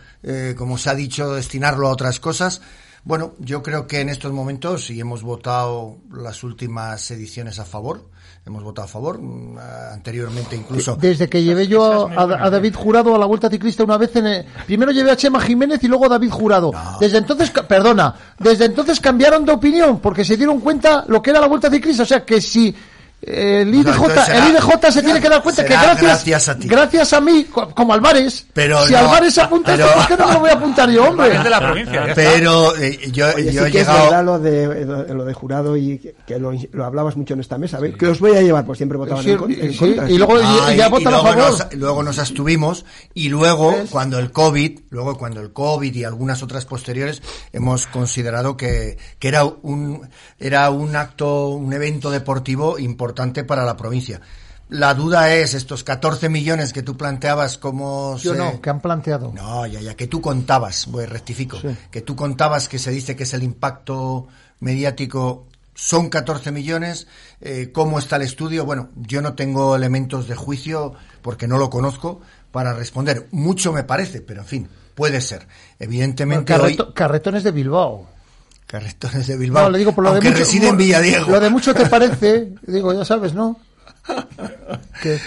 como 0.57 0.79
se 0.79 0.89
ha 0.89 0.95
dicho, 0.95 1.35
destinarlo 1.35 1.89
a 1.89 1.91
otras 1.91 2.19
cosas. 2.19 2.63
Bueno, 3.05 3.33
yo 3.41 3.65
creo 3.65 3.89
que 3.89 4.01
en 4.01 4.09
estos 4.09 4.33
momentos, 4.33 4.89
y 4.91 5.01
hemos 5.01 5.23
votado 5.23 5.99
las 6.13 6.45
últimas 6.45 7.11
ediciones 7.11 7.59
a 7.59 7.65
favor, 7.65 8.09
hemos 8.47 8.63
votado 8.63 8.85
a 8.87 8.89
favor, 8.89 9.21
mm, 9.21 9.59
anteriormente 9.93 10.55
incluso. 10.55 10.97
Desde 10.97 11.29
que 11.29 11.43
llevé 11.43 11.67
yo 11.67 12.09
a, 12.09 12.23
a, 12.23 12.51
David 12.51 12.77
Jurado 12.77 13.15
a 13.15 13.19
la 13.19 13.27
Vuelta 13.27 13.51
Ciclista 13.51 13.83
una 13.83 13.99
vez 13.99 14.15
en 14.15 14.27
el, 14.27 14.47
primero 14.67 14.93
llevé 14.93 15.11
a 15.11 15.17
Chema 15.17 15.41
Jiménez 15.41 15.83
y 15.83 15.89
luego 15.89 16.07
a 16.07 16.11
David 16.11 16.31
Jurado. 16.31 16.71
No. 16.73 16.99
Desde 17.01 17.19
entonces, 17.19 17.51
perdona, 17.51 18.15
desde 18.39 18.67
entonces 18.67 19.01
cambiaron 19.01 19.45
de 19.45 19.53
opinión 19.53 19.99
porque 19.99 20.25
se 20.25 20.37
dieron 20.37 20.61
cuenta 20.61 21.05
lo 21.09 21.21
que 21.21 21.31
era 21.31 21.41
la 21.41 21.49
Vuelta 21.49 21.71
Ciclista, 21.71 22.05
o 22.05 22.07
sea 22.07 22.25
que 22.25 22.41
si 22.41 22.73
el 23.23 23.73
IDJ, 23.73 23.87
no, 23.87 24.09
será, 24.09 24.49
el 24.49 24.52
IDJ 24.52 24.91
se 24.91 25.02
tiene 25.02 25.21
que 25.21 25.29
dar 25.29 25.43
cuenta 25.45 25.64
que 25.64 25.75
gracias, 25.75 26.02
gracias 26.02 26.49
a, 26.49 26.59
ti. 26.59 26.67
gracias 26.67 27.12
a 27.12 27.21
mí, 27.21 27.45
como 27.45 27.95
Álvarez, 27.95 28.47
pero 28.52 28.85
si 28.85 28.95
no, 28.95 28.99
Álvarez 28.99 29.35
se 29.35 29.41
apunta 29.43 29.73
pero, 29.73 29.87
esto, 29.87 29.99
¿por 29.99 30.09
qué 30.09 30.17
no 30.17 30.26
me 30.26 30.35
lo 30.35 30.41
voy 30.41 30.50
a 30.50 30.55
apuntar 30.55 30.91
yo, 30.91 31.05
hombre? 31.05 31.38
de 31.38 31.50
la 31.50 31.61
provincia, 31.61 32.07
pero 32.17 32.76
eh, 32.76 32.99
yo, 33.12 33.29
Oye, 33.29 33.52
yo 33.52 33.62
sí 33.62 33.69
he 33.69 33.71
que 33.71 33.79
llegado... 33.79 33.99
es 33.99 34.05
verdad 34.11 34.25
lo 34.25 34.38
de, 34.40 35.14
lo 35.14 35.25
de 35.25 35.35
jurado 35.35 35.77
y 35.77 35.99
que, 36.27 36.38
lo, 36.40 36.53
lo, 36.73 36.85
hablabas 36.85 37.16
mucho 37.16 37.35
en 37.35 37.40
esta 37.40 37.59
mesa, 37.59 37.79
¿ves? 37.79 37.97
que 37.97 38.09
os 38.09 38.18
voy 38.18 38.33
a 38.33 38.42
llevar, 38.42 38.66
pues 38.66 38.79
siempre 38.79 38.99
votaban 38.99 39.23
sí, 39.23 39.31
en, 39.31 39.38
contra, 39.38 39.64
en 39.66 39.73
sí, 39.73 39.79
contra. 39.79 40.11
Y 40.11 40.18
luego 40.18 40.35
ah, 40.42 40.73
ya 40.75 40.88
y, 40.88 40.90
votan 40.90 41.12
y 41.12 41.14
a 41.14 41.18
luego 41.23 41.27
favor. 41.29 41.51
Nos, 41.51 41.75
luego 41.75 42.03
nos 42.03 42.18
abstuvimos 42.18 42.85
y 43.14 43.29
luego 43.29 43.70
¿Ves? 43.70 43.88
cuando 43.90 44.18
el 44.18 44.33
COVID, 44.33 44.81
luego 44.90 45.16
cuando 45.16 45.40
el 45.40 45.53
COVID 45.53 45.94
y 45.94 46.03
algunas 46.03 46.42
otras 46.42 46.66
posteriores 46.66 47.23
hemos 47.53 47.87
considerado 47.87 48.57
que, 48.57 48.99
que 49.20 49.29
era 49.29 49.44
un 49.44 50.09
era 50.40 50.68
un 50.70 50.97
acto, 50.97 51.51
un 51.51 51.73
evento 51.73 52.11
deportivo 52.11 52.81
importante 52.81 53.12
para 53.46 53.64
la 53.64 53.77
provincia. 53.77 54.20
La 54.68 54.94
duda 54.94 55.35
es 55.35 55.53
estos 55.55 55.85
14 55.85 56.29
millones 56.31 56.72
que 56.72 56.83
tú 56.83 56.96
planteabas 56.96 57.59
como... 57.59 58.16
Yo 58.18 58.33
se... 58.33 58.38
no, 58.38 58.61
que 58.61 58.70
han 58.70 58.81
planteado. 58.81 59.31
No, 59.35 59.66
ya, 59.66 59.81
ya, 59.81 59.94
que 59.94 60.07
tú 60.07 60.22
contabas, 60.22 60.87
pues 60.90 61.09
rectifico, 61.09 61.59
Sí. 61.61 61.77
que 61.90 62.01
tú 62.01 62.16
contabas 62.16 62.68
que 62.68 62.79
se 62.79 62.90
dice 62.90 63.14
que 63.14 63.25
es 63.25 63.35
el 63.35 63.42
impacto 63.42 64.29
mediático, 64.61 65.46
son 65.75 66.09
14 66.09 66.53
millones, 66.53 67.07
eh, 67.42 67.70
¿cómo 67.72 67.98
está 67.98 68.16
el 68.16 68.22
estudio? 68.22 68.64
Bueno, 68.64 68.88
yo 68.96 69.20
no 69.20 69.35
tengo 69.35 69.77
elementos 69.77 70.27
de 70.29 70.35
juicio, 70.37 70.94
porque 71.20 71.46
no 71.48 71.59
lo 71.59 71.68
conozco, 71.68 72.20
para 72.51 72.72
responder. 72.72 73.29
Mucho 73.31 73.72
me 73.72 73.83
parece, 73.85 74.20
pero 74.22 74.40
en 74.40 74.46
fin, 74.46 74.68
puede 74.94 75.20
ser. 75.20 75.46
Evidentemente 75.79 76.53
Bueno, 76.55 76.64
hoy... 76.68 76.77
carreto- 76.77 76.94
Carretones 76.94 77.44
de 77.44 77.51
Bilbao. 77.51 78.09
Carretones 78.73 79.27
de 79.27 79.37
Bilbao, 79.37 79.65
No, 79.65 79.71
le 79.71 79.79
digo 79.79 79.93
por 79.95 80.03
lo 80.03 80.15
de 80.15 80.23
mucho, 80.23 80.39
reside 80.39 80.69
en 80.69 80.77
Villadiego. 80.79 81.31
Lo 81.31 81.39
de 81.41 81.51
mucho 81.51 81.75
te 81.75 81.85
parece, 81.87 82.53
digo, 82.67 82.93
ya 82.95 83.05
sabes, 83.05 83.35
¿no? 83.35 83.61
Que, 85.03 85.19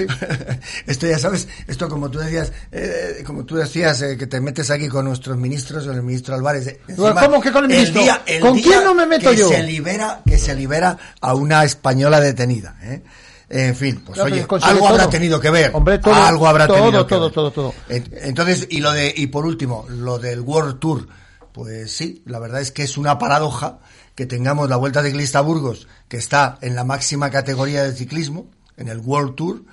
esto 0.87 1.05
ya 1.07 1.19
sabes, 1.19 1.47
esto 1.67 1.87
como 1.89 2.09
tú 2.09 2.17
decías, 2.19 2.51
eh, 2.71 3.23
como 3.25 3.43
tú 3.45 3.55
decías, 3.55 4.01
eh, 4.01 4.17
que 4.17 4.25
te 4.25 4.39
metes 4.41 4.71
aquí 4.71 4.87
con 4.87 5.05
nuestros 5.05 5.37
ministros, 5.37 5.85
con 5.85 5.95
el 5.95 6.01
ministro 6.01 6.33
Álvarez. 6.33 6.67
eh, 6.67 6.79
encima, 6.87 7.13
¿Cómo 7.21 7.41
que 7.41 7.51
con 7.51 7.65
el 7.65 7.69
ministro? 7.69 8.01
día- 8.01 8.21
el 8.25 8.39
¿Con 8.41 8.59
quién 8.59 8.83
no 8.83 8.95
me 8.95 9.05
meto 9.05 9.29
que 9.31 9.37
yo? 9.37 9.49
Se 9.49 9.61
libera, 9.63 10.21
que 10.25 10.37
se 10.37 10.55
libera 10.55 10.97
a 11.21 11.35
una 11.35 11.63
española 11.65 12.19
detenida. 12.21 12.77
¿eh? 12.83 13.03
En 13.49 13.75
fin, 13.75 14.01
pues 14.05 14.17
oye, 14.19 14.45
algo 14.61 14.87
habrá 14.87 15.03
todo. 15.03 15.09
tenido 15.11 15.39
que 15.39 15.49
ver. 15.51 15.71
Hombre, 15.73 15.99
todo, 15.99 16.15
algo 16.15 16.47
habrá 16.47 16.65
todo, 16.67 16.77
tenido 16.77 17.05
que 17.05 17.15
todo, 17.15 17.25
ver. 17.25 17.33
todo, 17.33 17.51
todo. 17.51 17.73
En- 17.89 18.09
Entonces, 18.23 18.65
y 18.71 18.79
lo 18.79 18.91
de, 18.91 19.13
y 19.15 19.27
por 19.27 19.45
último, 19.45 19.85
lo 19.89 20.17
del 20.17 20.39
World 20.41 20.79
Tour, 20.79 21.07
pues 21.55 21.95
sí, 21.95 22.21
la 22.25 22.39
verdad 22.39 22.59
es 22.59 22.73
que 22.73 22.83
es 22.83 22.97
una 22.97 23.17
paradoja 23.17 23.79
que 24.13 24.25
tengamos 24.25 24.69
la 24.69 24.75
Vuelta 24.75 25.01
Ciclista 25.01 25.39
a 25.39 25.41
Burgos, 25.41 25.87
que 26.09 26.17
está 26.17 26.57
en 26.59 26.75
la 26.75 26.83
máxima 26.83 27.29
categoría 27.29 27.81
del 27.81 27.95
ciclismo, 27.95 28.51
en 28.75 28.89
el 28.89 28.99
World 28.99 29.35
Tour, 29.35 29.63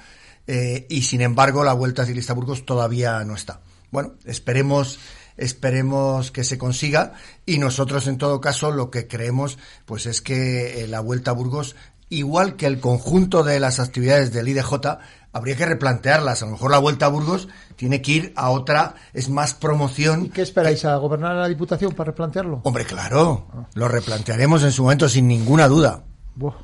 eh, 0.47 0.87
y 0.89 1.03
sin 1.03 1.23
embargo 1.23 1.65
la 1.65 1.73
Vuelta 1.73 2.07
Ciclista 2.07 2.35
a 2.35 2.37
Burgos 2.37 2.65
todavía 2.65 3.25
no 3.25 3.35
está. 3.35 3.63
Bueno, 3.91 4.13
esperemos, 4.25 5.01
esperemos 5.37 6.31
que 6.31 6.45
se 6.45 6.57
consiga, 6.57 7.15
y 7.47 7.59
nosotros 7.59 8.07
en 8.07 8.17
todo 8.17 8.41
caso 8.41 8.71
lo 8.71 8.93
que 8.93 9.09
creemos, 9.09 9.59
pues 9.85 10.07
es 10.07 10.23
que 10.23 10.85
eh, 10.85 10.87
la 10.87 11.01
Vuelta 11.01 11.33
a 11.33 11.35
Burgos 11.35 11.75
igual 12.11 12.57
que 12.57 12.67
el 12.67 12.79
conjunto 12.79 13.43
de 13.43 13.59
las 13.59 13.81
actividades 13.81 14.33
del 14.33 14.47
IDJ, 14.47 14.99
habría 15.33 15.57
que 15.57 15.67
replantearlas. 15.67 16.43
A 16.43 16.47
lo 16.47 16.53
mejor 16.53 16.71
la 16.71 16.79
vuelta 16.79 17.07
a 17.07 17.09
Burgos 17.09 17.49
tiene 17.77 18.03
que 18.03 18.13
ir 18.13 18.33
a 18.37 18.51
otra, 18.51 18.95
es 19.13 19.29
más 19.29 19.55
promoción. 19.55 20.27
¿Y 20.27 20.29
qué 20.31 20.43
esperáis? 20.43 20.85
¿A 20.85 20.97
gobernar 20.97 21.37
la 21.37 21.49
Diputación 21.49 21.93
para 21.93 22.11
replantearlo? 22.11 22.61
Hombre, 22.65 22.85
claro, 22.85 23.47
lo 23.75 23.89
replantearemos 23.89 24.63
en 24.63 24.73
su 24.73 24.83
momento 24.83 25.09
sin 25.09 25.29
ninguna 25.29 25.69
duda. 25.69 26.05
Buah. 26.35 26.55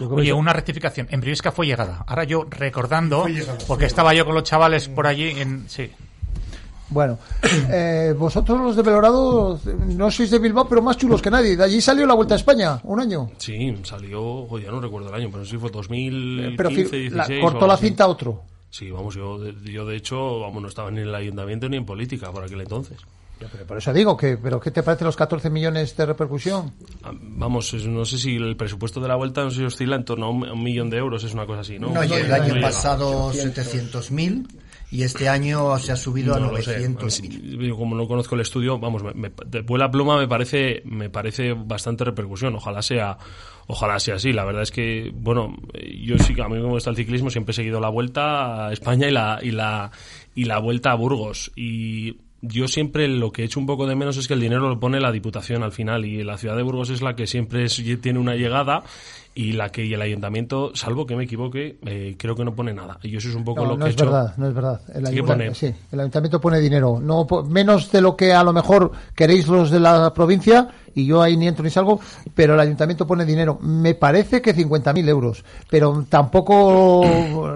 Oye, 0.00 0.32
una 0.32 0.52
rectificación. 0.52 1.08
En 1.10 1.20
Briviesca 1.20 1.50
fue 1.50 1.66
llegada. 1.66 2.04
Ahora 2.06 2.24
yo 2.24 2.46
recordando, 2.48 3.26
porque 3.66 3.86
estaba 3.86 4.14
yo 4.14 4.24
con 4.24 4.34
los 4.34 4.44
chavales 4.44 4.88
por 4.88 5.06
allí 5.06 5.40
en... 5.40 5.68
Sí. 5.68 5.90
Bueno, 6.90 7.18
eh, 7.70 8.14
vosotros 8.18 8.60
los 8.60 8.74
de 8.76 8.82
Belorado 8.82 9.60
no 9.88 10.10
sois 10.10 10.30
de 10.30 10.38
Bilbao, 10.38 10.66
pero 10.68 10.80
más 10.82 10.96
chulos 10.96 11.20
que 11.20 11.30
nadie. 11.30 11.56
De 11.56 11.64
allí 11.64 11.80
salió 11.80 12.06
la 12.06 12.14
Vuelta 12.14 12.34
a 12.34 12.38
España, 12.38 12.80
un 12.84 13.00
año. 13.00 13.30
Sí, 13.38 13.76
salió, 13.82 14.22
oye, 14.48 14.64
ya 14.64 14.70
no 14.70 14.80
recuerdo 14.80 15.08
el 15.08 15.14
año, 15.14 15.28
pero 15.30 15.44
sí 15.44 15.58
fue 15.58 15.70
2015, 15.70 16.56
Pero 16.56 16.70
fi- 16.70 17.10
la- 17.10 17.26
16. 17.26 17.40
cortó 17.42 17.66
la 17.66 17.76
cinta 17.76 18.04
a 18.04 18.08
otro. 18.08 18.42
Sí, 18.70 18.90
vamos, 18.90 19.14
yo, 19.14 19.38
de- 19.38 19.54
yo 19.70 19.84
de 19.86 19.96
hecho, 19.96 20.40
vamos, 20.40 20.62
no 20.62 20.68
estaba 20.68 20.90
ni 20.90 21.00
en 21.00 21.08
el 21.08 21.14
ayuntamiento 21.14 21.68
ni 21.68 21.76
en 21.76 21.86
política 21.86 22.30
por 22.32 22.44
aquel 22.44 22.60
entonces. 22.60 22.98
Pero 23.52 23.66
por 23.66 23.78
eso 23.78 23.92
digo 23.92 24.16
que, 24.16 24.36
pero 24.36 24.58
¿qué 24.58 24.72
te 24.72 24.82
parece 24.82 25.04
los 25.04 25.14
14 25.14 25.48
millones 25.48 25.96
de 25.96 26.06
repercusión? 26.06 26.72
Ah, 27.04 27.12
Vamos, 27.14 27.72
es- 27.72 27.86
no 27.86 28.04
sé 28.04 28.18
si 28.18 28.34
el 28.34 28.56
presupuesto 28.56 29.00
de 29.00 29.06
la 29.08 29.14
vuelta 29.14 29.44
no 29.44 29.50
sé 29.50 29.58
si 29.58 29.64
oscila 29.64 29.94
en 29.94 30.04
torno 30.04 30.26
a 30.26 30.30
un, 30.30 30.62
millón 30.62 30.90
de 30.90 30.96
euros, 30.98 31.22
es 31.22 31.34
una 31.34 31.46
cosa 31.46 31.60
así, 31.60 31.78
¿no? 31.78 31.88
No, 31.90 32.02
y 32.02 32.12
el 32.12 32.32
año 32.32 32.60
pasado 32.60 33.32
700.000 33.32 34.48
y 34.90 35.02
este 35.02 35.28
año 35.28 35.78
se 35.78 35.92
ha 35.92 35.96
subido 35.96 36.38
No 36.38 36.48
a 36.48 36.52
lo 36.52 36.62
sé. 36.62 36.78
900.000. 36.88 37.66
Yo 37.68 37.76
Como 37.76 37.94
no 37.94 38.06
conozco 38.08 38.34
el 38.34 38.40
estudio, 38.40 38.78
vamos, 38.78 39.02
me, 39.02 39.12
me- 39.14 39.30
de 39.46 39.60
vuela 39.60 39.90
pluma 39.90 40.16
me 40.18 40.26
parece, 40.28 40.82
me 40.84 41.10
parece 41.10 41.52
bastante 41.52 42.04
repercusión. 42.04 42.54
Ojalá 42.56 42.80
sea, 42.82 43.18
ojalá 43.66 43.98
sea 44.00 44.14
así. 44.14 44.32
La 44.32 44.44
verdad 44.44 44.62
es 44.62 44.70
que, 44.70 45.10
bueno, 45.14 45.54
yo 46.00 46.18
sí 46.18 46.34
que 46.34 46.42
a 46.42 46.48
mí 46.48 46.56
me 46.56 46.64
gusta 46.68 46.90
el 46.90 46.96
ciclismo, 46.96 47.28
siempre 47.30 47.50
he 47.52 47.54
seguido 47.54 47.80
la 47.80 47.90
vuelta 47.90 48.68
a 48.68 48.72
España 48.72 49.08
y 49.08 49.12
la, 49.12 49.38
y 49.42 49.50
la, 49.50 49.90
y 50.34 50.44
la 50.44 50.58
vuelta 50.58 50.92
a 50.92 50.94
Burgos. 50.94 51.52
Y 51.54 52.16
yo 52.40 52.68
siempre 52.68 53.08
lo 53.08 53.32
que 53.32 53.42
he 53.42 53.44
hecho 53.46 53.58
un 53.60 53.66
poco 53.66 53.86
de 53.86 53.96
menos 53.96 54.16
es 54.16 54.28
que 54.28 54.34
el 54.34 54.40
dinero 54.40 54.68
lo 54.68 54.78
pone 54.78 55.00
la 55.00 55.10
Diputación 55.12 55.64
al 55.64 55.72
final 55.72 56.04
y 56.04 56.22
la 56.22 56.38
ciudad 56.38 56.56
de 56.56 56.62
Burgos 56.62 56.88
es 56.88 57.02
la 57.02 57.14
que 57.16 57.26
siempre 57.26 57.64
es- 57.64 57.82
tiene 58.00 58.18
una 58.20 58.36
llegada 58.36 58.84
y 59.40 59.52
la 59.52 59.68
que 59.70 59.84
y 59.84 59.94
el 59.94 60.02
ayuntamiento, 60.02 60.72
salvo 60.74 61.06
que 61.06 61.14
me 61.14 61.22
equivoque, 61.22 61.78
eh, 61.86 62.16
creo 62.18 62.34
que 62.34 62.44
no 62.44 62.56
pone 62.56 62.74
nada. 62.74 62.98
Y 63.04 63.16
eso 63.16 63.28
es 63.28 63.36
un 63.36 63.44
poco 63.44 63.62
No, 63.62 63.68
lo 63.70 63.76
no 63.76 63.84
que 63.84 63.90
he 63.90 63.94
es 63.94 63.94
hecho. 63.94 64.06
verdad, 64.06 64.34
no 64.36 64.48
es 64.48 64.54
verdad. 64.54 64.80
El, 64.92 65.04
¿Qué 65.04 65.08
ayuda- 65.10 65.26
pone? 65.26 65.54
sí, 65.54 65.72
el 65.92 66.00
ayuntamiento 66.00 66.40
pone 66.40 66.58
dinero, 66.58 66.98
no 67.00 67.24
po- 67.24 67.44
menos 67.44 67.92
de 67.92 68.00
lo 68.00 68.16
que 68.16 68.32
a 68.32 68.42
lo 68.42 68.52
mejor 68.52 68.90
queréis 69.14 69.46
los 69.46 69.70
de 69.70 69.78
la 69.78 70.12
provincia 70.12 70.66
y 70.92 71.06
yo 71.06 71.22
ahí 71.22 71.36
ni 71.36 71.46
entro 71.46 71.62
ni 71.62 71.70
salgo, 71.70 72.00
pero 72.34 72.54
el 72.54 72.60
ayuntamiento 72.60 73.06
pone 73.06 73.24
dinero. 73.24 73.60
Me 73.62 73.94
parece 73.94 74.42
que 74.42 74.52
50.000 74.52 75.08
euros, 75.08 75.44
pero 75.70 76.04
tampoco 76.08 77.04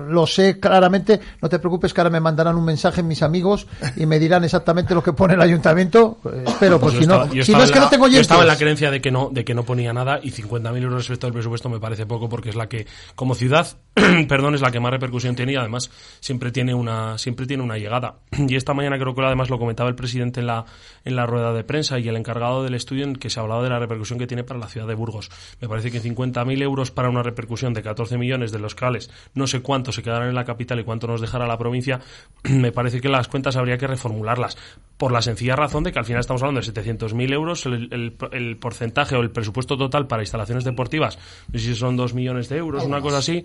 lo 0.08 0.26
sé 0.26 0.60
claramente. 0.60 1.18
No 1.40 1.48
te 1.48 1.58
preocupes 1.58 1.92
que 1.92 2.00
ahora 2.00 2.10
me 2.10 2.20
mandarán 2.20 2.56
un 2.56 2.64
mensaje 2.64 3.02
mis 3.02 3.22
amigos 3.22 3.66
y 3.96 4.06
me 4.06 4.20
dirán 4.20 4.44
exactamente 4.44 4.94
lo 4.94 5.02
que 5.02 5.12
pone 5.12 5.34
el 5.34 5.40
ayuntamiento. 5.42 6.18
Eh, 6.32 6.44
Espero, 6.46 6.78
pues 6.78 6.94
si 6.94 7.06
no, 7.06 7.24
estaba- 7.24 7.44
si 7.44 7.52
no 7.52 7.62
es 7.64 7.72
que 7.72 7.78
la- 7.78 7.84
no 7.86 7.90
tengo 7.90 8.06
Yo 8.08 8.20
estaba 8.20 8.42
en 8.42 8.48
la 8.48 8.56
creencia 8.56 8.90
de 8.90 9.00
que 9.00 9.10
no, 9.10 9.30
de 9.32 9.44
que 9.44 9.54
no 9.54 9.64
ponía 9.64 9.92
nada 9.92 10.20
y 10.22 10.30
50.000 10.30 10.82
euros 10.84 10.98
respecto 11.00 11.26
al 11.26 11.32
presupuesto 11.32 11.68
me 11.72 11.80
parece 11.80 12.06
poco 12.06 12.28
porque 12.28 12.50
es 12.50 12.54
la 12.54 12.68
que, 12.68 12.86
como 13.14 13.34
ciudad, 13.34 13.78
perdón, 14.28 14.54
es 14.54 14.60
la 14.62 14.70
que 14.70 14.80
más 14.80 14.90
repercusión 14.90 15.34
tiene 15.36 15.52
y 15.52 15.56
además 15.56 15.90
siempre 16.20 16.50
tiene 16.50 16.72
una, 16.74 17.18
siempre 17.18 17.46
tiene 17.46 17.62
una 17.62 17.76
llegada. 17.76 18.16
Y 18.48 18.56
esta 18.56 18.74
mañana 18.74 18.98
creo 18.98 19.14
que 19.14 19.22
además 19.22 19.50
lo 19.50 19.58
comentaba 19.58 19.88
el 19.88 19.94
presidente 19.94 20.40
en 20.40 20.46
la, 20.46 20.64
en 21.04 21.16
la 21.16 21.26
rueda 21.26 21.52
de 21.52 21.62
prensa 21.64 21.98
y 21.98 22.08
el 22.08 22.16
encargado 22.16 22.64
del 22.64 22.74
estudio 22.74 23.04
en 23.04 23.16
que 23.16 23.30
se 23.30 23.38
hablaba 23.40 23.62
de 23.62 23.68
la 23.70 23.78
repercusión 23.78 24.18
que 24.18 24.26
tiene 24.26 24.44
para 24.44 24.58
la 24.60 24.68
ciudad 24.68 24.86
de 24.86 24.94
Burgos. 24.94 25.30
Me 25.60 25.68
parece 25.68 25.90
que 25.90 26.00
50.000 26.02 26.62
euros 26.62 26.90
para 26.90 27.08
una 27.10 27.22
repercusión 27.22 27.74
de 27.74 27.82
14 27.82 28.16
millones 28.18 28.50
de 28.52 28.58
los 28.58 28.74
cuales 28.74 29.10
no 29.34 29.46
sé 29.46 29.60
cuánto 29.60 29.92
se 29.92 30.02
quedarán 30.02 30.28
en 30.28 30.34
la 30.34 30.44
capital 30.44 30.80
y 30.80 30.84
cuánto 30.84 31.06
nos 31.06 31.20
dejará 31.20 31.46
la 31.46 31.58
provincia, 31.58 32.00
me 32.44 32.72
parece 32.72 33.00
que 33.00 33.08
las 33.08 33.28
cuentas 33.28 33.56
habría 33.56 33.78
que 33.78 33.86
reformularlas. 33.86 34.56
Por 34.96 35.12
la 35.12 35.20
sencilla 35.22 35.56
razón 35.56 35.82
de 35.84 35.92
que 35.92 35.98
al 35.98 36.04
final 36.04 36.20
estamos 36.20 36.42
hablando 36.42 36.60
de 36.60 36.72
700.000 36.72 37.32
euros, 37.32 37.66
el, 37.66 37.88
el- 37.92 38.16
el 38.32 38.56
porcentaje 38.56 39.16
o 39.16 39.20
el 39.20 39.30
presupuesto 39.30 39.76
total 39.76 40.06
para 40.06 40.22
instalaciones 40.22 40.64
deportivas, 40.64 41.18
no 41.52 41.58
sé 41.58 41.66
si 41.66 41.74
son 41.74 41.96
2 41.96 42.14
millones 42.14 42.48
de 42.48 42.56
euros, 42.58 42.84
una 42.84 43.00
cosa 43.00 43.18
así. 43.18 43.44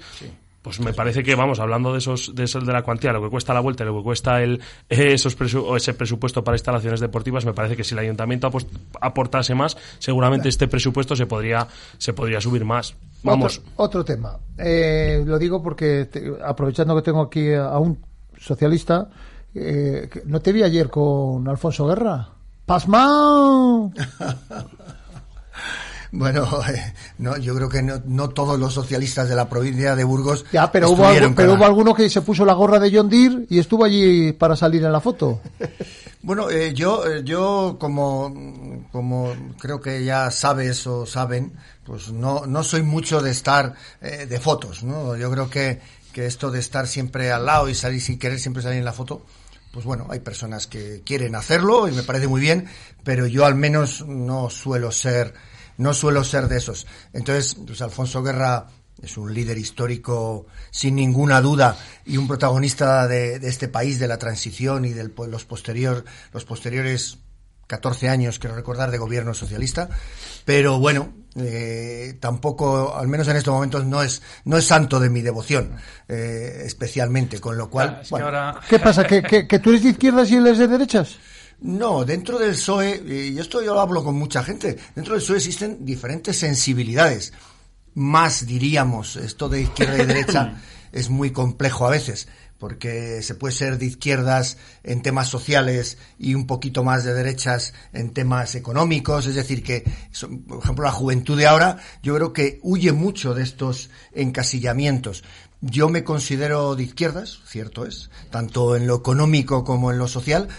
Pues 0.68 0.80
me 0.82 0.92
parece 0.94 1.24
que 1.24 1.34
vamos 1.36 1.60
hablando 1.60 1.94
de 1.94 2.00
esos 2.00 2.36
de 2.36 2.44
esos 2.44 2.66
de 2.68 2.74
la 2.74 2.82
cuantía, 2.84 3.14
lo 3.14 3.22
que 3.24 3.30
cuesta 3.30 3.54
la 3.54 3.62
vuelta, 3.62 3.84
y 3.84 3.88
lo 3.88 3.96
que 3.98 4.04
cuesta 4.04 4.42
el 4.44 4.62
esos 4.90 5.38
presu- 5.40 5.64
o 5.66 5.78
ese 5.78 5.94
presupuesto 5.94 6.44
para 6.44 6.56
instalaciones 6.58 7.00
deportivas, 7.00 7.46
me 7.46 7.54
parece 7.54 7.78
que 7.78 7.84
si 7.86 7.94
el 7.96 8.00
ayuntamiento 8.00 8.52
aportase 9.00 9.56
más, 9.56 9.78
seguramente 10.00 10.50
este 10.50 10.68
presupuesto 10.68 11.16
se 11.16 11.26
podría 11.26 11.68
se 11.98 12.12
podría 12.14 12.42
subir 12.42 12.66
más. 12.66 12.96
Vamos, 13.24 13.60
Otro, 13.60 13.72
otro 13.78 14.06
tema. 14.06 14.38
Eh, 14.58 15.24
lo 15.26 15.40
digo 15.40 15.64
porque, 15.64 16.06
te- 16.12 16.34
aprovechando 16.46 16.96
que 16.98 17.02
tengo 17.02 17.22
aquí 17.22 17.54
a 17.54 17.78
un 17.80 17.98
socialista, 18.38 19.10
eh, 19.56 20.10
¿no 20.26 20.40
te 20.42 20.52
vi 20.52 20.64
ayer 20.64 20.90
con 20.90 21.48
Alfonso 21.48 21.88
Guerra? 21.88 22.28
¡Pasmao! 22.66 23.92
Bueno, 26.12 26.48
eh, 26.70 26.94
no, 27.18 27.38
yo 27.38 27.56
creo 27.56 27.70
que 27.70 27.82
no, 27.84 28.02
no 28.06 28.30
todos 28.30 28.60
los 28.60 28.74
socialistas 28.74 29.28
de 29.30 29.36
la 29.36 29.50
provincia 29.50 29.96
de 29.96 30.04
Burgos 30.04 30.46
Ya, 30.52 30.72
pero 30.72 30.92
hubo, 30.92 31.04
algo- 31.06 31.36
pero 31.36 31.54
hubo 31.56 31.66
alguno 31.66 31.94
que 31.94 32.10
se 32.10 32.22
puso 32.22 32.46
la 32.46 32.54
gorra 32.54 32.80
de 32.80 32.92
John 32.96 33.10
Deere 33.10 33.46
y 33.50 33.60
estuvo 33.60 33.84
allí 33.84 34.32
para 34.34 34.56
salir 34.56 34.84
en 34.84 34.92
la 34.92 35.02
foto. 35.02 35.42
Bueno, 36.24 36.50
eh, 36.50 36.74
yo, 36.74 37.06
eh, 37.10 37.22
yo 37.24 37.78
como, 37.80 38.34
como 38.92 39.34
creo 39.60 39.80
que 39.80 40.04
ya 40.04 40.30
sabes 40.30 40.86
o 40.86 41.06
saben, 41.06 41.54
pues 41.86 42.12
no, 42.12 42.46
no 42.46 42.64
soy 42.64 42.82
mucho 42.82 43.22
de 43.22 43.32
estar 43.32 43.76
eh, 44.02 44.26
de 44.26 44.40
fotos, 44.40 44.84
¿no? 44.84 45.16
Yo 45.16 45.32
creo 45.32 45.50
que, 45.50 45.80
que 46.12 46.26
esto 46.26 46.52
de 46.52 46.60
estar 46.60 46.86
siempre 46.88 47.32
al 47.32 47.46
lado 47.46 47.70
y 47.70 47.76
salir 47.76 48.02
sin 48.02 48.20
querer 48.20 48.40
siempre 48.42 48.62
salir 48.62 48.80
en 48.80 48.84
la 48.86 48.92
foto, 48.94 49.22
pues 49.72 49.86
bueno, 49.86 50.08
hay 50.10 50.20
personas 50.20 50.68
que 50.68 51.02
quieren 51.06 51.34
hacerlo 51.36 51.88
y 51.88 51.92
me 51.94 52.04
parece 52.04 52.28
muy 52.28 52.42
bien, 52.42 52.66
pero 53.06 53.26
yo 53.28 53.46
al 53.46 53.56
menos 53.56 54.06
no 54.06 54.50
suelo 54.50 54.92
ser, 54.92 55.34
no 55.78 55.94
suelo 55.94 56.24
ser 56.24 56.48
de 56.48 56.58
esos. 56.58 56.88
Entonces, 57.14 57.56
pues 57.66 57.82
Alfonso 57.82 58.22
Guerra 58.24 58.68
es 59.02 59.16
un 59.18 59.34
líder 59.34 59.58
histórico 59.58 60.48
sin 60.72 60.96
ninguna 60.96 61.40
duda 61.42 61.78
y 62.06 62.18
un 62.18 62.28
protagonista 62.28 63.08
de, 63.08 63.40
de 63.40 63.48
este 63.48 63.68
país, 63.68 64.00
de 64.00 64.08
la 64.08 64.18
transición 64.18 64.86
y 64.86 64.90
de 64.94 65.10
los, 65.28 65.46
posterior, 65.46 66.04
los 66.34 66.46
posteriores 66.46 67.20
14 67.68 68.10
años, 68.10 68.40
quiero 68.40 68.56
recordar, 68.56 68.92
de 68.92 68.98
gobierno 68.98 69.34
socialista. 69.34 69.90
Pero 70.46 70.80
bueno, 70.80 71.14
eh, 71.36 72.18
tampoco, 72.20 72.96
al 72.98 73.08
menos 73.10 73.28
en 73.28 73.36
estos 73.36 73.54
momentos, 73.54 73.86
no 73.86 74.02
es, 74.02 74.22
no 74.46 74.58
es 74.58 74.66
santo 74.66 75.00
de 75.02 75.10
mi 75.10 75.22
devoción, 75.22 75.76
eh, 76.08 76.64
especialmente, 76.66 77.40
con 77.40 77.58
lo 77.58 77.70
cual... 77.70 78.00
Es 78.02 78.08
que 78.08 78.12
bueno, 78.12 78.26
ahora- 78.28 78.62
¿Qué 78.70 78.80
pasa? 78.80 79.06
¿Que, 79.06 79.22
que, 79.22 79.48
que 79.48 79.60
tú 79.60 79.72
eres 79.72 79.84
de 79.84 79.90
izquierdas 79.90 80.32
y 80.32 80.36
él 80.38 80.48
es 80.48 80.58
de 80.58 80.68
derechas? 80.68 81.18
No, 81.60 82.06
dentro 82.06 82.38
del 82.38 82.52
PSOE, 82.52 83.04
y 83.06 83.40
esto 83.40 83.64
yo 83.64 83.74
lo 83.74 83.82
hablo 83.82 84.04
con 84.04 84.16
mucha 84.16 84.44
gente, 84.44 84.78
dentro 84.96 85.14
del 85.14 85.24
PSOE 85.24 85.38
existen 85.38 85.86
diferentes 85.86 86.38
sensibilidades. 86.38 87.34
Más 87.96 88.46
diríamos, 88.46 89.16
esto 89.16 89.50
de 89.50 89.62
izquierda 89.62 90.04
y 90.04 90.06
derecha 90.06 90.62
es 90.92 91.10
muy 91.10 91.32
complejo 91.32 91.88
a 91.88 91.90
veces, 91.90 92.28
porque 92.60 93.22
se 93.22 93.36
puede 93.36 93.54
ser 93.54 93.78
de 93.78 93.88
izquierdas 93.88 94.58
en 94.84 95.02
temas 95.02 95.30
sociales 95.30 95.98
y 96.20 96.36
un 96.36 96.48
poquito 96.48 96.84
más 96.84 97.04
de 97.04 97.14
derechas 97.14 97.74
en 97.94 98.14
temas 98.14 98.56
económicos, 98.56 99.26
es 99.26 99.36
decir, 99.36 99.64
que, 99.64 99.84
por 100.48 100.64
ejemplo, 100.64 100.86
la 100.86 100.92
juventud 100.92 101.38
de 101.38 101.48
ahora, 101.48 101.78
yo 102.04 102.16
creo 102.16 102.34
que 102.34 102.60
huye 102.62 102.94
mucho 102.94 103.34
de 103.34 103.44
estos 103.44 103.90
encasillamientos. 104.14 105.24
Yo 105.62 105.90
me 105.90 106.04
considero 106.04 106.76
de 106.76 106.84
izquierdas, 106.84 107.40
cierto 107.48 107.86
es, 107.88 108.12
tanto 108.30 108.76
en 108.76 108.86
lo 108.86 108.96
económico 108.96 109.64
como 109.64 109.92
en 109.92 109.98
lo 109.98 110.08
social, 110.08 110.50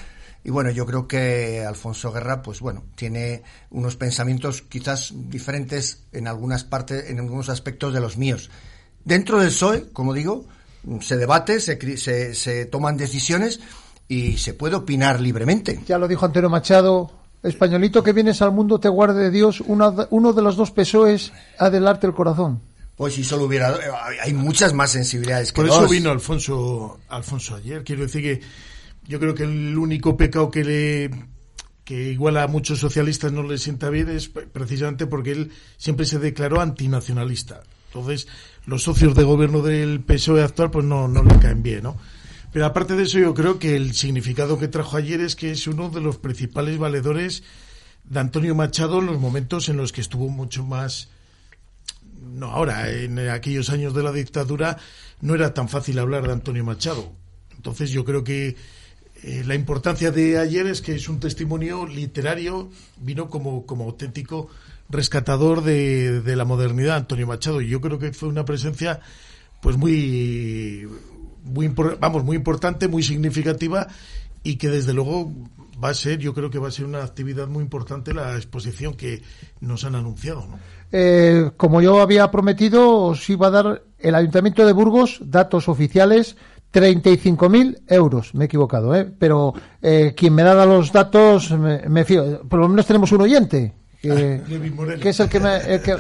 y 0.44 0.51
bueno, 0.51 0.70
yo 0.70 0.87
creo 0.87 1.07
que 1.09 1.64
Alfonso 1.66 2.12
Guerra, 2.12 2.42
pues 2.42 2.61
bueno, 2.61 2.85
tiene 2.94 3.42
unos 3.70 3.96
pensamientos 3.96 4.62
quizás 4.62 5.12
diferentes 5.14 6.05
en 6.12 6.27
algunas 6.29 6.64
partes, 6.64 7.11
en 7.11 7.18
algunos 7.20 7.48
aspectos 7.48 7.92
de 7.92 8.01
los 8.01 8.16
míos. 8.16 8.51
Dentro 9.05 9.38
del 9.40 9.48
PSOE, 9.48 9.90
como 9.92 10.14
digo, 10.14 10.44
se 11.01 11.16
debate, 11.16 11.61
se, 11.61 11.96
se, 11.96 12.35
se 12.35 12.66
toman 12.66 12.96
decisiones 12.96 13.61
y 14.07 14.38
se 14.38 14.55
puede 14.55 14.77
opinar 14.77 15.20
libremente. 15.20 15.81
Ya 15.87 15.98
lo 15.98 16.09
dijo 16.09 16.24
Antonio 16.24 16.48
Machado. 16.48 17.11
Españolito 17.42 18.03
que 18.03 18.12
vienes 18.12 18.42
al 18.42 18.51
mundo 18.53 18.81
te 18.81 18.88
guarde 18.88 19.31
Dios. 19.31 19.61
Una- 19.61 20.09
uno 20.11 20.33
de 20.33 20.42
los 20.42 20.57
dos 20.57 20.70
PSOEs 20.72 21.33
ha 21.59 21.70
del 21.70 21.87
arte 21.87 22.07
el 22.07 22.12
corazón. 22.14 22.61
Pues 22.96 23.14
si 23.14 23.22
solo 23.22 23.44
hubiera, 23.44 23.77
hay 24.22 24.33
muchas 24.35 24.72
más 24.72 24.90
sensibilidades 24.90 25.53
que 25.53 25.57
Por 25.61 25.66
eso 25.70 25.83
dos. 25.83 25.90
vino 25.90 26.11
Alfonso, 26.11 26.98
Alfonso 27.09 27.55
ayer. 27.55 27.85
Quiero 27.85 28.03
decir 28.03 28.22
que 28.22 28.40
yo 29.09 29.18
creo 29.18 29.35
que 29.35 29.42
el 29.44 29.77
único 29.77 30.16
pecado 30.16 30.51
que 30.51 30.64
le 30.64 31.11
que 31.85 32.12
igual 32.12 32.37
a 32.37 32.47
muchos 32.47 32.79
socialistas 32.79 33.33
no 33.33 33.42
le 33.42 33.57
sienta 33.57 33.88
bien 33.88 34.11
es 34.11 34.29
pre- 34.29 34.47
precisamente 34.47 35.07
porque 35.07 35.33
él 35.33 35.51
siempre 35.79 36.05
se 36.05 36.18
declaró 36.18 36.61
antinacionalista. 36.61 37.62
Entonces, 37.87 38.29
los 38.66 38.83
socios 38.83 39.14
de 39.14 39.25
gobierno 39.25 39.62
del 39.62 40.01
PSOE 40.01 40.42
actual 40.42 40.71
pues 40.71 40.85
no, 40.85 41.09
no 41.09 41.23
le 41.23 41.38
caen 41.38 41.62
bien, 41.62 41.85
¿no? 41.85 41.97
Pero 42.53 42.66
aparte 42.66 42.94
de 42.94 43.05
eso, 43.05 43.18
yo 43.18 43.33
creo 43.33 43.59
que 43.59 43.75
el 43.75 43.94
significado 43.94 44.59
que 44.59 44.68
trajo 44.68 44.99
ayer 44.99 45.21
es 45.23 45.35
que 45.35 45.51
es 45.51 45.66
uno 45.66 45.88
de 45.88 46.03
los 46.03 46.18
principales 46.18 46.77
valedores 46.77 47.42
de 48.05 48.21
Antonio 48.21 48.55
Machado 48.55 49.01
en 49.01 49.07
los 49.07 49.18
momentos 49.18 49.71
en 49.71 49.79
los 49.79 49.92
que 49.92 50.03
estuvo 50.03 50.29
mucho 50.29 50.64
más 50.64 51.09
no 52.21 52.51
ahora, 52.51 52.90
en 52.90 53.18
aquellos 53.31 53.71
años 53.71 53.94
de 53.94 54.03
la 54.03 54.12
dictadura 54.12 54.77
no 55.23 55.35
era 55.35 55.55
tan 55.55 55.68
fácil 55.68 55.99
hablar 55.99 56.27
de 56.27 56.33
Antonio 56.35 56.64
Machado. 56.64 57.12
Entonces 57.57 57.90
yo 57.90 58.05
creo 58.05 58.23
que 58.25 58.57
eh, 59.23 59.43
la 59.47 59.55
importancia 59.55 60.11
de 60.11 60.39
ayer 60.39 60.67
es 60.67 60.81
que 60.81 60.95
es 60.95 61.09
un 61.09 61.21
testimonio 61.21 61.87
literario, 61.87 62.71
vino 63.01 63.29
como, 63.29 63.67
como 63.67 63.85
auténtico 63.85 64.49
rescatador 64.89 65.63
de, 65.63 66.21
de 66.23 66.37
la 66.37 66.45
modernidad 66.45 66.97
Antonio 66.97 67.27
Machado. 67.27 67.61
Y 67.61 67.69
yo 67.69 67.81
creo 67.81 67.99
que 67.99 68.13
fue 68.13 68.29
una 68.29 68.45
presencia 68.45 69.01
pues 69.61 69.77
muy, 69.77 70.89
muy 71.45 71.69
vamos, 71.69 72.25
muy 72.25 72.37
importante, 72.37 72.89
muy 72.89 73.03
significativa 73.03 73.89
y 74.43 74.57
que 74.57 74.69
desde 74.69 74.95
luego 74.95 75.33
va 75.83 75.91
a 75.91 75.95
ser, 75.95 76.19
yo 76.19 76.35
creo 76.35 76.51
que 76.51 76.59
va 76.59 76.69
a 76.69 76.73
ser 76.73 76.85
una 76.85 77.03
actividad 77.03 77.49
muy 77.49 77.63
importante 77.63 78.15
la 78.15 78.35
exposición 78.37 78.95
que 78.95 79.23
nos 79.61 79.85
han 79.85 79.95
anunciado, 79.95 80.47
¿no? 80.47 80.59
Eh, 80.91 81.51
como 81.57 81.83
yo 81.83 82.01
había 82.01 82.31
prometido, 82.31 82.97
os 82.97 83.29
iba 83.29 83.49
a 83.49 83.51
dar 83.51 83.83
el 83.99 84.15
Ayuntamiento 84.15 84.67
de 84.67 84.73
Burgos 84.73 85.19
datos 85.21 85.69
oficiales 85.69 86.37
35.000 86.73 87.83
euros, 87.89 88.35
me 88.35 88.45
he 88.45 88.47
equivocado, 88.47 88.95
¿eh? 88.95 89.11
pero 89.19 89.55
eh, 89.83 90.15
quien 90.17 90.35
me 90.35 90.43
da 90.43 90.67
los 90.67 90.93
datos, 90.93 91.51
me, 91.53 91.89
me 91.89 92.05
fío, 92.05 92.43
por 92.49 92.61
lo 92.61 92.69
menos 92.69 92.87
tenemos 92.87 93.11
un 93.13 93.23
oyente, 93.23 93.75
que, 94.01 94.43
Moreno. 94.75 95.01
que 95.03 95.09
es 95.09 95.21
el 95.21 95.29
que 95.29 95.41
me... 95.41 95.57
el 95.57 95.81
que- 95.83 95.97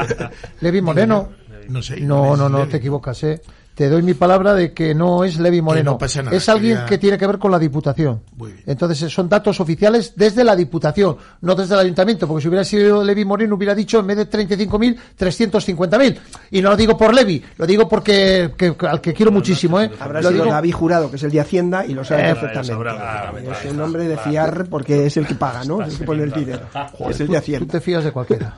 Levi 0.60 0.80
Moreno. 0.80 1.28
No 1.68 1.82
sé. 1.82 2.00
No, 2.00 2.36
no, 2.36 2.48
no, 2.48 2.68
te 2.68 2.76
equivocas, 2.76 3.22
¿eh? 3.24 3.40
Te 3.74 3.88
doy 3.88 4.02
mi 4.02 4.14
palabra 4.14 4.54
de 4.54 4.72
que 4.72 4.94
no 4.94 5.24
es 5.24 5.36
Levi 5.38 5.60
Moreno. 5.60 5.92
no 5.92 5.98
pasa 5.98 6.22
nada, 6.22 6.36
es 6.36 6.48
alguien 6.48 6.78
que 6.86 6.96
tiene 6.96 7.18
que 7.18 7.26
ver 7.26 7.38
con 7.38 7.50
la 7.50 7.58
Diputación. 7.58 8.22
Muy 8.36 8.52
bien. 8.52 8.62
Entonces 8.66 9.02
eh, 9.02 9.10
son 9.10 9.28
datos 9.28 9.58
oficiales 9.58 10.12
desde 10.14 10.44
la 10.44 10.54
Diputación, 10.54 11.16
no 11.40 11.54
desde 11.56 11.74
el 11.74 11.80
Ayuntamiento, 11.80 12.28
porque 12.28 12.42
si 12.42 12.48
hubiera 12.48 12.62
sido 12.64 13.02
Levi 13.02 13.24
Moreno 13.24 13.56
hubiera 13.56 13.74
dicho 13.74 13.98
en 13.98 14.06
vez 14.06 14.16
de 14.18 14.30
35.000, 14.30 14.96
350.000. 15.18 16.18
Y 16.52 16.62
no 16.62 16.70
lo 16.70 16.76
digo 16.76 16.96
por 16.96 17.12
Levi, 17.12 17.42
lo 17.56 17.66
digo 17.66 17.88
porque 17.88 18.52
que- 18.56 18.76
al 18.86 19.00
que 19.00 19.12
quiero 19.12 19.32
muchísimo, 19.32 19.80
¿eh? 19.80 19.90
Habrá 19.98 20.22
Lo 20.22 20.28
sido 20.30 20.42
digo- 20.44 20.54
David 20.54 20.72
Jurado, 20.72 21.10
que 21.10 21.16
es 21.16 21.22
el 21.24 21.30
de 21.32 21.40
Hacienda, 21.40 21.84
y 21.84 21.94
lo 21.94 22.04
sabe 22.04 22.30
Eh, 22.30 22.34
perfectamente. 22.34 23.50
Es 23.66 23.72
un 23.72 23.80
hombre 23.80 24.04
de 24.08 24.16
fiar 24.18 24.66
porque 24.70 25.06
es 25.06 25.16
el 25.16 25.26
que 25.26 25.34
paga, 25.34 25.64
¿no? 25.64 25.82
Es 25.82 25.94
el 25.94 25.98
que 25.98 26.04
pone 26.04 26.22
el 26.22 26.32
dinero. 26.32 26.62
Es 27.08 27.20
el 27.20 27.26
de 27.26 27.32
Tú 27.32 27.38
Hacienda. 27.38 27.72
te 27.72 27.80
fías 27.80 28.04
de 28.04 28.12
cualquiera. 28.12 28.54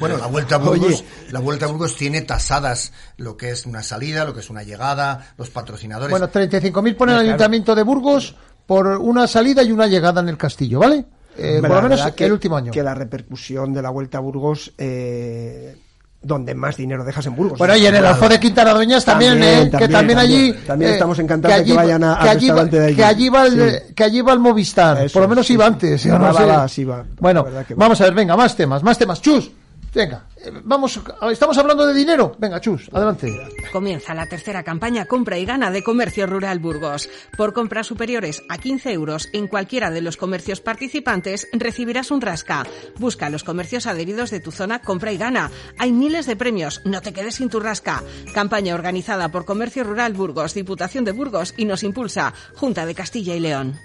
Bueno, 0.00 0.16
la 0.16 0.26
Vuelta 0.26 0.54
a 0.56 0.58
Burgos, 0.58 0.86
Oye. 0.86 1.04
la 1.30 1.40
Vuelta 1.40 1.66
a 1.66 1.68
Burgos 1.68 1.96
tiene 1.96 2.20
tasadas 2.22 2.92
lo 3.16 3.36
que 3.36 3.50
es 3.50 3.66
una 3.66 3.82
salida, 3.82 4.24
lo 4.24 4.32
que 4.34 4.40
es 4.40 4.50
una 4.50 4.62
llegada, 4.62 5.32
los 5.36 5.50
patrocinadores. 5.50 6.10
Bueno, 6.10 6.28
35.000 6.30 6.96
pone 6.96 7.12
el 7.12 7.18
Claro. 7.18 7.20
Ayuntamiento 7.20 7.74
de 7.74 7.82
Burgos 7.82 8.36
por 8.66 8.86
una 8.86 9.26
salida 9.26 9.62
y 9.62 9.72
una 9.72 9.86
llegada 9.86 10.20
en 10.20 10.28
el 10.28 10.36
castillo, 10.36 10.78
¿vale? 10.80 11.04
Eh, 11.36 11.58
por 11.60 11.70
lo 11.70 11.82
menos 11.82 12.00
que- 12.12 12.26
el 12.26 12.32
último 12.32 12.56
año. 12.56 12.72
Que 12.72 12.82
la 12.82 12.94
repercusión 12.94 13.72
de 13.72 13.80
la 13.82 13.90
Vuelta 13.90 14.18
a 14.18 14.20
Burgos, 14.20 14.72
eh, 14.76 15.76
donde 16.20 16.52
más 16.54 16.76
dinero 16.76 17.04
dejas 17.04 17.24
en 17.26 17.36
Burgos. 17.36 17.58
Bueno, 17.58 17.76
y 17.76 17.86
en 17.86 17.94
el 17.94 18.04
Alfo 18.04 18.28
de 18.28 18.40
Quintana 18.40 18.74
Dueñas 18.74 19.04
también, 19.04 19.34
También, 19.34 19.52
¿eh? 19.58 19.64
que 19.66 19.70
también, 19.70 19.92
también 19.92 20.18
allí. 20.18 20.52
también. 20.66 20.90
Eh, 20.90 20.94
estamos 20.94 21.18
encantados 21.20 21.58
de 21.58 21.64
que 21.64 21.72
vayan 21.74 22.02
a- 22.02 22.18
que 22.20 22.28
al 22.28 22.36
allí 22.36 22.50
va- 22.50 22.64
de 22.64 22.84
allí. 22.86 22.96
Que 22.96 23.04
allí 23.04 23.28
va 23.28 23.46
el, 23.46 23.52
Sí. 23.86 23.94
que 23.94 24.04
allí 24.04 24.20
va 24.20 24.32
el 24.32 24.38
Movistar. 24.40 25.04
Eso 25.04 25.12
por 25.12 25.22
lo 25.22 25.28
menos 25.28 25.46
sí, 25.46 25.52
iba 25.52 25.64
sí. 25.66 25.72
antes. 25.72 26.04
Va, 26.04 26.08
yo 26.08 26.18
no 26.18 26.24
va, 26.24 26.32
sé. 26.34 26.44
va, 26.46 26.68
sí 26.68 26.84
va. 26.84 27.04
Bueno, 27.20 27.46
que 27.66 27.74
vamos 27.74 28.00
a 28.00 28.04
ver, 28.04 28.14
venga, 28.14 28.36
más 28.36 28.56
temas, 28.56 28.82
más 28.82 28.98
temas. 28.98 29.22
Chus, 29.22 29.48
venga, 29.94 30.26
eh, 30.36 30.52
vamos, 30.64 31.00
estamos 31.30 31.58
hablando 31.58 31.86
de 31.86 31.94
dinero. 31.94 32.34
Venga, 32.38 32.60
Chus, 32.60 32.88
adelante. 32.92 33.32
Comienza 33.72 34.14
la 34.14 34.26
tercera 34.26 34.62
campaña 34.62 35.06
Compra 35.06 35.38
y 35.38 35.44
Gana 35.44 35.70
de 35.70 35.82
Comercio 35.82 36.26
Rural 36.26 36.58
Burgos. 36.58 37.08
Por 37.36 37.52
compras 37.52 37.86
superiores 37.86 38.42
a 38.48 38.58
15 38.58 38.92
euros 38.92 39.28
en 39.32 39.46
cualquiera 39.46 39.90
de 39.90 40.00
los 40.00 40.16
comercios 40.16 40.60
participantes 40.60 41.48
recibirás 41.52 42.10
un 42.10 42.20
rasca. 42.20 42.64
Busca 42.98 43.30
los 43.30 43.44
comercios 43.44 43.86
adheridos 43.86 44.30
de 44.30 44.40
tu 44.40 44.50
zona 44.50 44.80
Compra 44.80 45.12
y 45.12 45.18
Gana. 45.18 45.50
Hay 45.78 45.92
miles 45.92 46.26
de 46.26 46.36
premios, 46.36 46.80
no 46.84 47.00
te 47.00 47.12
quedes 47.12 47.36
sin 47.36 47.48
tu 47.48 47.60
rasca. 47.60 48.02
Campaña 48.34 48.74
organizada 48.74 49.30
por 49.30 49.44
Comercio 49.44 49.84
Rural 49.84 50.12
Burgos, 50.12 50.54
Diputación 50.54 51.04
de 51.04 51.12
Burgos 51.12 51.54
y 51.56 51.64
nos 51.64 51.82
impulsa 51.82 52.32
Junta 52.54 52.86
de 52.86 52.94
Castilla 52.94 53.34
y 53.34 53.40
León. 53.40 53.78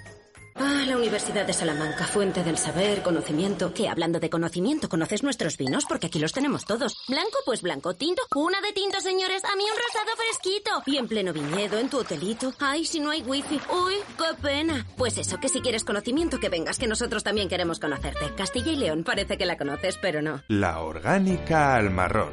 Ah, 0.56 0.84
la 0.86 0.96
Universidad 0.96 1.44
de 1.46 1.52
Salamanca, 1.52 2.04
fuente 2.04 2.44
del 2.44 2.56
saber, 2.58 3.02
conocimiento. 3.02 3.74
Que 3.74 3.88
hablando 3.88 4.20
de 4.20 4.30
conocimiento, 4.30 4.88
¿conoces 4.88 5.24
nuestros 5.24 5.56
vinos? 5.56 5.84
Porque 5.88 6.06
aquí 6.06 6.20
los 6.20 6.32
tenemos 6.32 6.64
todos. 6.64 6.96
Blanco, 7.08 7.38
pues 7.44 7.60
blanco. 7.60 7.94
Tinto, 7.94 8.22
una 8.36 8.60
de 8.60 8.72
tinto, 8.72 9.00
señores. 9.00 9.42
A 9.44 9.56
mí 9.56 9.64
un 9.64 9.76
rosado 9.76 10.16
fresquito. 10.16 10.70
Y 10.86 10.98
en 10.98 11.08
pleno 11.08 11.32
viñedo, 11.32 11.78
en 11.78 11.88
tu 11.88 11.98
hotelito. 11.98 12.52
Ay, 12.60 12.84
si 12.84 13.00
no 13.00 13.10
hay 13.10 13.22
wifi. 13.22 13.56
Uy, 13.56 13.94
qué 14.16 14.40
pena. 14.40 14.86
Pues 14.96 15.18
eso, 15.18 15.38
que 15.40 15.48
si 15.48 15.60
quieres 15.60 15.82
conocimiento, 15.84 16.38
que 16.38 16.48
vengas, 16.48 16.78
que 16.78 16.86
nosotros 16.86 17.24
también 17.24 17.48
queremos 17.48 17.80
conocerte. 17.80 18.32
Castilla 18.36 18.70
y 18.70 18.76
León, 18.76 19.02
parece 19.02 19.36
que 19.36 19.46
la 19.46 19.58
conoces, 19.58 19.98
pero 20.00 20.22
no. 20.22 20.42
La 20.48 20.80
orgánica 20.80 21.74
al 21.74 21.90
marrón. 21.90 22.32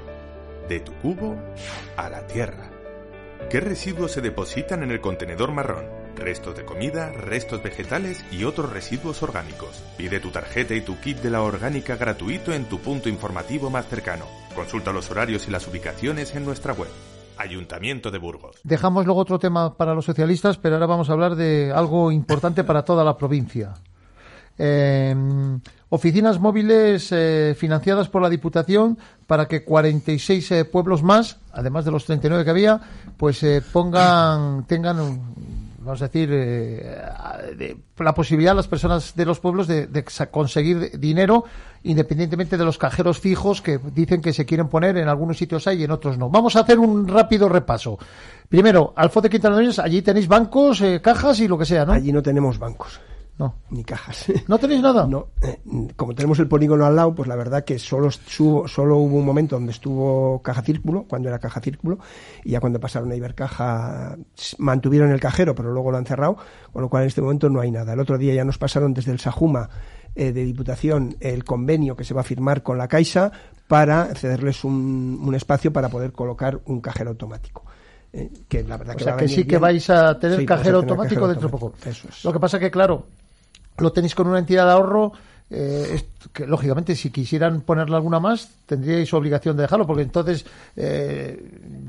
De 0.70 0.80
tu 0.80 0.94
cubo 1.00 1.36
a 1.98 2.08
la 2.10 2.28
tierra. 2.28 2.70
¿Qué 3.50 3.60
residuos 3.60 4.12
se 4.12 4.22
depositan 4.22 4.84
en 4.84 4.92
el 4.92 5.02
contenedor 5.02 5.52
marrón? 5.52 6.01
Restos 6.16 6.56
de 6.56 6.66
comida, 6.66 7.12
restos 7.12 7.64
vegetales 7.64 8.24
y 8.32 8.44
otros 8.44 8.72
residuos 8.72 9.24
orgánicos. 9.24 9.84
Pide 9.98 10.20
tu 10.20 10.30
tarjeta 10.30 10.76
y 10.76 10.82
tu 10.82 11.00
kit 11.00 11.18
de 11.20 11.30
la 11.30 11.42
orgánica 11.42 11.96
gratuito 11.96 12.54
en 12.54 12.66
tu 12.66 12.80
punto 12.80 13.10
informativo 13.10 13.70
más 13.70 13.88
cercano. 13.88 14.26
Consulta 14.56 14.92
los 14.92 15.10
horarios 15.10 15.48
y 15.48 15.52
las 15.52 15.68
ubicaciones 15.68 16.36
en 16.36 16.46
nuestra 16.46 16.74
web. 16.74 16.90
Ayuntamiento 17.38 18.12
de 18.12 18.20
Burgos. 18.20 18.58
Dejamos 18.64 19.06
luego 19.06 19.22
otro 19.22 19.40
tema 19.40 19.76
para 19.76 19.96
los 19.96 20.06
socialistas, 20.06 20.58
pero 20.58 20.76
ahora 20.76 20.86
vamos 20.86 21.10
a 21.10 21.14
hablar 21.14 21.36
de 21.36 21.72
algo 21.74 22.12
importante 22.12 22.64
para 22.64 22.84
toda 22.84 23.04
la 23.04 23.18
provincia. 23.18 23.74
Eh, 24.58 25.16
oficinas 25.90 26.40
móviles 26.40 27.12
eh, 27.12 27.54
financiadas 27.58 28.08
por 28.08 28.22
la 28.22 28.30
Diputación 28.30 28.98
para 29.28 29.48
que 29.48 29.64
46 29.64 30.52
eh, 30.52 30.66
pueblos 30.66 31.04
más, 31.04 31.38
además 31.52 31.84
de 31.84 31.92
los 31.92 32.06
39 32.06 32.46
que 32.46 32.50
había, 32.50 32.80
pues 33.18 33.44
eh, 33.44 33.62
pongan, 33.74 34.66
tengan, 34.68 34.98
vamos 35.84 36.02
a 36.02 36.06
decir, 36.08 36.30
eh, 36.32 36.96
de- 37.58 37.78
la 37.98 38.14
posibilidad 38.14 38.52
a 38.54 38.56
las 38.56 38.68
personas 38.68 39.16
de 39.16 39.26
los 39.26 39.40
pueblos 39.40 39.68
de, 39.68 39.88
de 39.88 40.04
conseguir 40.32 41.00
dinero 41.00 41.44
independientemente 41.84 42.58
de 42.58 42.66
los 42.66 42.78
cajeros 42.78 43.20
fijos 43.20 43.62
que 43.62 43.80
dicen 43.94 44.22
que 44.22 44.34
se 44.34 44.46
quieren 44.46 44.68
poner 44.70 44.98
en 44.98 45.08
algunos 45.08 45.38
sitios 45.38 45.66
hay 45.68 45.82
y 45.82 45.84
en 45.84 45.92
otros 45.92 46.18
no. 46.18 46.30
Vamos 46.30 46.56
a 46.56 46.60
hacer 46.62 46.78
un 46.80 47.08
rápido 47.08 47.50
repaso. 47.50 47.98
Primero, 48.50 48.94
Alfo 48.96 49.22
de 49.22 49.30
Quintana 49.30 49.58
allí 49.84 50.02
tenéis 50.02 50.28
bancos, 50.28 50.82
eh, 50.82 51.02
cajas 51.02 51.40
y 51.40 51.48
lo 51.48 51.58
que 51.58 51.66
sea, 51.66 51.86
¿no? 51.86 51.94
Allí 51.94 52.12
no 52.12 52.22
tenemos 52.22 52.60
bancos, 52.60 53.00
No. 53.42 53.56
ni 53.72 53.84
cajas. 53.84 54.26
¿No 54.48 54.60
tenéis 54.60 54.82
nada? 54.82 55.08
No, 55.08 55.30
eh, 55.42 55.60
como 55.96 56.14
tenemos 56.14 56.38
el 56.40 56.48
polígono 56.48 56.86
al 56.86 56.96
lado, 56.96 57.16
pues 57.16 57.28
la 57.28 57.36
verdad 57.36 57.64
que 57.66 57.80
solo, 57.80 58.08
estuvo- 58.10 58.68
solo 58.68 58.98
hubo 58.98 59.18
un 59.18 59.26
momento 59.26 59.56
donde 59.56 59.72
estuvo 59.72 60.42
Caja 60.44 60.62
Círculo, 60.62 61.06
cuando 61.08 61.28
era 61.30 61.40
Caja 61.40 61.60
Círculo, 61.60 61.98
y 62.44 62.52
ya 62.52 62.60
cuando 62.60 62.80
pasaron 62.80 63.12
a 63.12 63.16
Ibercaja 63.16 64.16
mantuvieron 64.60 65.12
el 65.12 65.20
cajero, 65.20 65.56
pero 65.56 65.72
luego 65.72 65.92
lo 65.92 65.98
han 65.98 66.06
cerrado, 66.06 66.38
con 66.72 66.82
lo 66.84 66.90
cual 66.90 67.04
en 67.04 67.08
este 67.08 67.22
momento 67.22 67.50
no 67.50 67.60
hay 67.62 67.72
nada. 67.72 67.94
El 67.94 68.00
otro 68.00 68.18
día 68.18 68.34
ya 68.34 68.46
nos 68.46 68.58
pasaron 68.58 68.94
desde 68.94 69.12
el 69.12 69.20
Sajuma 69.20 69.70
eh, 70.14 70.32
de 70.32 70.44
Diputación 70.46 71.16
el 71.20 71.44
convenio 71.44 71.96
que 71.96 72.04
se 72.04 72.14
va 72.14 72.22
a 72.22 72.26
firmar 72.26 72.62
con 72.64 72.78
la 72.78 72.88
Caixa 72.88 73.32
para 73.68 74.14
cederles 74.14 74.64
un, 74.64 75.20
un 75.24 75.34
espacio 75.36 75.72
para 75.74 75.90
poder 75.90 76.12
colocar 76.12 76.60
un 76.66 76.82
cajero 76.82 77.10
automático. 77.12 77.64
Eh, 78.14 78.30
que 78.50 78.62
la 78.64 78.76
verdad 78.76 78.96
O 78.96 78.98
que 78.98 79.04
sea 79.06 79.14
va 79.14 79.20
que 79.20 79.30
sí 79.30 79.46
que 79.46 79.58
vais 79.58 79.90
a 79.90 80.20
tener 80.20 80.38
Sí, 80.38 80.46
vais 80.46 80.52
a 80.52 80.58
cajero 80.58 80.80
tener 80.82 80.92
automático 80.92 81.22
cajero 81.22 81.28
dentro 81.30 81.48
de 81.48 81.52
poco. 81.52 81.74
Eso 81.90 82.08
es. 82.10 82.26
Lo 82.26 82.34
que 82.34 82.40
pasa 82.42 82.60
que, 82.60 82.70
claro, 82.70 83.06
lo 83.82 83.92
tenéis 83.92 84.16
con 84.16 84.28
una 84.28 84.40
entidad 84.40 84.66
de 84.66 84.72
ahorro. 84.72 85.14
eh, 85.54 86.02
que 86.32 86.48
lógicamente 86.48 86.96
si 86.96 87.10
quisieran 87.10 87.60
ponerle 87.62 87.98
alguna 87.98 88.22
más 88.22 88.50
tendríais 88.66 89.14
obligación 89.14 89.58
de 89.58 89.64
dejarlo 89.64 89.86
porque 89.86 90.04
entonces 90.04 90.46
eh, 90.78 91.38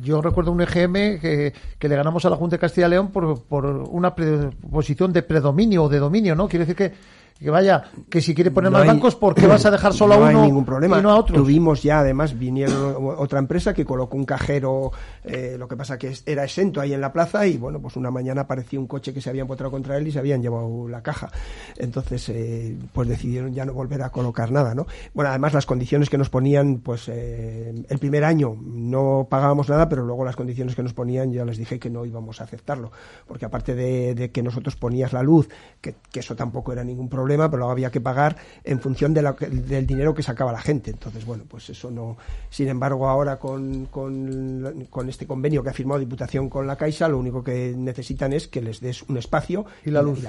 yo 0.02 0.20
recuerdo 0.20 0.50
un 0.50 0.60
EGM 0.60 1.20
que, 1.20 1.52
que 1.78 1.88
le 1.88 1.94
ganamos 1.94 2.24
a 2.24 2.30
la 2.30 2.36
Junta 2.36 2.56
de 2.56 2.60
Castilla 2.60 2.88
y 2.88 2.90
León 2.90 3.12
por, 3.12 3.40
por 3.42 3.64
una 3.66 4.14
posición 4.16 5.12
de 5.12 5.22
predominio 5.22 5.84
o 5.84 5.88
de 5.88 6.00
dominio 6.00 6.34
no 6.34 6.48
quiere 6.48 6.64
decir 6.64 6.76
que 6.76 6.92
que 7.38 7.50
vaya 7.50 7.84
que 8.08 8.20
si 8.20 8.34
quiere 8.34 8.50
poner 8.50 8.70
No 8.70 8.78
más 8.78 8.82
hay- 8.82 8.88
bancos 8.94 9.16
¿por 9.16 9.34
qué 9.34 9.46
vas 9.46 9.64
a 9.66 9.70
dejar 9.70 9.92
solo 9.92 10.16
no 10.16 10.24
a 10.26 10.28
uno 10.30 10.40
hay 10.40 10.46
ningún 10.46 10.64
problema. 10.64 10.98
y 10.98 11.02
no 11.02 11.10
a 11.10 11.16
otros? 11.16 11.36
Tuvimos 11.38 11.82
ya, 11.82 12.00
además, 12.00 12.38
vinieron 12.38 12.96
otra 13.18 13.38
empresa 13.38 13.74
que 13.74 13.84
colocó 13.84 14.16
un 14.16 14.24
cajero, 14.24 14.92
eh, 15.24 15.56
lo 15.58 15.66
que 15.68 15.76
pasa 15.76 15.98
que 15.98 16.12
era 16.26 16.44
exento 16.44 16.80
ahí 16.80 16.92
en 16.94 17.00
la 17.00 17.12
plaza 17.12 17.46
y 17.46 17.56
bueno, 17.56 17.80
pues 17.80 17.96
una 17.96 18.10
mañana 18.10 18.42
apareció 18.42 18.78
un 18.80 18.86
coche 18.86 19.12
que 19.12 19.20
se 19.20 19.30
había 19.30 19.42
empotrado 19.42 19.70
contra 19.70 19.96
él 19.96 20.06
y 20.06 20.12
se 20.12 20.18
habían 20.18 20.40
llevado 20.42 20.88
la 20.88 21.02
caja. 21.02 21.30
Entonces, 21.76 22.28
eh, 22.28 22.76
pues 22.92 23.08
decidieron 23.08 23.52
ya 23.52 23.64
no 23.64 23.72
volver 23.72 24.02
a 24.02 24.10
colocar 24.10 24.50
nada, 24.50 24.74
¿no? 24.74 24.86
Bueno, 25.14 25.30
además 25.30 25.52
las 25.52 25.66
condiciones 25.66 26.08
que 26.10 26.18
nos 26.18 26.30
ponían, 26.30 26.78
pues 26.78 27.08
eh, 27.08 27.74
el 27.88 27.98
primer 27.98 28.24
año 28.24 28.56
no 28.62 29.26
pagábamos 29.28 29.68
nada, 29.68 29.88
pero 29.88 30.04
luego 30.04 30.24
las 30.24 30.36
condiciones 30.36 30.74
que 30.76 30.82
nos 30.82 30.92
ponían 30.94 31.32
ya 31.32 31.44
les 31.44 31.58
dije 31.58 31.78
que 31.78 31.90
no 31.90 32.04
íbamos 32.04 32.40
a 32.40 32.44
aceptarlo, 32.44 32.92
porque 33.26 33.44
aparte 33.46 33.74
de, 33.74 34.14
de 34.14 34.30
que 34.30 34.42
nosotros 34.42 34.76
ponías 34.76 35.12
la 35.12 35.22
luz, 35.22 35.48
que, 35.80 35.94
que 36.10 36.20
eso 36.20 36.36
tampoco 36.36 36.72
era 36.72 36.84
ningún 36.84 37.08
problema, 37.08 37.31
pero 37.36 37.58
luego 37.58 37.72
había 37.72 37.90
que 37.90 38.00
pagar 38.00 38.36
en 38.64 38.80
función 38.80 39.12
de 39.14 39.22
la- 39.22 39.32
del 39.32 39.86
dinero 39.86 40.14
que 40.14 40.22
sacaba 40.22 40.52
la 40.52 40.60
gente. 40.60 40.90
Entonces, 40.90 41.24
bueno, 41.24 41.44
pues 41.48 41.68
eso 41.70 41.90
no. 41.90 42.16
Sin 42.50 42.68
embargo, 42.68 43.08
ahora 43.08 43.38
con, 43.38 43.86
con, 43.86 44.86
con 44.90 45.08
este 45.08 45.26
convenio 45.26 45.62
que 45.62 45.70
ha 45.70 45.72
firmado 45.74 46.00
Diputación 46.00 46.48
con 46.48 46.66
la 46.66 46.76
Caixa, 46.76 47.08
lo 47.08 47.18
único 47.18 47.42
que 47.42 47.74
necesitan 47.76 48.32
es 48.32 48.48
que 48.48 48.60
les 48.60 48.80
des 48.80 49.02
un 49.02 49.16
espacio 49.16 49.64
Y 49.84 49.90
la 49.90 50.02
luz. 50.02 50.20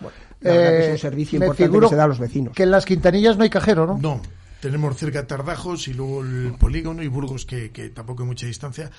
Bueno, 0.00 0.16
la 0.40 0.52
verdad 0.52 0.70
que 0.70 0.78
es 0.80 0.88
Eh, 0.88 0.92
un 0.92 0.98
servicio 0.98 1.38
me 1.40 1.46
importante 1.46 1.80
que 1.80 1.88
se 1.88 1.96
da 1.96 2.04
a 2.04 2.08
los 2.08 2.18
vecinos. 2.18 2.54
que 2.54 2.62
en 2.62 2.70
las 2.70 2.84
quintanillas 2.84 3.36
no 3.36 3.42
hay 3.44 3.50
cajero 3.50 3.86
¿no? 3.86 3.98
No, 3.98 4.20
tenemos 4.60 4.96
cerca 4.96 5.26
Tardajos 5.26 5.86
y 5.88 5.94
luego 5.94 6.22
el 6.22 6.54
polígono 6.58 7.02
y 7.02 7.08
Burgos, 7.08 7.44
que, 7.46 7.70
que 7.70 7.90
tampoco 7.90 8.22
hay 8.22 8.28
mucha 8.28 8.46
distancia. 8.46 8.90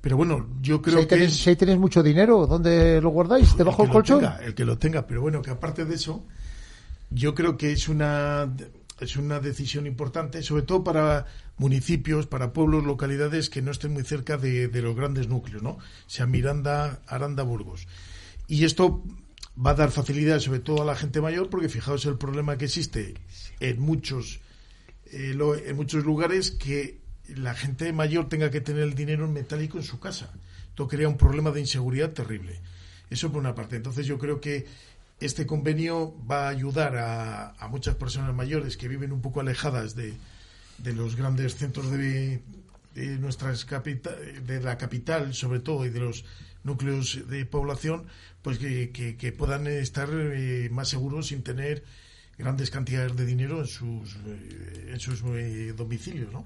Pero 0.00 0.16
bueno, 0.18 0.46
yo 0.60 0.76
si, 0.76 0.82
creo 0.82 1.08
que 1.08 1.24
es 1.24 1.34
si 1.36 1.50
ahí 1.50 1.56
tenéis 1.56 1.78
mucho 1.78 2.02
dinero 2.02 2.46
¿dónde 2.46 3.00
lo 3.00 3.08
guardáis? 3.10 3.56
¿debajo 3.56 3.82
el 3.82 3.88
del 3.88 3.92
colchón? 3.94 4.20
tenga, 4.20 4.36
el 4.44 4.54
que 4.54 4.64
lo 4.64 4.78
tenga. 4.78 5.06
Pero 5.06 5.22
bueno, 5.22 5.40
que 5.42 5.50
aparte 5.50 5.84
de 5.84 5.94
eso, 5.94 6.22
yo 7.10 7.34
creo 7.34 7.56
que 7.56 7.72
es 7.72 7.88
una 7.88 8.52
es 9.00 9.16
una 9.16 9.40
decisión 9.40 9.86
importante, 9.86 10.42
sobre 10.42 10.62
todo 10.62 10.82
para 10.82 11.26
municipios, 11.58 12.26
para 12.26 12.52
pueblos, 12.52 12.84
localidades 12.84 13.50
que 13.50 13.60
no 13.60 13.70
estén 13.70 13.92
muy 13.92 14.04
cerca 14.04 14.38
de, 14.38 14.70
los 14.80 14.96
grandes 14.96 15.28
núcleos, 15.28 15.62
¿no? 15.62 15.78
Sea 16.06 16.26
Miranda, 16.26 17.02
Aranda, 17.06 17.42
Burgos. 17.42 17.86
Y 18.48 18.64
esto 18.64 19.04
va 19.64 19.72
a 19.72 19.74
dar 19.74 19.90
facilidad 19.90 20.40
sobre 20.40 20.60
todo 20.60 20.82
a 20.82 20.86
la 20.86 20.96
gente 20.96 21.20
mayor, 21.20 21.50
porque 21.50 21.68
fijaos 21.68 22.06
el 22.06 22.16
problema 22.16 22.56
que 22.56 22.66
existe 22.66 23.14
en 23.60 23.80
muchos 23.80 24.40
eh, 25.12 25.36
en 25.66 25.76
muchos 25.76 26.04
lugares 26.04 26.50
que 26.50 27.00
la 27.28 27.54
gente 27.54 27.92
mayor 27.92 28.28
tenga 28.28 28.50
que 28.50 28.60
tener 28.60 28.82
el 28.82 28.94
dinero 28.94 29.28
metálico 29.28 29.78
en 29.78 29.84
su 29.84 29.98
casa. 29.98 30.32
Esto 30.68 30.88
crea 30.88 31.08
un 31.08 31.16
problema 31.16 31.50
de 31.50 31.60
inseguridad 31.60 32.12
terrible. 32.12 32.60
Eso 33.08 33.30
por 33.30 33.40
una 33.40 33.54
parte. 33.54 33.76
Entonces 33.76 34.06
yo 34.06 34.18
creo 34.18 34.40
que 34.40 34.66
este 35.20 35.46
convenio 35.46 36.14
va 36.30 36.46
a 36.46 36.50
ayudar 36.50 36.96
a, 36.96 37.50
a 37.52 37.68
muchas 37.68 37.94
personas 37.94 38.34
mayores 38.34 38.76
que 38.76 38.88
viven 38.88 39.12
un 39.12 39.22
poco 39.22 39.40
alejadas 39.40 39.94
de, 39.94 40.14
de 40.78 40.92
los 40.92 41.16
grandes 41.16 41.56
centros 41.56 41.90
de, 41.90 42.42
de 42.94 43.18
nuestras 43.18 43.64
capital, 43.64 44.14
de 44.46 44.60
la 44.60 44.76
capital 44.76 45.32
sobre 45.34 45.60
todo 45.60 45.86
y 45.86 45.90
de 45.90 46.00
los 46.00 46.24
núcleos 46.64 47.28
de 47.28 47.46
población 47.46 48.06
pues 48.42 48.58
que, 48.58 48.90
que, 48.90 49.16
que 49.16 49.32
puedan 49.32 49.66
estar 49.66 50.08
eh, 50.12 50.68
más 50.70 50.88
seguros 50.88 51.28
sin 51.28 51.42
tener 51.42 51.84
grandes 52.38 52.70
cantidades 52.70 53.16
de 53.16 53.24
dinero 53.24 53.60
en 53.60 53.66
sus 53.66 54.16
eh, 54.26 54.90
en 54.92 55.00
sus 55.00 55.22
eh, 55.24 55.72
domicilios 55.76 56.32
¿no? 56.32 56.44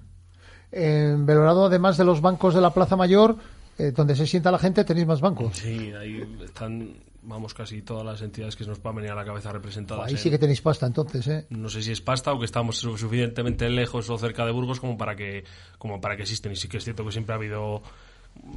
En 0.72 1.26
Belorado, 1.26 1.66
además 1.66 1.96
de 1.96 2.04
los 2.04 2.20
bancos 2.20 2.54
de 2.54 2.60
la 2.60 2.72
Plaza 2.72 2.94
Mayor, 2.94 3.36
eh, 3.76 3.90
donde 3.90 4.14
se 4.14 4.24
sienta 4.26 4.52
la 4.52 4.58
gente, 4.58 4.84
tenéis 4.84 5.06
más 5.06 5.20
bancos. 5.20 5.56
Sí, 5.56 5.92
ahí 5.98 6.22
están, 6.44 6.94
vamos, 7.22 7.52
casi 7.54 7.82
todas 7.82 8.04
las 8.04 8.22
entidades 8.22 8.56
que 8.56 8.64
se 8.64 8.70
nos 8.70 8.78
puedan 8.78 8.96
venir 8.96 9.10
a 9.10 9.14
la 9.14 9.24
cabeza 9.24 9.52
representadas. 9.52 10.06
Ahí 10.06 10.12
en- 10.12 10.18
sí 10.18 10.30
que 10.30 10.38
tenéis 10.38 10.60
pasta, 10.60 10.86
entonces, 10.86 11.26
¿eh? 11.28 11.46
no 11.50 11.68
sé 11.68 11.82
si 11.82 11.92
es 11.92 12.00
pasta 12.00 12.32
o 12.32 12.38
que 12.38 12.44
estamos 12.46 12.76
su- 12.78 12.96
suficientemente 12.96 13.68
lejos 13.68 14.08
o 14.10 14.18
cerca 14.18 14.44
de 14.46 14.52
Burgos 14.52 14.80
como 14.80 14.96
para 14.96 15.14
que 15.16 15.44
como 15.78 16.00
para 16.00 16.16
que 16.16 16.22
existen 16.22 16.52
y 16.52 16.56
sí 16.56 16.68
que 16.68 16.78
es 16.78 16.84
cierto 16.84 17.04
que 17.04 17.12
siempre 17.12 17.32
ha 17.34 17.36
habido 17.36 17.82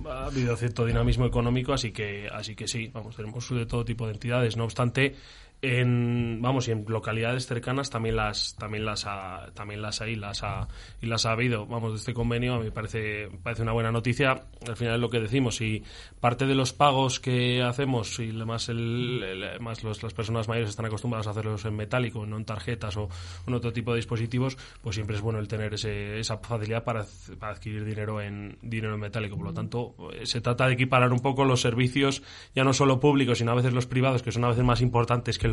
ha 0.10 0.26
habido 0.28 0.56
cierto 0.56 0.86
dinamismo 0.86 1.26
económico 1.26 1.74
así 1.74 1.92
que 1.92 2.28
así 2.32 2.56
que 2.56 2.68
sí 2.68 2.90
vamos 2.94 3.16
tenemos 3.16 3.50
de 3.50 3.66
todo 3.66 3.84
tipo 3.84 4.06
de 4.06 4.14
entidades 4.14 4.56
no 4.56 4.64
obstante 4.66 5.16
en 5.64 6.40
vamos 6.42 6.68
y 6.68 6.72
en 6.72 6.84
localidades 6.88 7.48
cercanas 7.48 7.90
también 7.90 8.18
las 8.18 8.56
también 8.58 8.84
las 8.86 9.06
ha, 9.08 9.48
también 9.54 9.82
las 9.82 10.02
hay 10.02 10.16
las 10.18 10.44
ha, 10.44 10.68
y 11.02 11.06
las 11.06 11.26
ha 11.26 11.32
habido 11.32 11.66
vamos 11.66 11.94
de 11.94 12.00
este 12.00 12.14
convenio 12.14 12.56
a 12.56 12.60
mí 12.60 12.70
parece 12.70 13.30
parece 13.42 13.62
una 13.62 13.72
buena 13.72 13.90
noticia. 13.92 14.44
Al 14.68 14.76
final 14.76 14.96
es 14.96 15.00
lo 15.00 15.10
que 15.10 15.22
decimos 15.22 15.62
y 15.62 15.82
parte 16.20 16.46
de 16.46 16.54
los 16.54 16.74
pagos 16.74 17.22
que 17.22 17.64
hacemos 17.64 18.20
y 18.20 18.34
más 18.34 18.68
el, 18.68 19.24
más 19.62 19.84
los- 19.86 20.04
las 20.04 20.14
personas 20.14 20.50
mayores 20.50 20.70
están 20.72 20.86
acostumbradas 20.86 21.28
a 21.28 21.30
hacerlos 21.32 21.64
en 21.64 21.76
metálico 21.78 22.26
no 22.26 22.36
en 22.36 22.44
tarjetas 22.46 22.98
o 22.98 23.08
en 23.48 23.54
otro 23.54 23.72
tipo 23.72 23.92
de 23.92 23.98
dispositivos 23.98 24.58
pues 24.82 24.96
siempre 24.96 25.16
es 25.16 25.22
bueno 25.22 25.40
el 25.40 25.48
tener 25.48 25.74
ese, 25.76 26.20
esa 26.20 26.40
facilidad 26.40 26.84
para, 26.84 27.06
para 27.40 27.54
adquirir 27.54 27.86
dinero 27.86 28.20
en 28.20 28.58
dinero 28.62 28.96
en 28.96 29.00
metálico. 29.00 29.38
Por 29.38 29.46
lo 29.46 29.54
tanto 29.54 29.96
se 30.24 30.42
trata 30.42 30.68
de 30.68 30.74
equiparar 30.74 31.14
un 31.14 31.20
poco 31.22 31.46
los 31.46 31.62
servicios 31.62 32.22
ya 32.54 32.66
no 32.66 32.74
solo 32.74 33.00
públicos 33.00 33.38
sino 33.38 33.52
a 33.54 33.56
veces 33.56 33.72
los 33.72 33.86
privados 33.88 34.22
que 34.24 34.34
son 34.34 34.44
a 34.44 34.50
veces 34.50 34.66
más 34.66 34.82
importantes 34.82 35.38
que 35.40 35.53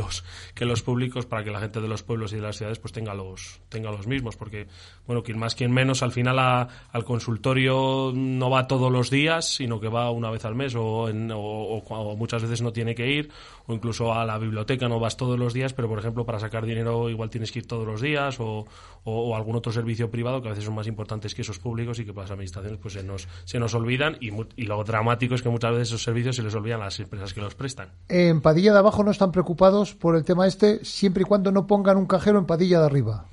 que 0.54 0.64
los 0.64 0.82
públicos 0.82 1.26
para 1.26 1.44
que 1.44 1.50
la 1.50 1.60
gente 1.60 1.80
de 1.80 1.88
los 1.88 2.02
pueblos 2.02 2.32
y 2.32 2.36
de 2.36 2.42
las 2.42 2.56
ciudades 2.56 2.78
pues 2.78 2.92
tenga 2.92 3.14
los 3.14 3.60
tenga 3.68 3.90
los 3.90 4.06
mismos 4.06 4.36
porque 4.36 4.66
bueno 5.06 5.22
quien 5.22 5.38
más 5.38 5.54
quien 5.54 5.72
menos 5.72 6.02
al 6.02 6.12
final 6.12 6.38
al 6.38 7.04
consultorio 7.04 8.12
no 8.14 8.50
va 8.50 8.66
todos 8.66 8.90
los 8.90 9.10
días 9.10 9.46
sino 9.54 9.80
que 9.80 9.88
va 9.88 10.10
una 10.10 10.30
vez 10.30 10.44
al 10.44 10.54
mes 10.54 10.74
o, 10.76 11.08
en- 11.08 11.30
o 11.34 12.16
muchas 12.16 12.42
veces 12.42 12.62
no 12.62 12.72
tiene 12.72 12.94
que 12.94 13.08
ir 13.10 13.30
o 13.70 13.74
incluso 13.74 14.12
a 14.12 14.24
la 14.24 14.37
biblioteca 14.38 14.88
no 14.88 14.98
vas 15.00 15.16
todos 15.16 15.38
los 15.38 15.54
días 15.54 15.72
pero 15.72 15.88
por 15.88 15.98
ejemplo 15.98 16.26
para 16.26 16.38
sacar 16.40 16.66
dinero 16.66 17.09
igual 17.09 17.30
tienes 17.30 17.52
que 17.52 17.61
ir 17.61 17.66
todos 17.66 17.87
los 17.87 18.00
días 18.00 18.38
o, 18.40 18.66
o- 19.04 19.30
o 19.30 19.37
algún 19.37 19.56
otro 19.56 19.72
servicio 19.72 20.11
privado 20.11 20.42
que 20.42 20.48
a 20.48 20.50
veces 20.50 20.64
son 20.64 20.74
más 20.74 20.87
importantes 20.87 21.35
que 21.35 21.42
esos 21.42 21.59
públicos 21.59 21.98
y 21.98 22.04
que 22.04 22.12
para 22.12 22.24
las 22.24 22.33
administraciones 22.33 22.78
pues 22.83 22.94
se 22.94 23.02
nos 23.02 23.28
se 23.44 23.59
nos 23.59 23.72
olvidan 23.74 24.16
y, 24.20 24.30
mu- 24.30 24.44
y 24.56 24.64
lo 24.64 24.83
dramático 24.85 25.35
es 25.35 25.42
que 25.42 25.48
muchas 25.48 25.70
veces 25.72 25.88
esos 25.88 26.02
servicios 26.02 26.37
se 26.37 26.42
les 26.42 26.54
olvidan 26.54 26.80
a 26.83 26.85
las 26.87 27.00
empresas 27.00 27.33
que 27.33 27.40
los 27.40 27.54
prestan 27.54 27.90
En 28.09 28.40
Padilla 28.40 28.72
de 28.72 28.78
abajo 28.80 29.04
no 29.04 29.11
están 29.11 29.33
preocupados 29.33 29.94
por 29.94 30.16
el 30.16 30.24
tema 30.24 30.46
este, 30.46 30.85
siempre 30.85 31.22
y 31.22 31.24
cuando 31.24 31.52
no 31.52 31.66
pongan 31.66 31.96
un 31.96 32.06
cajero 32.06 32.38
en 32.38 32.46
Padilla 32.46 32.80
de 32.80 32.87
arriba. 32.87 33.26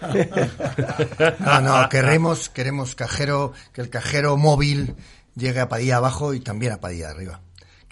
No, 1.40 1.60
no, 1.60 1.88
queremos, 1.88 2.48
queremos 2.48 2.94
cajero, 2.94 3.52
que 3.72 3.80
el 3.80 3.90
cajero 3.90 4.36
móvil 4.36 4.94
llegue 5.34 5.60
a 5.60 5.68
Padilla 5.68 5.96
abajo 5.96 6.34
y 6.34 6.40
también 6.40 6.72
a 6.72 6.80
Padilla 6.80 7.10
arriba. 7.10 7.40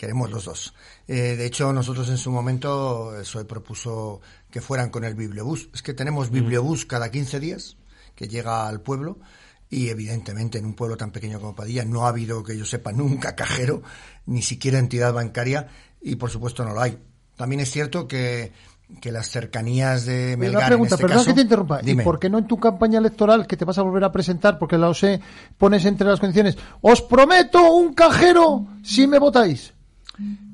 Queremos 0.02 0.32
los 0.32 0.46
dos. 0.46 0.74
Eh, 1.06 1.36
de 1.36 1.46
hecho, 1.46 1.72
nosotros 1.72 2.08
en 2.08 2.16
su 2.16 2.32
momento, 2.32 3.14
el 3.14 3.20
PSOE 3.20 3.44
propuso 3.44 4.20
que 4.50 4.60
fueran 4.60 4.90
con 4.90 5.04
el 5.04 5.14
bibliobús. 5.14 5.68
Es 5.72 5.80
que 5.80 5.94
tenemos 5.94 6.28
bibliobús 6.32 6.86
cada 6.86 7.08
15 7.08 7.38
días 7.38 7.76
que 8.16 8.26
llega 8.26 8.66
al 8.66 8.80
pueblo 8.80 9.20
y 9.70 9.90
evidentemente 9.90 10.58
en 10.58 10.66
un 10.66 10.74
pueblo 10.74 10.96
tan 10.96 11.12
pequeño 11.12 11.38
como 11.38 11.54
Padilla 11.54 11.84
no 11.84 12.04
ha 12.04 12.08
habido, 12.08 12.42
que 12.42 12.58
yo 12.58 12.64
sepa, 12.64 12.90
nunca 12.92 13.36
cajero, 13.36 13.84
ni 14.26 14.42
siquiera 14.42 14.80
entidad 14.80 15.12
bancaria 15.12 15.68
y 16.00 16.16
por 16.16 16.30
supuesto 16.30 16.64
no 16.64 16.74
lo 16.74 16.80
hay. 16.80 16.98
También 17.36 17.60
es 17.60 17.70
cierto 17.70 18.08
que, 18.08 18.50
que 19.00 19.12
las 19.12 19.30
cercanías 19.30 20.04
de 20.04 20.36
Melgar, 20.36 20.62
Una 20.62 20.66
pregunta, 20.66 20.94
en 20.96 20.98
este 20.98 21.02
perdón 21.06 21.18
caso, 21.18 21.30
que 21.30 21.34
te 21.34 21.42
interrumpa. 21.42 21.80
Dime. 21.80 22.02
¿Y 22.02 22.04
por 22.04 22.18
qué 22.18 22.28
no 22.28 22.38
en 22.38 22.48
tu 22.48 22.58
campaña 22.58 22.98
electoral, 22.98 23.46
que 23.46 23.56
te 23.56 23.64
vas 23.64 23.78
a 23.78 23.82
volver 23.82 24.02
a 24.02 24.10
presentar, 24.10 24.58
porque 24.58 24.78
la 24.78 24.88
OSE 24.88 25.20
pones 25.56 25.84
entre 25.84 26.08
las 26.08 26.18
condiciones, 26.18 26.58
os 26.80 27.02
prometo 27.02 27.72
un 27.72 27.94
cajero 27.94 28.66
si 28.82 29.06
me 29.06 29.20
votáis? 29.20 29.72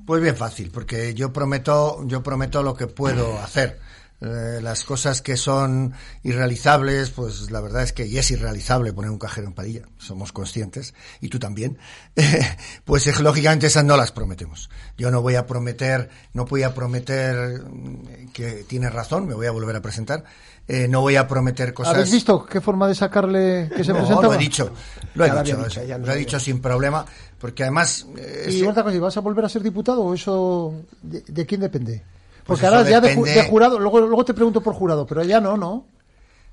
Pues 0.06 0.22
bien 0.22 0.36
fácil, 0.36 0.70
porque 0.70 1.14
yo 1.14 1.32
prometo, 1.32 2.02
yo 2.06 2.22
prometo 2.22 2.62
lo 2.62 2.74
que 2.74 2.86
puedo 2.86 3.38
hacer. 3.42 3.78
Eh, 4.20 4.58
las 4.60 4.82
cosas 4.82 5.22
que 5.22 5.36
son 5.36 5.94
irrealizables, 6.24 7.10
pues 7.10 7.52
la 7.52 7.60
verdad 7.60 7.84
es 7.84 7.92
que 7.92 8.04
y 8.04 8.18
es 8.18 8.28
irrealizable 8.32 8.92
poner 8.92 9.12
un 9.12 9.18
cajero 9.18 9.46
en 9.46 9.52
Padilla, 9.52 9.82
somos 9.96 10.32
conscientes, 10.32 10.92
y 11.20 11.28
tú 11.28 11.38
también, 11.38 11.78
pues 12.84 13.06
eh, 13.06 13.12
lógicamente 13.20 13.68
esas 13.68 13.84
no 13.84 13.96
las 13.96 14.10
prometemos. 14.10 14.70
Yo 14.96 15.12
no 15.12 15.22
voy 15.22 15.36
a 15.36 15.46
prometer, 15.46 16.10
no 16.32 16.46
voy 16.46 16.64
a 16.64 16.74
prometer 16.74 17.62
mm, 17.62 18.32
que 18.32 18.64
tienes 18.66 18.92
razón, 18.92 19.28
me 19.28 19.34
voy 19.34 19.46
a 19.46 19.52
volver 19.52 19.76
a 19.76 19.82
presentar, 19.82 20.24
eh, 20.66 20.88
no 20.88 21.00
voy 21.00 21.14
a 21.14 21.28
prometer 21.28 21.72
cosas... 21.72 21.94
¿Habéis 21.94 22.10
visto 22.10 22.44
qué 22.44 22.60
forma 22.60 22.88
de 22.88 22.96
sacarle 22.96 23.70
que 23.74 23.84
se 23.84 23.92
no, 23.92 23.98
presentaba? 23.98 24.26
lo 24.26 24.34
he 24.34 24.38
dicho, 24.38 24.72
lo 25.14 25.24
he 25.26 25.42
dicho, 25.42 25.64
lo 25.96 26.12
he 26.12 26.16
dicho 26.16 26.40
sin 26.40 26.60
problema, 26.60 27.06
porque 27.38 27.62
además... 27.62 28.06
eh, 28.16 28.46
Y 28.50 28.56
ese- 28.58 28.68
otra 28.68 28.82
cosa, 28.82 28.96
¿y 28.96 29.00
¿vas 29.00 29.16
a 29.16 29.20
volver 29.20 29.44
a 29.44 29.48
ser 29.48 29.62
diputado 29.62 30.02
o 30.02 30.14
eso 30.14 30.74
de, 31.02 31.22
de 31.22 31.46
quién 31.46 31.60
depende? 31.60 32.02
Pues 32.44 32.60
Porque 32.60 32.66
ahora 32.66 32.88
ya 32.88 33.00
de, 33.00 33.08
ju- 33.16 33.24
depende- 33.24 33.34
de 33.34 33.48
jurado, 33.48 33.78
luego, 33.78 34.00
luego 34.00 34.24
te 34.24 34.34
pregunto 34.34 34.60
por 34.62 34.74
jurado, 34.74 35.06
pero 35.06 35.22
ya 35.24 35.40
no, 35.40 35.56
¿no? 35.56 35.86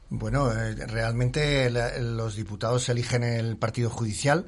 Bueno, 0.09 0.51
eh, 0.51 0.75
realmente 0.87 1.69
la- 1.69 1.97
los 1.99 2.35
diputados 2.35 2.83
se 2.83 2.91
eligen 2.91 3.23
en 3.23 3.33
el 3.45 3.57
partido 3.57 3.89
judicial. 3.89 4.45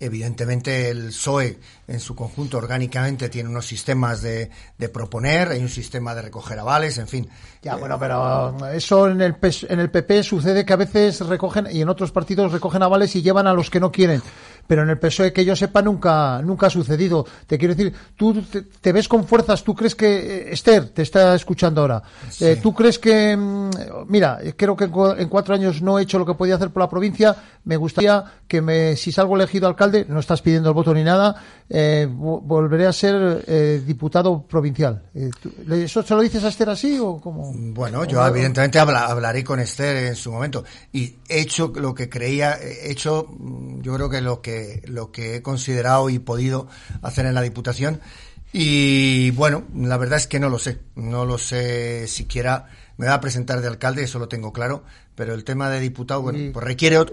Evidentemente 0.00 0.90
el 0.90 1.06
PSOE 1.08 1.58
en 1.92 2.00
su 2.00 2.14
conjunto 2.16 2.56
orgánicamente 2.56 3.28
tiene 3.28 3.50
unos 3.50 3.66
sistemas 3.66 4.22
de, 4.22 4.50
de 4.78 4.88
proponer, 4.88 5.48
hay 5.50 5.60
un 5.60 5.68
sistema 5.68 6.14
de 6.14 6.22
recoger 6.22 6.58
avales, 6.58 6.96
en 6.96 7.06
fin. 7.06 7.28
Ya, 7.62 7.76
bueno, 7.76 7.98
pero 7.98 8.56
eso 8.72 9.08
en 9.08 9.20
el, 9.20 9.36
en 9.42 9.78
el 9.78 9.90
PP 9.90 10.22
sucede 10.22 10.64
que 10.64 10.72
a 10.72 10.76
veces 10.76 11.20
recogen, 11.20 11.68
y 11.70 11.82
en 11.82 11.88
otros 11.88 12.10
partidos 12.10 12.50
recogen 12.50 12.82
avales 12.82 13.14
y 13.14 13.22
llevan 13.22 13.46
a 13.46 13.52
los 13.52 13.68
que 13.70 13.78
no 13.78 13.92
quieren. 13.92 14.22
Pero 14.66 14.84
en 14.84 14.90
el 14.90 14.98
PSOE, 14.98 15.32
que 15.32 15.44
yo 15.44 15.56
sepa, 15.56 15.82
nunca, 15.82 16.40
nunca 16.42 16.68
ha 16.68 16.70
sucedido. 16.70 17.26
Te 17.46 17.58
quiero 17.58 17.74
decir, 17.74 17.92
tú 18.16 18.40
te, 18.42 18.62
te 18.62 18.92
ves 18.92 19.08
con 19.08 19.26
fuerzas, 19.26 19.62
tú 19.64 19.74
crees 19.74 19.94
que, 19.94 20.06
eh, 20.06 20.52
Esther, 20.52 20.90
te 20.90 21.02
está 21.02 21.34
escuchando 21.34 21.80
ahora, 21.82 22.02
Eh, 22.40 22.58
tú 22.62 22.72
crees 22.72 22.98
que, 22.98 23.36
mm, 23.36 23.70
mira, 24.08 24.38
eh, 24.40 24.54
creo 24.56 24.76
que 24.76 24.84
en 24.84 25.28
cuatro 25.28 25.54
años 25.54 25.82
no 25.82 25.98
he 25.98 26.02
hecho 26.02 26.18
lo 26.18 26.24
que 26.24 26.34
podía 26.34 26.54
hacer 26.54 26.70
por 26.70 26.80
la 26.82 26.88
provincia, 26.88 27.36
me 27.64 27.76
gustaría 27.76 28.24
que 28.48 28.62
me, 28.62 28.96
si 28.96 29.12
salgo 29.12 29.34
elegido 29.36 29.66
alcalde, 29.66 30.06
no 30.08 30.20
estás 30.20 30.42
pidiendo 30.42 30.68
el 30.68 30.74
voto 30.74 30.94
ni 30.94 31.02
nada, 31.02 31.36
eh, 31.68 31.81
vo- 32.08 32.40
volveré 32.42 32.86
a 32.86 32.92
ser 32.92 33.44
eh, 33.46 33.82
diputado 33.86 34.42
provincial. 34.46 35.02
Eh, 35.14 35.30
tú- 35.42 35.52
¿le- 35.66 35.84
¿Eso 35.84 36.02
se 36.02 36.14
lo 36.14 36.20
dices 36.20 36.42
a 36.44 36.48
Esther 36.48 36.68
así 36.70 36.98
o 37.00 37.18
cómo? 37.20 37.52
Bueno, 37.54 38.04
yo 38.04 38.26
evidentemente 38.26 38.78
habla- 38.78 39.06
hablaré 39.06 39.42
con 39.44 39.60
Esther 39.60 39.96
en 40.08 40.16
su 40.16 40.30
momento 40.32 40.64
y 40.92 41.16
he 41.28 41.40
hecho 41.40 41.72
lo 41.76 41.94
que 41.94 42.08
creía, 42.08 42.58
he 42.60 42.90
hecho 42.90 43.26
mm, 43.28 43.80
yo 43.82 43.94
creo 43.94 44.08
que 44.10 44.20
lo 44.20 44.40
que 44.40 44.82
lo 44.86 45.10
que 45.12 45.36
he 45.36 45.42
considerado 45.42 46.08
y 46.10 46.18
podido 46.18 46.66
hacer 47.02 47.26
en 47.26 47.34
la 47.34 47.42
Diputación 47.42 48.00
y 48.52 49.30
bueno, 49.30 49.64
la 49.74 49.96
verdad 49.96 50.18
es 50.18 50.26
que 50.26 50.38
no 50.38 50.50
lo 50.50 50.58
sé, 50.58 50.78
no 50.94 51.24
lo 51.24 51.38
sé 51.38 52.06
siquiera, 52.06 52.66
me 52.98 53.06
va 53.06 53.14
a 53.14 53.20
presentar 53.20 53.60
de 53.62 53.68
alcalde, 53.68 54.02
eso 54.02 54.18
lo 54.18 54.28
tengo 54.28 54.52
claro, 54.52 54.82
pero 55.14 55.32
el 55.32 55.42
tema 55.44 55.70
de 55.70 55.80
diputado, 55.80 56.20
bueno, 56.20 56.52
pues 56.52 56.64
requiere 56.66 56.98
un, 57.00 57.06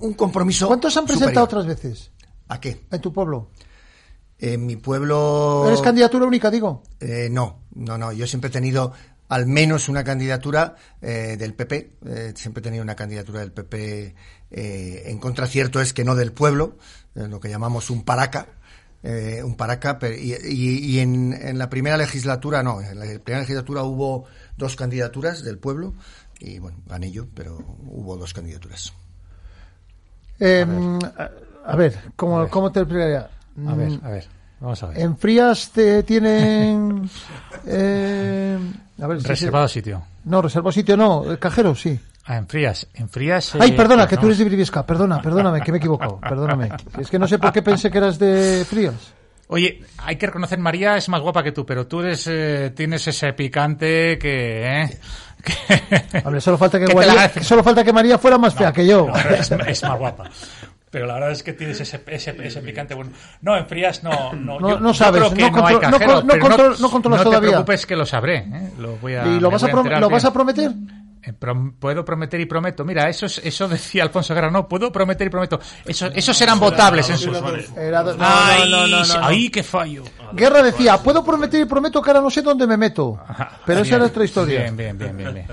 un 0.00 0.12
compromiso. 0.14 0.66
¿Cuántos 0.66 0.94
han 0.98 1.04
presentado 1.06 1.46
superior. 1.46 1.60
otras 1.62 1.66
veces 1.66 2.10
¿A 2.48 2.60
qué? 2.60 2.82
en 2.90 3.00
tu 3.00 3.10
pueblo? 3.12 3.48
En 4.44 4.66
mi 4.66 4.74
pueblo. 4.74 5.64
¿Eres 5.68 5.80
candidatura 5.82 6.26
única, 6.26 6.50
digo? 6.50 6.82
Eh, 6.98 7.28
no, 7.30 7.60
no, 7.76 7.96
no. 7.96 8.10
Yo 8.12 8.26
siempre 8.26 8.48
he 8.48 8.52
tenido 8.52 8.92
al 9.28 9.46
menos 9.46 9.88
una 9.88 10.02
candidatura 10.02 10.74
eh, 11.00 11.36
del 11.38 11.54
PP. 11.54 11.92
eh, 12.06 12.32
siempre 12.34 12.60
he 12.60 12.64
tenido 12.64 12.82
una 12.82 12.96
candidatura 12.96 13.38
del 13.38 13.52
PP 13.52 14.14
eh, 14.50 15.02
en 15.06 15.18
contra. 15.18 15.46
Cierto 15.46 15.80
es 15.80 15.92
que 15.92 16.04
no 16.04 16.16
del 16.16 16.32
pueblo, 16.32 16.76
eh, 17.14 17.28
lo 17.28 17.38
que 17.38 17.48
llamamos 17.50 17.88
un 17.90 18.04
paraca. 18.04 18.46
eh, 19.04 19.42
un 19.44 19.56
paraca, 19.56 19.98
pero- 20.00 20.14
y, 20.16 20.32
y- 20.44 20.78
y 20.96 20.98
en, 21.00 21.32
en 21.32 21.56
la 21.58 21.68
primera 21.70 21.96
legislatura 21.96 22.62
no. 22.64 22.80
En 22.80 22.98
la 22.98 23.04
primera 23.20 23.40
legislatura 23.42 23.82
hubo 23.84 24.24
dos 24.56 24.74
candidaturas 24.76 25.42
del 25.44 25.58
pueblo 25.58 25.94
y 26.40 26.58
bueno, 26.58 26.78
gané 26.86 27.10
yo, 27.12 27.26
pero 27.34 27.58
hubo 27.88 28.16
dos 28.16 28.32
candidaturas. 28.34 28.92
Eh, 30.40 30.66
a, 31.16 31.30
a 31.64 31.76
ver, 31.76 31.96
¿cómo, 32.16 32.48
¿cómo 32.48 32.70
te 32.72 32.80
explicaría? 32.80 33.28
A 33.68 33.74
ver, 33.74 33.88
Mm, 33.90 34.04
a 34.04 34.10
ver. 34.10 34.24
Vamos 34.60 34.82
a 34.82 34.86
ver. 34.86 34.98
En 35.00 35.16
Frías 35.16 35.70
te 35.70 36.02
tienen... 36.04 37.08
eh, 37.66 38.58
a 39.00 39.06
ver, 39.06 39.20
si- 39.20 39.26
Reservado 39.26 39.68
sitio. 39.68 40.02
No, 40.24 40.40
reservado 40.40 40.72
sitio 40.72 40.96
no, 40.96 41.30
el 41.30 41.38
cajero 41.38 41.74
sí. 41.74 41.98
Ah, 42.24 42.36
en 42.36 42.46
Frías. 42.46 42.86
En 42.94 43.08
Frías. 43.08 43.54
Ay, 43.58 43.70
eh, 43.70 43.72
perdona, 43.72 44.02
pues 44.04 44.10
que 44.10 44.16
tú 44.18 44.26
eres 44.26 44.38
de 44.38 44.44
Briviesca. 44.44 44.86
Perdona, 44.86 45.20
perdóname, 45.20 45.60
que 45.62 45.72
me 45.72 45.78
he 45.78 45.80
equivocado. 45.80 46.20
Perdóname. 46.28 46.70
Es 47.00 47.10
que 47.10 47.18
no 47.18 47.26
sé 47.26 47.38
por 47.40 47.52
qué 47.52 47.62
pensé 47.62 47.90
que 47.90 47.98
eras 47.98 48.18
de 48.18 48.64
Frías. 48.68 48.94
Oye, 49.48 49.82
hay 49.98 50.16
que 50.16 50.26
reconocer, 50.26 50.58
María 50.60 50.96
es 50.96 51.08
más 51.08 51.20
guapa 51.20 51.42
que 51.42 51.52
tú, 51.52 51.66
pero 51.66 51.86
tú 51.86 52.00
eres, 52.00 52.26
eh, 52.30 52.72
tienes 52.74 53.06
ese 53.08 53.32
picante 53.34 54.16
que... 54.18 54.82
¿eh? 54.82 54.98
Hombre, 56.24 56.40
solo 56.40 56.56
falta 56.56 56.78
que, 56.78 56.86
Que 56.86 56.94
María, 56.94 57.28
solo 57.42 57.64
falta 57.64 57.82
que 57.82 57.92
María 57.92 58.16
fuera 58.16 58.38
más 58.38 58.54
fea 58.54 58.72
que 58.72 58.86
yo. 58.86 59.08
No, 59.08 59.16
es, 59.16 59.50
es 59.50 59.82
más 59.82 59.98
guapa. 59.98 60.30
Pero 60.92 61.06
la 61.06 61.14
verdad 61.14 61.30
es 61.32 61.42
que 61.42 61.54
tienes 61.54 61.80
ese, 61.80 62.00
ese, 62.06 62.36
ese 62.46 62.60
picante 62.60 62.94
bueno. 62.94 63.10
No, 63.40 63.56
en 63.56 63.66
frías 63.66 64.04
no. 64.04 64.32
No, 64.34 64.60
No- 64.60 64.68
yo- 64.70 64.78
no 64.78 64.88
yo 64.88 64.94
sabes, 64.94 65.22
creo 65.22 65.34
que 65.34 65.50
no 65.50 65.56
no, 65.62 65.66
hay 65.66 65.74
contro- 65.76 65.90
no 65.90 66.38
con- 66.38 66.80
no 66.80 66.90
controlas 66.90 67.20
te 67.20 67.24
todavía. 67.24 67.48
preocupes 67.50 67.86
que 67.86 67.96
lo 67.96 68.04
sabré. 68.06 68.36
¿eh? 68.38 68.70
Lo 68.78 68.96
voy 68.98 69.14
a, 69.14 69.26
¿Y 69.26 69.40
lo 69.40 69.50
vas, 69.50 69.64
a 69.64 69.68
lo 69.68 70.10
vas 70.10 70.24
a 70.26 70.32
prometer? 70.32 70.70
Eh, 71.24 71.32
puedo 71.78 72.04
prometer 72.04 72.40
y 72.40 72.46
prometo. 72.46 72.84
Mira, 72.84 73.08
eso, 73.08 73.24
es- 73.26 73.40
eso 73.42 73.68
decía 73.68 74.02
Alfonso 74.02 74.34
Guerra, 74.34 74.50
no, 74.50 74.68
puedo 74.68 74.92
prometer 74.92 75.26
y 75.28 75.30
prometo. 75.30 75.60
Eso, 75.84 76.08
esos 76.08 76.36
serán 76.36 76.60
votables 76.60 77.08
en 77.08 77.16
sus... 77.16 77.36
Era- 77.76 78.02
no, 78.02 78.12
no, 78.12 78.16
Ay, 78.26 78.70
no, 78.70 78.86
no, 78.86 79.04
no, 79.04 79.04
no. 79.06 79.24
ay, 79.24 79.48
qué 79.48 79.62
fallo. 79.62 80.02
Guerra 80.34 80.62
decía, 80.62 80.98
puedo 80.98 81.24
prometer 81.24 81.60
y 81.60 81.64
prometo 81.64 82.02
que 82.02 82.10
ahora 82.10 82.20
no 82.20 82.28
sé 82.28 82.42
dónde 82.42 82.66
me 82.66 82.76
meto. 82.76 83.18
Pero 83.64 83.80
esa 83.80 83.96
era 83.96 84.04
otra 84.04 84.24
historia. 84.24 84.60
Bien, 84.62 84.76
bien, 84.76 84.98
bien, 84.98 85.16
bien. 85.16 85.34
bien. 85.34 85.46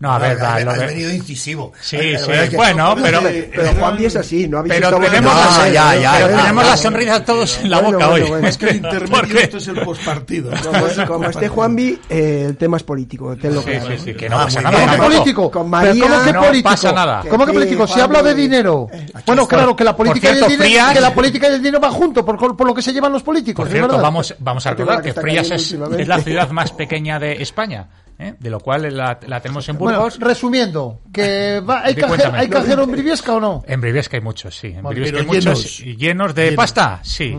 No, 0.00 0.12
a 0.12 0.18
ver, 0.18 0.40
has, 0.40 0.64
lo 0.64 0.70
has 0.70 0.78
de- 0.78 0.86
venido 0.86 1.10
incisivo. 1.12 1.72
Sí, 1.80 1.96
sí, 1.96 2.30
es 2.30 2.50
que- 2.50 2.56
bueno, 2.56 2.94
pero... 3.02 3.20
Pero 3.20 3.72
Juanvi 3.80 4.04
es 4.04 4.14
así, 4.14 4.46
no 4.46 4.58
habéis 4.58 4.74
Pero 4.76 4.90
tenemos, 5.00 5.34
votando. 5.34 5.58
la, 5.64 5.68
ya, 5.70 5.96
ya, 5.96 6.12
pero 6.18 6.30
ya, 6.30 6.36
tenemos 6.42 6.64
ya. 6.64 6.70
la 6.70 6.76
sonrisa 6.76 7.24
todos 7.24 7.58
en 7.58 7.70
la 7.70 7.80
Bueno, 7.80 7.98
boca 7.98 8.08
bueno, 8.10 8.24
hoy. 8.24 8.30
bueno. 8.30 8.46
Es 8.48 8.58
que 8.58 8.66
el 8.68 8.76
intermedio 8.84 9.08
Porque- 9.10 9.42
esto 9.42 9.56
es 9.56 9.66
el 9.66 9.80
postpartido. 9.80 10.52
Como, 10.62 11.06
como 11.08 11.28
esté 11.30 11.48
Juanvi, 11.48 11.98
eh, 12.08 12.44
el 12.46 12.56
tema 12.56 12.76
es 12.76 12.84
político, 12.84 13.36
tenlo 13.36 13.60
Sí, 13.62 13.70
claro. 13.70 13.86
sí, 13.88 13.98
sí, 14.04 14.14
que 14.14 14.28
no 14.28 14.38
Ah, 14.38 14.44
pasa 14.44 14.60
nada. 14.62 14.78
¿Cómo 14.78 14.92
que 14.92 14.98
político? 15.16 15.50
Con 15.50 15.62
¿Pero 15.62 15.68
María 15.68 16.02
¿Cómo 16.08 16.24
que 16.24 16.32
no 16.32 16.40
político? 16.42 16.70
pasa 16.70 16.92
nada. 16.92 17.22
¿Cómo 17.28 17.46
que 17.46 17.52
político? 17.54 17.86
Si 17.88 18.00
habla 18.00 18.22
de 18.22 18.34
dinero. 18.34 18.86
Bueno, 19.26 19.42
está. 19.42 19.56
claro, 19.56 19.74
que 19.74 19.82
la 19.82 19.96
política, 19.96 20.28
y, 20.30 20.38
el 20.38 20.46
dinero, 20.48 20.84
que 20.94 21.00
la 21.00 21.12
política 21.12 21.48
y 21.48 21.54
el 21.54 21.58
dinero 21.58 21.80
van 21.80 21.90
juntos, 21.92 22.24
por, 22.24 22.56
por 22.56 22.66
lo 22.68 22.72
que 22.72 22.82
se 22.82 22.92
llevan 22.92 23.10
los 23.12 23.24
políticos. 23.24 23.64
Por 23.64 23.72
cierto, 23.72 23.98
vamos, 24.00 24.32
vamos 24.38 24.64
a 24.64 24.70
Fíjate 24.76 24.82
recordar 24.84 25.02
que 25.02 25.20
Frías 25.20 25.50
es 25.50 25.72
la 26.06 26.20
ciudad 26.20 26.50
más 26.50 26.70
pequeña 26.70 27.18
de 27.18 27.32
España, 27.42 27.86
¿eh? 28.18 28.34
de 28.38 28.50
lo 28.50 28.60
cual 28.60 28.94
la, 28.96 29.18
la 29.26 29.40
tenemos 29.40 29.68
en 29.68 29.78
Bueno, 29.78 29.98
Burgos. 30.00 30.18
resumiendo, 30.20 31.00
que 31.12 31.60
va, 31.60 31.82
¿hay, 31.84 31.94
Sí, 31.94 32.00
caje- 32.00 32.08
cuéntame. 32.08 32.38
¿hay 32.38 32.48
cajero 32.48 32.82
en 32.84 32.90
Briviesca 32.92 33.32
o 33.34 33.40
no? 33.40 33.62
En 33.66 33.80
Briviesca 33.80 34.16
hay 34.16 34.22
muchos, 34.22 34.56
sí. 34.56 34.68
En 34.68 34.82
Briviesca 34.82 35.18
hay 35.20 35.26
llenos. 35.26 35.58
muchos. 35.58 35.78
¿Llenos 35.80 36.34
de 36.34 36.42
Llenos. 36.44 36.56
pasta? 36.56 37.00
Sí. 37.02 37.36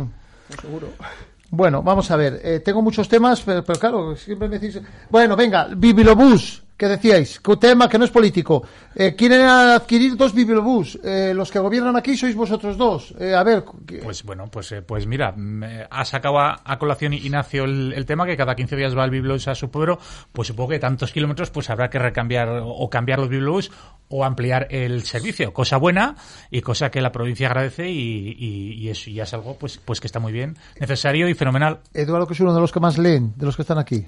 Bueno, 1.52 1.82
vamos 1.82 2.10
a 2.12 2.16
ver. 2.16 2.40
eh, 2.44 2.60
tengo 2.60 2.82
muchos 2.82 3.08
temas, 3.10 3.42
pero, 3.42 3.64
pero 3.64 3.80
claro, 3.80 4.16
siempre 4.16 4.48
me 4.48 4.60
decís. 4.60 4.80
Bueno, 5.10 5.36
venga, 5.36 5.68
Bibilobús, 5.76 6.64
que 6.80 6.88
decíais, 6.88 7.42
que 7.44 7.52
un 7.52 7.60
tema 7.60 7.90
que 7.90 7.98
no 8.00 8.06
es 8.06 8.10
político. 8.12 8.64
Eh, 8.96 9.14
quieren 9.14 9.42
adquirir 9.42 10.16
dos 10.16 10.34
Bibilobús. 10.34 10.98
Eh, 11.04 11.34
los 11.36 11.52
que 11.52 11.60
gobiernan 11.60 11.98
aquí 11.98 12.16
sois 12.16 12.34
vosotros 12.36 12.78
dos. 12.78 13.14
Eh, 13.20 13.36
a 13.36 13.44
ver, 13.44 13.66
Pues 14.02 14.24
bueno, 14.24 14.48
pues, 14.50 14.72
eh, 14.72 14.82
pues 14.82 15.06
mira, 15.06 15.34
me- 15.34 15.86
ha 15.92 16.06
sacado 16.06 16.40
a, 16.40 16.62
a 16.64 16.80
colación 16.80 17.12
Ignacio 17.12 17.66
el, 17.66 17.92
el 17.92 18.06
tema 18.06 18.26
que 18.26 18.38
cada 18.38 18.56
15 18.56 18.78
días 18.78 18.98
va 18.98 19.04
el 19.04 19.12
bibliobús 19.12 19.50
a 19.50 19.56
su 19.56 19.70
pueblo, 19.70 20.00
pues 20.32 20.48
supongo 20.48 20.70
que 20.70 20.80
tantos 20.80 21.12
kilómetros 21.12 21.50
pues 21.50 21.70
habrá 21.70 21.90
que 21.90 22.00
recambiar 22.00 22.48
o, 22.64 22.90
cambiar 22.90 23.20
los 23.20 23.28
bibliobús 23.28 23.72
o 24.08 24.24
ampliar 24.24 24.68
el 24.72 25.04
servicio, 25.04 25.52
cosa 25.52 25.76
buena 25.76 26.16
y 26.50 26.62
cosa 26.62 26.90
que 26.90 27.02
la 27.02 27.12
provincia 27.12 27.48
agradece 27.48 27.90
y, 27.92 28.36
y, 28.40 28.74
y 28.76 28.90
es, 28.90 29.06
y 29.06 29.16
ya 29.16 29.24
es 29.24 29.34
algo 29.34 29.58
pues, 29.58 29.80
pues 29.84 30.00
que 30.00 30.08
está 30.08 30.20
muy 30.20 30.32
bien, 30.32 30.56
necesario 30.80 31.28
y 31.28 31.34
fenomenal. 31.34 31.80
Eduardo, 31.94 32.26
que 32.26 32.36
es 32.36 32.40
uno 32.40 32.54
de 32.54 32.62
los 32.62 32.72
que 32.72 32.80
más 32.80 32.98
leen, 32.98 33.34
de 33.36 33.46
los 33.46 33.58
que 33.58 33.64
están 33.64 33.80
aquí. 33.80 34.06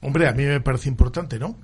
Hombre, 0.00 0.26
a 0.28 0.32
mí 0.32 0.44
me 0.44 0.62
parece 0.62 0.88
importante, 0.88 1.38
¿no? 1.38 1.54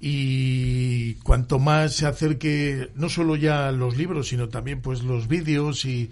Y 0.00 1.14
cuanto 1.16 1.58
más 1.58 1.94
se 1.94 2.06
acerque, 2.06 2.90
no 2.94 3.08
solo 3.08 3.36
ya 3.36 3.72
los 3.72 3.96
libros, 3.96 4.28
sino 4.28 4.48
también 4.48 4.80
pues 4.80 5.02
los 5.02 5.26
vídeos 5.26 5.84
y, 5.84 6.10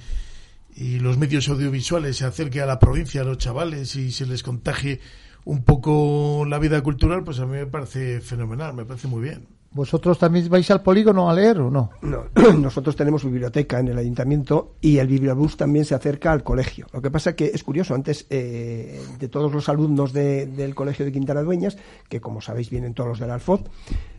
y 0.75 0.99
los 0.99 1.19
medios 1.19 1.49
audiovisuales 1.49 2.17
se 2.17 2.25
acerque 2.25 2.61
a 2.61 2.67
la 2.67 2.79
provincia, 2.79 3.21
a 3.21 3.25
los 3.25 3.39
chavales 3.39 3.95
y 3.97 4.11
se 4.13 4.27
les 4.27 4.43
contagie 4.43 5.01
un 5.45 5.63
poco 5.63 6.45
la 6.47 6.59
vida 6.59 6.83
cultural, 6.83 7.23
pues 7.23 7.39
a 7.39 7.47
mí 7.47 7.53
me 7.53 7.67
parece 7.67 8.21
fenomenal, 8.21 8.75
me 8.75 8.85
parece 8.85 9.07
muy 9.07 9.23
bien. 9.23 9.47
¿Vosotros 9.73 10.19
también 10.19 10.49
vais 10.49 10.71
al 10.71 10.83
polígono 10.83 11.29
a 11.29 11.35
leer 11.35 11.61
o 11.61 11.71
no? 11.71 11.91
No, 12.03 12.25
nosotros 12.59 12.97
tenemos 12.97 13.25
biblioteca 13.25 13.79
en 13.79 13.89
el 13.89 13.99
ayuntamiento 13.99 14.75
y 14.81 14.99
el 14.99 15.07
bibliobús 15.07 15.57
también 15.57 15.85
se 15.85 15.95
acerca 15.95 16.33
al 16.33 16.43
colegio. 16.43 16.87
Lo 16.93 17.03
que 17.03 17.11
pasa 17.11 17.37
que 17.37 17.51
es 17.53 17.63
curioso, 17.63 17.95
antes 17.95 18.27
eh, 18.31 19.01
de 19.19 19.29
todos 19.29 19.53
los 19.53 19.69
alumnos 19.69 20.13
de- 20.13 20.47
del 20.47 20.75
colegio 20.75 21.05
de 21.05 21.13
Quintana 21.13 21.43
Dueñas, 21.43 21.77
que 22.09 22.21
como 22.21 22.41
sabéis 22.41 22.71
vienen 22.71 22.95
todos 22.95 23.09
los 23.11 23.19
del 23.21 23.31
Alfoz, 23.31 23.63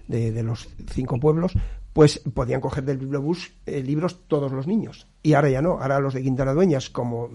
de, 0.08 0.32
de 0.32 0.44
los 0.44 0.70
cinco 0.92 1.20
pueblos, 1.20 1.54
pues 1.94 2.22
podían 2.34 2.62
coger 2.62 2.86
del 2.86 2.98
bibliobús 3.00 3.54
eh, 3.66 3.82
libros 3.82 4.20
todos 4.28 4.52
los 4.52 4.68
niños. 4.68 5.08
Y 5.28 5.34
ahora 5.34 5.50
ya 5.50 5.62
no, 5.62 5.72
ahora 5.82 6.00
los 6.00 6.14
de 6.14 6.24
Quintana 6.24 6.54
Dueñas, 6.54 6.90
como 6.90 7.30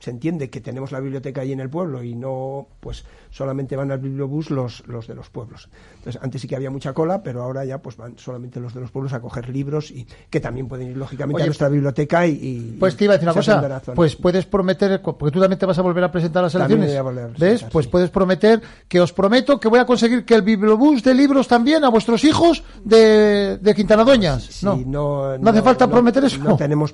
se 0.00 0.10
entiende 0.10 0.50
que 0.50 0.60
tenemos 0.60 0.90
la 0.90 0.98
biblioteca 0.98 1.42
ahí 1.42 1.52
en 1.52 1.60
el 1.60 1.70
pueblo 1.70 2.02
y 2.02 2.16
no, 2.16 2.66
pues 2.80 3.04
solamente 3.30 3.76
van 3.76 3.92
al 3.92 4.00
bibliobús 4.00 4.50
los, 4.50 4.84
los 4.88 5.06
de 5.06 5.14
los 5.14 5.30
pueblos. 5.30 5.68
Entonces, 5.98 6.20
antes 6.20 6.40
sí 6.40 6.48
que 6.48 6.56
había 6.56 6.72
mucha 6.72 6.92
cola, 6.92 7.22
pero 7.22 7.44
ahora 7.44 7.64
ya 7.64 7.78
pues 7.78 7.96
van 7.96 8.18
solamente 8.18 8.58
los 8.58 8.74
de 8.74 8.80
los 8.80 8.90
pueblos 8.90 9.12
a 9.12 9.20
coger 9.20 9.48
libros 9.48 9.92
y 9.92 10.08
que 10.28 10.40
también 10.40 10.66
pueden 10.66 10.88
ir 10.88 10.96
lógicamente 10.96 11.36
Oye, 11.36 11.44
a 11.44 11.46
nuestra 11.46 11.68
biblioteca 11.68 12.26
y, 12.26 12.32
y- 12.32 12.76
Pues 12.80 12.96
te 12.96 13.04
iba 13.04 13.14
a 13.14 13.16
decir 13.16 13.28
una 13.28 13.34
cosa, 13.34 13.80
pues 13.94 14.16
puedes 14.16 14.44
prometer, 14.44 15.00
porque 15.00 15.30
tú 15.30 15.38
también 15.38 15.60
te 15.60 15.66
vas 15.66 15.78
a 15.78 15.82
volver 15.82 16.02
a 16.02 16.10
presentar 16.10 16.40
a 16.40 16.46
las 16.46 16.54
elecciones, 16.56 16.88
voy 16.88 16.96
a 16.96 17.02
volver 17.02 17.24
a 17.26 17.28
¿ves? 17.38 17.64
Pues 17.70 17.86
puedes 17.86 18.10
prometer 18.10 18.60
que 18.88 19.00
os 19.00 19.12
prometo 19.12 19.60
que 19.60 19.68
voy 19.68 19.78
a 19.78 19.86
conseguir 19.86 20.24
que 20.24 20.34
el 20.34 20.42
bibliobús 20.42 21.04
de 21.04 21.14
libros 21.14 21.46
también 21.46 21.84
a 21.84 21.90
vuestros 21.90 22.24
hijos 22.24 22.64
de, 22.82 23.58
de 23.58 23.74
Quintana 23.76 24.02
Dueñas. 24.02 24.42
Sí, 24.42 24.66
no. 24.66 24.76
no, 24.84 25.38
no 25.38 25.50
hace 25.50 25.62
falta 25.62 25.88
prometer 25.88 26.24
eso. 26.24 26.42
No 26.42 26.56
tenemos 26.56 26.92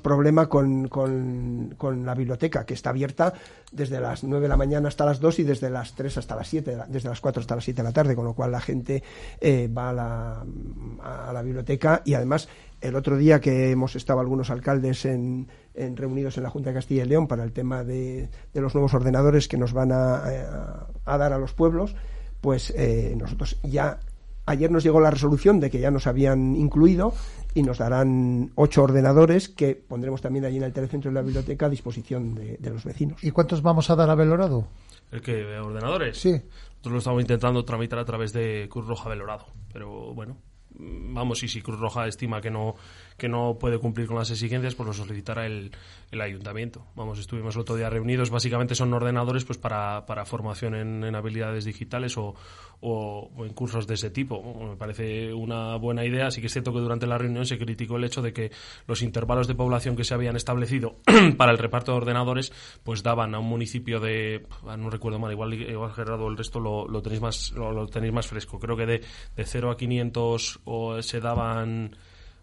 con, 0.49 0.89
con, 0.89 2.07
la 2.07 2.15
biblioteca, 2.15 2.65
que 2.65 2.75
está 2.75 2.91
abierta 2.91 3.33
desde 3.71 4.01
las 4.01 4.25
9 4.25 4.43
de 4.43 4.49
la 4.49 4.57
mañana 4.57 4.89
hasta 4.89 5.05
las 5.05 5.21
2 5.21 5.41
y 5.41 5.43
desde 5.45 5.71
las 5.71 5.95
3 5.95 6.19
hasta 6.19 6.37
las 6.37 6.49
7, 6.49 6.71
de 6.71 6.77
la- 6.77 6.87
desde 6.87 7.09
las 7.09 7.21
4 7.21 7.41
hasta 7.41 7.55
las 7.55 7.65
7 7.65 7.83
de 7.83 7.89
la 7.89 7.93
tarde, 7.93 8.15
con 8.15 8.25
lo 8.25 8.35
cual 8.35 8.53
la 8.53 8.61
gente 8.61 9.03
eh, 9.41 9.69
va 9.69 9.91
a 9.91 11.33
la, 11.33 11.43
biblioteca. 11.43 12.03
Y 12.05 12.15
además 12.15 12.49
el 12.81 12.97
otro 12.97 13.17
día 13.17 13.41
que 13.41 13.71
hemos 13.71 13.97
estado 13.97 14.21
algunos 14.21 14.51
alcaldes 14.51 15.05
en, 15.05 15.49
reunidos 15.75 16.37
en 16.37 16.43
la 16.43 16.51
Junta 16.51 16.71
de 16.71 16.75
Castilla 16.75 17.05
y 17.05 17.09
León 17.09 17.29
para 17.29 17.45
el 17.45 17.53
tema 17.53 17.85
de, 17.85 18.29
los 18.55 18.75
nuevos 18.75 18.95
ordenadores 18.95 19.49
que 19.49 19.57
nos 19.57 19.73
van 19.73 19.93
a, 19.93 20.87
a 21.05 21.19
dar 21.19 21.33
a 21.33 21.39
los 21.39 21.53
pueblos, 21.53 21.95
pues 22.41 22.73
eh, 22.77 23.15
nosotros 23.17 23.59
ya 23.63 24.01
ayer 24.47 24.71
nos 24.71 24.85
llegó 24.85 25.01
la 25.01 25.11
resolución 25.11 25.61
de 25.61 25.71
que 25.71 25.81
ya 25.81 25.91
nos 25.91 26.07
habían 26.07 26.57
incluido 26.57 27.15
y 27.55 27.63
nos 27.63 27.79
darán 27.79 28.53
ocho 28.55 28.83
ordenadores 28.83 29.49
que 29.49 29.75
pondremos 29.75 30.21
también 30.21 30.45
allí 30.45 30.57
en 30.57 30.65
el 30.65 30.73
telecentro 30.73 31.11
de 31.11 31.15
la 31.15 31.23
biblioteca 31.23 31.67
a 31.67 31.71
disposición 31.71 32.35
de, 32.35 32.57
de 32.59 32.71
los 32.71 32.85
vecinos. 32.85 33.23
¿Y 33.23 33.31
cuántos 33.31 33.63
vamos 33.63 33.91
a 33.91 33.97
dar 33.97 34.11
a 34.11 34.15
Belorado? 34.15 34.67
¿El 35.11 35.21
que 35.21 35.45
¿Ordenadores? 35.59 36.19
Sí. 36.19 36.31
Nosotros 36.31 36.93
lo 36.93 36.99
estamos 36.99 37.21
intentando 37.21 37.65
tramitar 37.65 37.99
a 37.99 38.05
través 38.05 38.33
de 38.33 38.69
Cruz 38.71 38.87
Roja 38.87 39.09
Belorado. 39.09 39.47
Pero 39.73 40.15
bueno, 40.15 40.39
vamos, 40.79 41.43
y 41.43 41.49
si 41.49 41.61
Cruz 41.61 41.79
Roja 41.79 42.07
estima 42.07 42.41
que 42.41 42.51
no, 42.51 42.75
que 43.17 43.29
no 43.29 43.59
puede 43.59 43.79
cumplir 43.79 44.07
con 44.07 44.17
las 44.17 44.31
exigencias, 44.31 44.75
pues 44.75 44.87
lo 44.87 44.93
solicitará 44.93 45.47
el, 45.47 45.73
el 46.11 46.21
ayuntamiento. 46.21 46.87
Vamos, 46.95 47.19
estuvimos 47.19 47.55
el 47.55 47.63
otro 47.63 47.77
día 47.77 47.91
reunidos. 47.91 48.31
Básicamente 48.31 48.75
son 48.75 48.93
ordenadores 48.93 49.45
pues 49.45 49.59
para, 49.59 50.07
para 50.07 50.25
formación 50.25 50.75
en, 50.75 51.05
en 51.05 51.15
habilidades 51.15 51.65
digitales 51.65 52.17
o, 52.19 52.35
o, 52.81 53.31
en 53.39 53.53
cursos 53.55 53.87
de 53.87 53.95
ese 53.95 54.11
tipo. 54.11 54.43
Me 54.69 54.77
parece 54.77 55.33
una 55.33 55.77
buena 55.77 56.05
idea. 56.05 56.31
Sí 56.31 56.41
que 56.41 56.49
es 56.49 56.53
cierto 56.53 56.73
que 56.73 56.81
durante 56.81 57.07
la 57.07 57.17
reunión 57.17 57.47
se 57.47 57.59
criticó 57.59 57.97
el 57.97 58.05
hecho 58.05 58.23
de 58.23 58.33
que 58.33 58.51
los 58.87 59.03
intervalos 59.03 59.47
de 59.47 59.55
población 59.55 59.97
que 59.97 60.05
se 60.05 60.15
habían 60.15 60.37
establecido 60.37 60.97
para 61.37 61.53
el 61.53 61.59
reparto 61.59 61.93
de 61.93 61.99
ordenadores 61.99 62.53
pues 62.83 63.03
daban 63.03 63.35
a 63.35 63.39
un 63.39 63.47
municipio 63.47 64.01
de 64.01 64.47
ah, 64.67 64.77
no 64.77 64.91
recuerdo 64.91 65.19
mal 65.19 65.33
igual, 65.33 65.55
igual 65.55 65.93
Gerardo 65.93 66.29
el 66.29 66.37
resto 66.37 66.61
lo, 66.61 67.03
tenéis 67.03 67.21
más 67.23 67.53
lo, 67.53 67.73
lo 67.73 67.87
tenéis 67.87 68.13
más 68.13 68.27
fresco 68.27 68.59
creo 68.59 68.77
que 68.77 68.87
de, 68.87 69.01
de 69.37 69.45
0 69.45 69.71
a 69.71 69.77
500 69.77 70.61
o 70.65 71.03
se 71.03 71.21
daban 71.21 71.97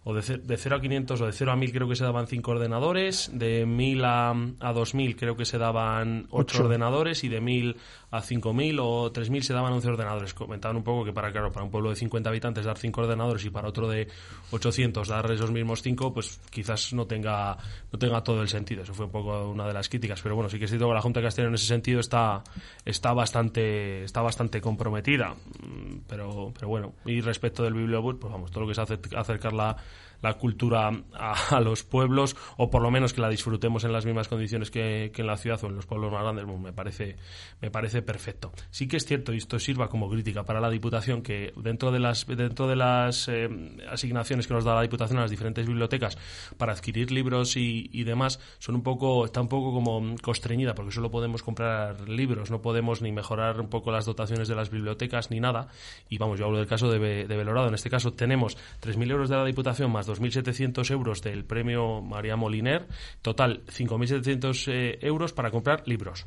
o 0.03 0.13
de, 0.13 0.37
de 0.37 0.57
0 0.57 0.75
a 0.75 0.81
500 0.81 1.21
o 1.21 1.25
de 1.25 1.31
0 1.33 1.51
a 1.51 1.55
1000 1.55 1.71
creo 1.71 1.89
que 1.89 1.95
se 1.95 2.03
daban 2.03 2.27
5 2.27 2.51
ordenadores, 2.51 3.29
de 3.33 3.65
1000 3.65 4.05
a, 4.05 4.33
a 4.59 4.73
2000 4.73 5.15
creo 5.15 5.35
que 5.35 5.45
se 5.45 5.57
daban 5.57 6.27
8 6.29 6.55
Ocho. 6.55 6.63
ordenadores 6.63 7.23
y 7.23 7.29
de 7.29 7.41
1000 7.41 7.77
a 8.11 8.21
5000 8.21 8.79
o 8.79 9.11
3000 9.11 9.43
se 9.43 9.53
daban 9.53 9.73
11 9.73 9.87
ordenadores. 9.89 10.33
Comentaban 10.33 10.77
un 10.77 10.83
poco 10.83 11.05
que 11.05 11.13
para 11.13 11.31
claro, 11.31 11.51
para 11.51 11.63
un 11.65 11.71
pueblo 11.71 11.89
de 11.91 11.95
50 11.95 12.29
habitantes 12.29 12.65
dar 12.65 12.77
5 12.77 13.01
ordenadores 13.01 13.45
y 13.45 13.49
para 13.49 13.67
otro 13.69 13.87
de 13.87 14.07
800 14.51 15.07
dar 15.07 15.29
esos 15.31 15.51
mismos 15.51 15.81
5, 15.81 16.13
pues 16.13 16.39
quizás 16.49 16.93
no 16.93 17.05
tenga 17.05 17.57
no 17.91 17.99
tenga 17.99 18.23
todo 18.23 18.41
el 18.41 18.47
sentido. 18.49 18.83
Eso 18.83 18.93
fue 18.93 19.05
un 19.05 19.11
poco 19.11 19.49
una 19.49 19.67
de 19.67 19.73
las 19.73 19.89
críticas, 19.89 20.21
pero 20.21 20.35
bueno, 20.35 20.49
sí 20.49 20.57
que 20.57 20.65
es 20.65 20.71
cierto 20.71 20.87
que 20.87 20.93
la 20.93 21.01
Junta 21.01 21.19
de 21.19 21.25
Castilla 21.27 21.47
en 21.47 21.53
ese 21.53 21.65
sentido 21.67 21.99
está 21.99 22.43
está 22.85 23.13
bastante 23.13 24.03
está 24.03 24.21
bastante 24.21 24.61
comprometida, 24.61 25.35
Mm, 25.61 25.99
pero 26.07 26.51
pero 26.53 26.67
bueno, 26.67 26.93
y 27.05 27.21
respecto 27.21 27.63
del 27.63 27.73
bibliobús, 27.73 28.15
pues 28.19 28.31
vamos, 28.31 28.49
todo 28.51 28.61
lo 28.61 28.67
que 28.67 28.71
es 28.73 28.79
acer- 28.79 29.15
acercar 29.17 29.53
la 29.53 29.75
la 30.21 30.33
cultura 30.33 30.91
a, 31.13 31.59
los 31.61 31.83
pueblos 31.83 32.35
o 32.57 32.69
por 32.69 32.81
lo 32.81 32.91
menos 32.91 33.13
que 33.13 33.21
la 33.21 33.29
disfrutemos 33.29 33.83
en 33.83 33.93
las 33.93 34.05
mismas 34.05 34.27
condiciones 34.27 34.71
que, 34.71 35.11
en 35.15 35.27
la 35.27 35.37
ciudad 35.37 35.63
o 35.63 35.67
en 35.67 35.75
los 35.75 35.85
pueblos 35.85 36.11
más 36.11 36.23
grandes, 36.23 36.45
me 36.45 36.73
parece, 36.73 37.17
me 37.61 37.71
parece 37.71 38.01
perfecto. 38.01 38.51
Sí 38.71 38.87
que 38.87 38.97
es 38.97 39.05
cierto, 39.05 39.33
y 39.33 39.37
esto 39.37 39.59
sirva 39.59 39.89
como 39.89 40.09
crítica 40.09 40.43
para 40.43 40.59
la 40.59 40.69
Diputación, 40.69 41.21
que 41.21 41.53
dentro 41.57 41.91
de 41.91 41.99
las, 41.99 42.25
dentro 42.25 42.67
de 42.67 42.75
las 42.75 43.27
eh, 43.27 43.49
asignaciones 43.89 44.47
que 44.47 44.53
nos 44.53 44.63
da 44.63 44.75
la 44.75 44.81
Diputación 44.81 45.19
a 45.19 45.21
las 45.23 45.31
diferentes 45.31 45.65
bibliotecas 45.65 46.17
para 46.57 46.73
adquirir 46.73 47.11
libros 47.11 47.57
y, 47.57 47.89
y 47.91 48.03
demás, 48.03 48.39
son 48.59 48.75
un 48.75 48.83
poco, 48.83 49.25
está 49.25 49.41
un 49.41 49.47
poco 49.47 49.73
como 49.73 50.15
constreñida, 50.21 50.75
porque 50.75 50.91
solo 50.91 51.11
podemos 51.11 51.43
comprar 51.43 52.07
libros, 52.09 52.51
no 52.51 52.61
podemos 52.61 53.01
ni 53.01 53.11
mejorar 53.11 53.59
un 53.59 53.69
poco 53.69 53.91
las 53.91 54.05
dotaciones 54.05 54.47
de 54.47 54.55
las 54.55 54.69
bibliotecas 54.69 55.31
ni 55.31 55.39
nada. 55.39 55.67
Y 56.09 56.17
vamos, 56.17 56.39
yo 56.39 56.45
hablo 56.45 56.57
del 56.57 56.67
caso 56.67 56.91
de, 56.91 56.99
de 56.99 57.37
Belorado. 57.37 57.67
En 57.67 57.73
este 57.73 57.89
caso 57.89 58.13
tenemos 58.13 58.57
3.000 58.81 59.11
euros 59.11 59.29
de 59.29 59.35
la 59.35 59.45
Diputación 59.45 59.91
más 59.91 60.08
2.700 60.09 60.91
euros 60.91 61.21
del 61.21 61.45
premio 61.45 62.01
María 62.01 62.35
Moliner, 62.35 62.87
total 63.21 63.63
5.700 63.67 64.71
eh, 64.71 64.99
euros 65.01 65.33
para 65.33 65.51
comprar 65.51 65.87
libros 65.87 66.25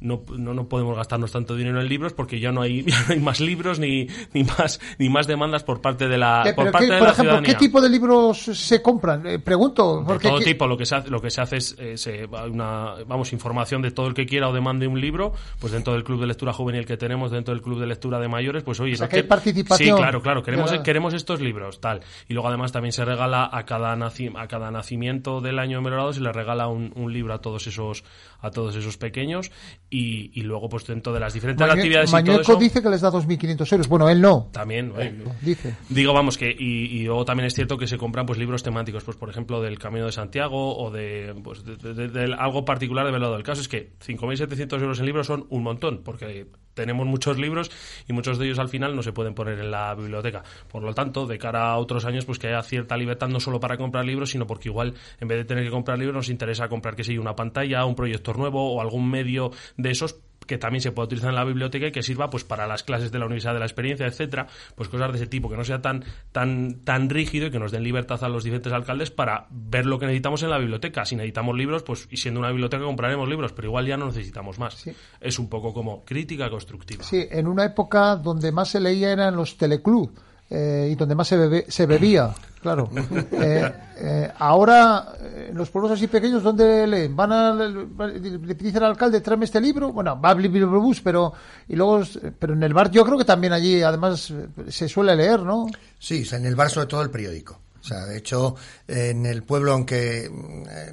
no, 0.00 0.22
no, 0.36 0.54
no, 0.54 0.68
podemos 0.68 0.96
gastarnos 0.96 1.32
tanto 1.32 1.56
dinero 1.56 1.80
en 1.80 1.88
libros 1.88 2.12
porque 2.12 2.40
ya 2.40 2.52
no 2.52 2.62
hay, 2.62 2.82
no 2.84 2.94
hay 3.08 3.20
más 3.20 3.40
libros 3.40 3.78
ni, 3.78 4.06
ni, 4.32 4.44
más 4.44 4.80
ni 4.98 5.08
más 5.08 5.26
demandas 5.26 5.64
por 5.64 5.80
parte 5.80 6.08
de 6.08 6.18
la 6.18 6.52
por 6.54 6.70
parte 6.70 6.92
de 6.92 6.98
por 6.98 7.08
ejemplo 7.08 7.42
qué 7.42 7.54
tipo 7.54 7.80
de 7.80 7.88
libros 7.88 8.38
se 8.38 8.82
compran 8.82 9.26
eh, 9.26 9.38
pregunto 9.38 10.04
porque 10.06 10.28
todo 10.28 10.40
tipo 10.40 10.66
lo 10.66 10.76
que 10.76 10.86
se 10.86 10.96
hace 10.96 11.10
lo 11.10 11.20
que 11.20 11.30
se 11.30 11.40
hace 11.40 11.56
es 11.56 11.76
eh, 12.06 12.28
una 12.50 12.94
vamos 13.06 13.32
información 13.32 13.82
de 13.82 13.90
todo 13.90 14.06
el 14.06 14.14
que 14.14 14.26
quiera 14.26 14.48
o 14.48 14.52
demande 14.52 14.86
un 14.86 15.00
libro 15.00 15.32
pues 15.58 15.72
dentro 15.72 15.92
del 15.92 16.04
club 16.04 16.20
de 16.20 16.26
lectura 16.26 16.52
juvenil 16.52 16.86
que 16.86 16.96
tenemos 16.96 17.30
dentro 17.30 17.54
del 17.54 17.62
club 17.62 17.80
de 17.80 17.86
lectura 17.86 18.18
de 18.18 18.28
mayores 18.28 18.62
pues 18.62 18.80
oye 18.80 18.96
hay 19.10 19.22
participación 19.22 19.96
sí 19.96 20.02
claro 20.02 20.22
claro 20.22 20.42
queremos 20.42 20.72
queremos 20.82 21.14
estos 21.14 21.40
libros 21.40 21.80
tal. 21.80 22.00
Y 22.28 22.34
luego 22.34 22.48
además 22.48 22.72
también 22.72 22.92
se 22.92 23.04
regala 23.04 23.48
a 23.52 23.64
cada 23.64 23.92
a 23.92 24.48
cada 24.48 24.70
nacimiento 24.70 25.40
del 25.40 25.58
año 25.58 25.80
melorado 25.80 26.12
se 26.12 26.20
le 26.20 26.32
regala 26.32 26.68
un, 26.68 26.92
un 26.94 27.12
libro 27.12 27.34
a 27.34 27.40
todos 27.40 27.66
esos 27.66 28.04
a 28.40 28.50
todos 28.50 28.76
esos 28.76 28.96
pequeños 28.96 29.50
y, 29.90 30.42
luego 30.42 30.68
pues 30.68 30.86
dentro 30.86 31.12
de 31.12 31.20
las 31.20 31.32
diferentes 31.32 31.66
actividades 31.68 32.12
Mañueco 32.12 32.56
dice 32.56 32.82
que 32.82 32.90
les 32.90 33.00
da 33.00 33.10
2.500 33.10 33.72
euros. 33.72 33.88
Bueno, 33.88 34.08
él 34.08 34.20
no. 34.20 34.48
También, 34.52 34.92
dice. 35.40 35.74
Digo, 35.88 36.12
vamos, 36.12 36.36
que 36.36 36.50
y, 36.50 37.04
luego 37.04 37.24
también 37.24 37.46
es 37.46 37.54
cierto 37.54 37.78
que 37.78 37.86
se 37.86 37.96
compran 37.96 38.26
pues 38.26 38.38
libros 38.38 38.62
temáticos, 38.62 39.04
pues 39.04 39.16
por 39.16 39.30
ejemplo 39.30 39.62
del 39.62 39.78
Camino 39.78 40.06
de 40.06 40.12
Santiago 40.12 40.76
o 40.76 40.90
de, 40.90 41.34
pues, 41.42 41.64
de, 41.64 42.34
algo 42.38 42.64
particular 42.64 43.06
de 43.06 43.12
velado. 43.12 43.36
El 43.36 43.42
caso 43.42 43.60
es 43.60 43.68
que 43.68 43.94
5.700 44.04 44.80
euros 44.80 44.98
en 45.00 45.06
libros 45.06 45.26
son 45.26 45.46
un 45.48 45.62
montón, 45.62 46.02
porque 46.04 46.46
tenemos 46.78 47.08
muchos 47.08 47.38
libros 47.38 47.72
y 48.06 48.12
muchos 48.12 48.38
de 48.38 48.46
ellos 48.46 48.60
al 48.60 48.68
final 48.68 48.94
no 48.94 49.02
se 49.02 49.12
pueden 49.12 49.34
poner 49.34 49.58
en 49.58 49.72
la 49.72 49.94
biblioteca. 49.96 50.44
Por 50.70 50.84
lo 50.84 50.94
tanto, 50.94 51.26
de 51.26 51.36
cara 51.36 51.72
a 51.72 51.76
otros 51.76 52.04
años, 52.04 52.24
pues 52.24 52.38
que 52.38 52.46
haya 52.46 52.62
cierta 52.62 52.96
libertad 52.96 53.26
no 53.28 53.40
solo 53.40 53.58
para 53.58 53.76
comprar 53.76 54.04
libros, 54.04 54.30
sino 54.30 54.46
porque 54.46 54.68
igual 54.68 54.94
en 55.20 55.26
vez 55.26 55.38
de 55.38 55.44
tener 55.44 55.64
que 55.64 55.70
comprar 55.70 55.98
libros 55.98 56.14
nos 56.14 56.28
interesa 56.28 56.68
comprar 56.68 56.94
que 56.94 57.02
sea 57.02 57.20
una 57.20 57.34
pantalla, 57.34 57.84
un 57.84 57.96
proyector 57.96 58.38
nuevo 58.38 58.74
o 58.74 58.80
algún 58.80 59.10
medio 59.10 59.50
de 59.76 59.90
esos 59.90 60.20
que 60.48 60.58
también 60.58 60.82
se 60.82 60.90
puede 60.90 61.06
utilizar 61.06 61.28
en 61.28 61.36
la 61.36 61.44
biblioteca 61.44 61.86
y 61.86 61.92
que 61.92 62.02
sirva 62.02 62.30
pues 62.30 62.42
para 62.42 62.66
las 62.66 62.82
clases 62.82 63.12
de 63.12 63.18
la 63.20 63.26
Universidad 63.26 63.52
de 63.52 63.60
la 63.60 63.66
Experiencia, 63.66 64.06
etcétera, 64.06 64.48
pues 64.74 64.88
cosas 64.88 65.12
de 65.12 65.18
ese 65.18 65.26
tipo, 65.28 65.48
que 65.48 65.56
no 65.56 65.64
sea 65.64 65.80
tan, 65.80 66.04
tan, 66.32 66.80
tan 66.84 67.08
rígido 67.10 67.46
y 67.46 67.50
que 67.52 67.60
nos 67.60 67.70
den 67.70 67.84
libertad 67.84 68.24
a 68.24 68.28
los 68.28 68.42
diferentes 68.42 68.72
alcaldes 68.72 69.10
para 69.10 69.46
ver 69.50 69.86
lo 69.86 69.98
que 69.98 70.06
necesitamos 70.06 70.42
en 70.42 70.50
la 70.50 70.58
biblioteca. 70.58 71.04
Si 71.04 71.14
necesitamos 71.14 71.56
libros, 71.56 71.82
pues 71.84 72.08
y 72.10 72.16
siendo 72.16 72.40
una 72.40 72.50
biblioteca 72.50 72.82
compraremos 72.82 73.28
libros, 73.28 73.52
pero 73.52 73.68
igual 73.68 73.86
ya 73.86 73.96
no 73.96 74.06
necesitamos 74.06 74.58
más. 74.58 74.84
Es 75.20 75.38
un 75.38 75.48
poco 75.48 75.72
como 75.72 76.04
crítica 76.04 76.50
constructiva. 76.50 77.04
Sí, 77.04 77.26
en 77.30 77.46
una 77.46 77.64
época 77.64 78.16
donde 78.16 78.50
más 78.50 78.70
se 78.70 78.80
leía 78.80 79.12
eran 79.12 79.36
los 79.36 79.56
teleclub 79.56 80.12
eh, 80.50 80.88
y 80.90 80.94
donde 80.94 81.14
más 81.14 81.28
se, 81.28 81.70
se 81.70 81.86
bebía, 81.86 82.34
claro. 82.62 82.90
Eh, 83.32 83.72
eh, 83.96 84.32
ahora, 84.38 85.12
en 85.48 85.54
los 85.54 85.70
pueblos 85.70 85.92
así 85.92 86.06
pequeños, 86.06 86.42
¿dónde 86.42 86.86
leen? 86.86 87.14
¿Van 87.14 87.32
a, 87.32 87.54
le 87.54 88.54
dice 88.54 88.78
al 88.78 88.84
alcalde, 88.84 89.20
tráeme 89.20 89.44
este 89.44 89.60
libro? 89.60 89.92
Bueno, 89.92 90.18
va 90.20 90.30
a 90.30 90.34
Bibliobús, 90.34 91.00
pero, 91.02 91.34
y 91.68 91.76
luego, 91.76 92.02
pero 92.38 92.54
en 92.54 92.62
el 92.62 92.72
bar 92.72 92.90
yo 92.90 93.04
creo 93.04 93.18
que 93.18 93.24
también 93.24 93.52
allí, 93.52 93.82
además, 93.82 94.32
se 94.68 94.88
suele 94.88 95.14
leer, 95.16 95.40
¿no? 95.40 95.66
Sí, 95.98 96.26
en 96.32 96.46
el 96.46 96.56
bar 96.56 96.70
sobre 96.70 96.86
todo 96.86 97.02
el 97.02 97.10
periódico. 97.10 97.60
O 97.80 97.84
sea, 97.84 98.06
de 98.06 98.18
hecho, 98.18 98.56
en 98.86 99.24
el 99.24 99.42
pueblo, 99.44 99.72
aunque 99.72 100.30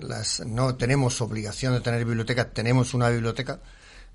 las, 0.01 0.45
no 0.45 0.76
tenemos 0.76 1.20
obligación 1.22 1.74
de 1.74 1.82
tener 1.82 2.06
biblioteca, 2.06 2.49
tenemos 2.49 2.93
una 2.93 3.10
biblioteca, 3.10 3.60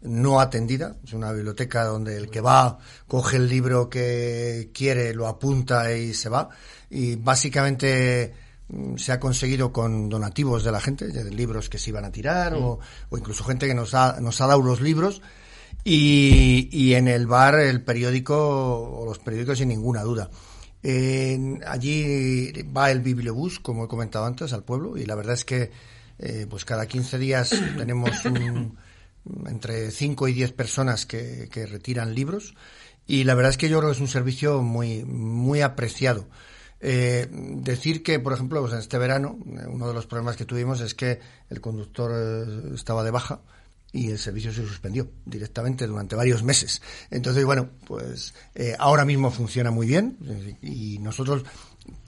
no 0.03 0.41
atendida. 0.41 0.97
Es 1.05 1.13
una 1.13 1.33
biblioteca 1.33 1.85
donde 1.85 2.17
el 2.17 2.31
que 2.31 2.41
va 2.41 2.79
coge 3.07 3.37
el 3.37 3.49
libro 3.49 3.89
que 3.89 4.71
quiere, 4.73 5.15
lo 5.15 5.27
apunta 5.27 5.93
y 5.95 6.15
se 6.15 6.29
va. 6.29 6.49
Y 6.89 7.17
básicamente 7.17 8.35
mm, 8.69 8.97
se 8.97 9.13
ha 9.13 9.21
conseguido 9.21 9.73
con 9.73 10.09
donativos 10.09 10.65
de 10.65 10.73
la 10.73 10.81
gente, 10.81 11.09
de 11.09 11.31
libros 11.31 11.69
que 11.69 11.79
se 11.79 11.91
iban 11.91 12.05
a 12.05 12.13
tirar 12.13 12.55
o, 12.55 12.81
incluso 13.13 13.45
gente 13.45 13.67
que 13.67 13.75
nos 13.75 13.95
ha, 13.95 14.21
nos 14.21 14.41
ha 14.41 14.47
dado 14.47 14.63
los 14.63 14.81
libros. 14.81 15.23
Y, 15.85 16.69
y 16.73 16.95
en 16.95 17.09
el 17.09 17.27
bar 17.27 17.55
el 17.59 17.83
periódico 17.83 18.37
o 18.37 19.07
los 19.07 19.19
periódicos 19.19 19.59
sin 19.59 19.69
ninguna 19.69 20.03
duda. 20.03 20.31
allí 21.67 22.53
va 22.77 22.91
el 22.91 23.01
bibliobús, 23.01 23.61
como 23.61 23.85
he 23.85 23.89
comentado 23.89 24.27
antes, 24.27 24.53
al 24.53 24.65
pueblo 24.65 24.97
y 24.99 25.07
la 25.07 25.15
verdad 25.15 25.35
es 25.35 25.45
que 25.45 25.71
eh, 26.19 26.47
pues 26.51 26.67
cada 26.67 26.87
15 26.87 27.19
días 27.19 27.51
tenemos 27.79 28.25
un 28.27 28.77
entre 29.47 29.91
5 29.91 30.29
y 30.29 30.33
10 30.33 30.53
personas 30.53 31.07
que, 31.07 31.49
retiran 31.71 32.15
libros 32.15 32.55
y 33.07 33.25
la 33.25 33.35
verdad 33.35 33.51
es 33.51 33.59
que 33.59 33.69
yo 33.69 33.79
creo 33.79 33.91
que 33.91 33.97
es 33.97 34.01
un 34.01 34.09
servicio 34.09 34.63
muy, 34.63 35.05
muy 35.05 35.63
apreciado. 35.63 36.29
Eh, 36.83 37.29
decir 37.31 38.03
que, 38.03 38.21
por 38.21 38.33
ejemplo, 38.33 38.61
pues 38.61 38.73
en 38.73 38.79
este 38.79 38.97
verano, 38.99 39.39
eh, 39.47 39.67
uno 39.69 39.89
de 39.89 39.95
los 39.95 40.07
problemas 40.07 40.37
que 40.37 40.47
tuvimos 40.47 40.81
es 40.81 40.95
que 40.95 41.21
el 41.51 41.61
conductor 41.61 42.11
eh, 42.15 42.75
estaba 42.75 43.05
de 43.05 43.11
baja 43.11 43.41
y 43.93 44.11
el 44.11 44.19
servicio 44.19 44.53
se 44.53 44.67
suspendió 44.67 45.11
directamente 45.27 45.87
durante 45.87 46.17
varios 46.17 46.43
meses. 46.43 46.81
Entonces, 47.11 47.45
bueno, 47.45 47.71
pues 47.87 48.33
ahora 48.79 49.05
mismo 49.05 49.33
funciona 49.33 49.73
muy 49.73 49.89
bien 49.89 50.17
y 50.63 50.99
nosotros 51.01 51.45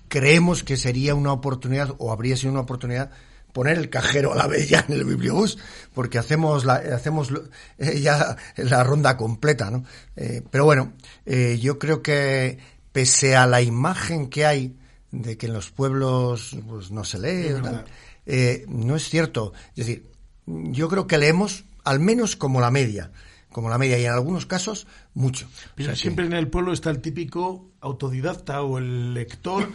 creemos 0.07 0.63
que 0.63 0.77
sería 0.77 1.17
una 1.17 1.33
oportunidad 1.33 1.95
o 1.99 2.13
habría 2.13 2.37
sido 2.37 2.53
una 2.53 2.61
oportunidad 2.61 3.11
poner 3.53 3.79
el 3.79 3.91
cajero 3.91 4.33
a 4.33 4.37
la 4.37 4.47
bella 4.47 4.85
en 4.89 4.95
el 4.95 5.05
bibliobús, 5.05 5.59
porque 5.95 6.19
hacemos 6.19 6.65
la, 6.65 6.75
hacemos 6.75 7.33
eh, 7.79 8.01
ya 8.01 8.37
la 8.57 8.85
ronda 8.85 9.17
completa, 9.17 9.71
¿no? 9.71 9.85
Eh, 10.17 10.43
pero 10.51 10.65
bueno, 10.65 10.95
eh, 11.27 11.59
yo 11.61 11.79
creo 11.79 12.03
que 12.03 12.59
pese 12.93 13.37
a 13.37 13.47
la 13.47 13.63
imagen 13.63 14.29
que 14.29 14.47
hay 14.47 14.77
de 15.11 15.37
que 15.37 15.47
en 15.47 15.53
los 15.53 15.71
pueblos 15.71 16.57
pues, 16.69 16.91
no 16.91 17.05
se 17.05 17.19
lee, 17.19 18.65
no 18.69 18.97
es 18.97 19.09
cierto. 19.09 19.53
Es 19.77 19.87
decir, 19.87 20.11
yo 20.47 20.89
creo 20.89 21.07
que 21.07 21.19
leemos 21.19 21.65
al 21.85 22.01
menos 22.01 22.37
como 22.37 22.61
la 22.61 22.71
media 22.71 23.11
como 23.53 23.69
la 23.69 23.79
media 23.79 23.99
y 23.99 24.07
en 24.07 24.13
algunos 24.13 24.47
casos 24.47 24.87
mucho. 25.15 25.47
Pero 25.75 25.95
siempre 25.95 26.25
en 26.25 26.33
el 26.33 26.49
pueblo 26.49 26.73
está 26.73 26.91
el 26.91 27.01
típico 27.01 27.71
autodidacta 27.81 28.63
o 28.63 28.79
el 28.79 29.15
lector 29.15 29.69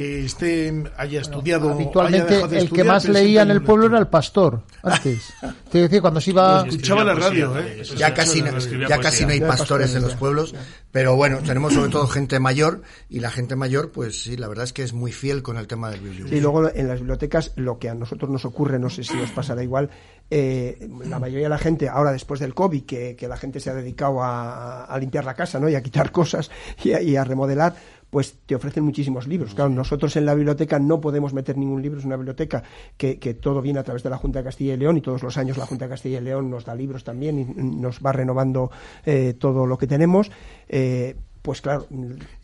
que 0.00 0.24
esté 0.24 0.72
haya 0.96 1.20
estudiado 1.20 1.72
habitualmente 1.72 2.40
el 2.56 2.70
que 2.70 2.84
más 2.84 3.06
leía 3.06 3.42
en 3.42 3.50
el 3.50 3.60
pueblo 3.62 3.84
era 3.84 3.98
el 3.98 4.06
pastor 4.06 4.62
antes. 4.82 5.30
Te 5.70 5.82
decía 5.82 6.00
cuando 6.00 6.22
se 6.22 6.30
iba 6.30 6.64
escuchaba 6.66 7.04
la 7.04 7.12
radio 7.12 7.58
¿eh? 7.58 7.82
ya 7.98 8.14
casi 8.14 8.40
no, 8.40 8.58
ya 8.88 8.98
casi 8.98 9.26
no 9.26 9.32
hay 9.32 9.40
pastores 9.40 9.94
en 9.94 10.00
los 10.00 10.14
pueblos 10.14 10.54
pero 10.90 11.16
bueno 11.16 11.40
tenemos 11.44 11.74
sobre 11.74 11.90
todo 11.90 12.06
gente 12.06 12.40
mayor 12.40 12.80
y 13.10 13.20
la 13.20 13.30
gente 13.30 13.56
mayor 13.56 13.92
pues 13.92 14.22
sí 14.22 14.38
la 14.38 14.48
verdad 14.48 14.64
es 14.64 14.72
que 14.72 14.84
es 14.84 14.94
muy 14.94 15.12
fiel 15.12 15.42
con 15.42 15.58
el 15.58 15.66
tema 15.66 15.90
del 15.90 16.00
biblioteca 16.00 16.34
y 16.34 16.40
luego 16.40 16.70
en 16.74 16.88
las 16.88 16.98
bibliotecas 16.98 17.52
lo 17.56 17.78
que 17.78 17.90
a 17.90 17.94
nosotros 17.94 18.30
nos 18.30 18.46
ocurre 18.46 18.78
no 18.78 18.88
sé 18.88 19.04
si 19.04 19.20
os 19.20 19.30
pasará 19.32 19.62
igual 19.62 19.90
eh, 20.30 20.88
la 21.04 21.18
mayoría 21.18 21.44
de 21.44 21.50
la 21.50 21.58
gente 21.58 21.90
ahora 21.90 22.10
después 22.12 22.40
del 22.40 22.54
covid 22.54 22.84
que, 22.84 23.16
que 23.16 23.28
la 23.28 23.36
gente 23.36 23.60
se 23.60 23.68
ha 23.68 23.74
dedicado 23.74 24.22
a, 24.22 24.84
a, 24.84 24.98
limpiar 24.98 25.26
la 25.26 25.34
casa 25.34 25.60
no 25.60 25.68
y 25.68 25.74
a 25.74 25.82
quitar 25.82 26.10
cosas 26.10 26.50
y 26.82 27.16
a 27.16 27.24
remodelar 27.24 27.74
pues 28.10 28.38
te 28.44 28.54
ofrecen 28.54 28.84
muchísimos 28.84 29.26
libros. 29.26 29.54
Claro, 29.54 29.70
nosotros 29.70 30.14
en 30.16 30.26
la 30.26 30.34
biblioteca 30.34 30.78
no 30.78 31.00
podemos 31.00 31.32
meter 31.32 31.56
ningún 31.56 31.80
libro, 31.80 32.00
es 32.00 32.04
una 32.04 32.16
biblioteca 32.16 32.62
que, 32.96 33.18
que, 33.18 33.34
todo 33.34 33.62
viene 33.62 33.78
a 33.78 33.84
través 33.84 34.02
de 34.02 34.10
la 34.10 34.18
Junta 34.18 34.40
de 34.40 34.44
Castilla 34.44 34.74
y 34.74 34.76
León 34.76 34.96
y 34.96 35.00
todos 35.00 35.22
los 35.22 35.36
años 35.38 35.56
la 35.56 35.66
Junta 35.66 35.86
de 35.86 35.90
Castilla 35.90 36.18
y 36.18 36.24
León 36.24 36.50
nos 36.50 36.64
da 36.64 36.74
libros 36.74 37.04
también 37.04 37.38
y 37.38 37.44
nos 37.44 38.00
va 38.00 38.12
renovando 38.12 38.70
eh, 39.06 39.34
todo 39.38 39.64
lo 39.64 39.78
que 39.78 39.86
tenemos. 39.86 40.30
Eh, 40.68 41.16
pues 41.42 41.62
claro. 41.62 41.86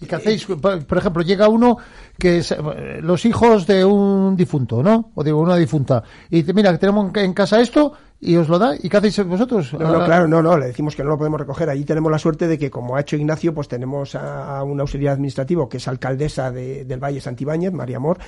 ¿Y 0.01 0.07
qué 0.07 0.15
hacéis? 0.15 0.47
Por 0.47 0.99
ejemplo, 0.99 1.23
llega 1.23 1.49
uno 1.49 1.77
que 2.19 2.39
es, 2.39 2.55
los 3.01 3.25
hijos 3.27 3.67
de 3.67 3.85
un 3.85 4.37
difunto, 4.37 4.83
¿no? 4.83 5.13
O 5.15 5.23
de 5.23 5.33
una 5.33 5.57
difunta. 5.57 6.03
Y 6.31 6.37
dice, 6.37 6.55
mira, 6.55 6.77
tenemos 6.79 7.15
en 7.15 7.35
casa 7.35 7.61
esto 7.61 7.93
y 8.19 8.37
os 8.37 8.49
lo 8.49 8.59
da. 8.59 8.75
¿Y 8.81 8.89
qué 8.89 8.97
hacéis 8.97 9.23
vosotros? 9.25 9.75
No, 9.75 9.93
no, 9.93 10.05
claro, 10.05 10.27
no, 10.27 10.43
no, 10.43 10.57
le 10.57 10.67
decimos 10.67 10.97
que 10.97 11.03
no 11.03 11.11
lo 11.11 11.19
podemos 11.19 11.39
recoger. 11.39 11.69
Allí 11.69 11.85
tenemos 11.85 12.11
la 12.11 12.19
suerte 12.19 12.49
de 12.49 12.59
que, 12.59 12.71
como 12.71 12.97
ha 12.97 13.01
hecho 13.01 13.17
Ignacio, 13.17 13.53
pues 13.53 13.69
tenemos 13.69 14.15
a, 14.15 14.63
un 14.63 14.81
auxiliar 14.81 15.13
administrativo 15.15 15.69
que 15.69 15.77
es 15.77 15.87
alcaldesa 15.87 16.51
del 16.51 16.99
Valle 16.99 17.21
Santibáñez, 17.21 17.73
María 17.73 17.99
Amor, 17.99 18.19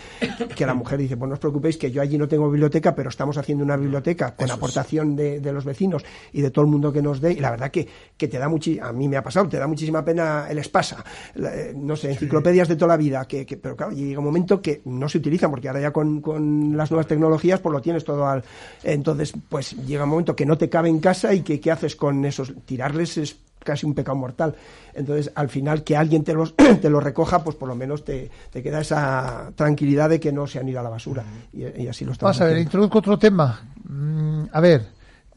que 0.55 0.67
la 0.67 0.75
mujer 0.75 0.99
dice, 0.99 1.17
pues 1.17 1.29
no 1.29 1.35
os 1.35 1.41
preocupéis 1.41 1.79
que 1.79 1.91
yo 1.91 2.03
allí 2.03 2.19
no 2.19 2.29
tengo 2.29 2.51
biblioteca, 2.51 2.95
pero 2.95 3.09
estamos 3.09 3.39
haciendo 3.39 3.65
una 3.65 3.77
biblioteca 3.77 4.35
con 4.35 4.51
aportación 4.51 5.17
de, 5.17 5.41
los 5.53 5.65
vecinos 5.65 6.05
y 6.33 6.43
de 6.43 6.51
todo 6.51 6.67
el 6.67 6.71
mundo 6.71 6.93
que 6.93 7.01
nos 7.01 7.23
dé. 7.23 7.33
Y 7.33 7.41
la 7.41 7.51
verdad 7.51 7.71
que, 7.71 7.89
que 8.17 8.29
te 8.29 8.39
da 8.39 8.49
muchísima, 8.49 8.89
a 8.89 8.93
mí 8.93 9.09
me 9.09 9.17
ha 9.17 9.23
pasado, 9.23 9.49
te 9.49 9.59
da 9.59 9.67
muchísima 9.67 10.05
pena 10.05 10.47
el 10.51 10.59
espasa, 10.59 11.03
eh, 11.35 11.73
no 11.75 11.97
sé, 11.97 12.11
enciclopedias 12.11 12.69
de 12.69 12.77
toda 12.77 12.89
la 12.89 12.97
vida, 12.99 13.27
que, 13.27 13.47
pero 13.61 13.75
claro, 13.75 13.93
llega 13.93 14.19
un 14.19 14.27
momento 14.27 14.61
que 14.61 14.83
no 14.85 15.09
se 15.09 15.17
utilizan, 15.17 15.51
porque 15.51 15.69
ahora 15.69 15.81
ya 15.81 15.93
con, 15.93 16.21
con 16.21 16.77
las 16.77 16.91
nuevas 16.91 17.07
tecnologías, 17.07 17.61
pues 17.61 17.73
lo 17.73 17.81
tienes 17.81 18.05
todo 18.05 18.27
al... 18.27 18.45
Entonces, 18.83 19.33
pues 19.49 19.78
llega 19.87 20.05
un 20.05 20.11
momento 20.11 20.37
que 20.37 20.47
no 20.47 20.59
te 20.59 20.69
cabe 20.69 20.89
en 20.89 21.01
casa 21.01 21.35
y 21.35 21.41
que 21.41 21.61
qué 21.61 21.71
haces 21.71 21.97
con 21.97 22.25
esos. 22.25 22.53
Tirarles 22.65 23.19
es 23.19 23.37
casi 23.63 23.87
un 23.87 23.95
pecado 23.95 24.17
mortal. 24.17 24.55
Entonces, 24.95 25.31
al 25.35 25.49
final, 25.49 25.85
que 25.85 25.97
alguien 25.97 26.25
te 26.25 26.35
los, 26.35 26.55
te 26.81 26.91
los 26.91 27.03
recoja, 27.03 27.43
pues 27.45 27.57
por 27.57 27.69
lo 27.69 27.75
menos 27.75 28.05
te, 28.05 28.31
te, 28.51 28.63
queda 28.63 28.81
esa 28.81 29.51
tranquilidad 29.55 30.09
de 30.09 30.21
que 30.21 30.33
no 30.33 30.47
se 30.47 30.59
han 30.59 30.69
ido 30.69 30.81
a 30.81 30.83
la 30.83 30.89
basura. 30.89 31.25
Y, 31.53 31.87
así 31.87 32.05
lo 32.05 32.13
estamos 32.13 32.37
Vamos 32.37 32.41
a 32.41 32.45
ver, 32.47 32.59
introduzco 32.59 32.99
otro 32.99 33.19
tema. 33.19 33.61
Mm, 33.85 34.45
a 34.53 34.61
ver, 34.61 34.87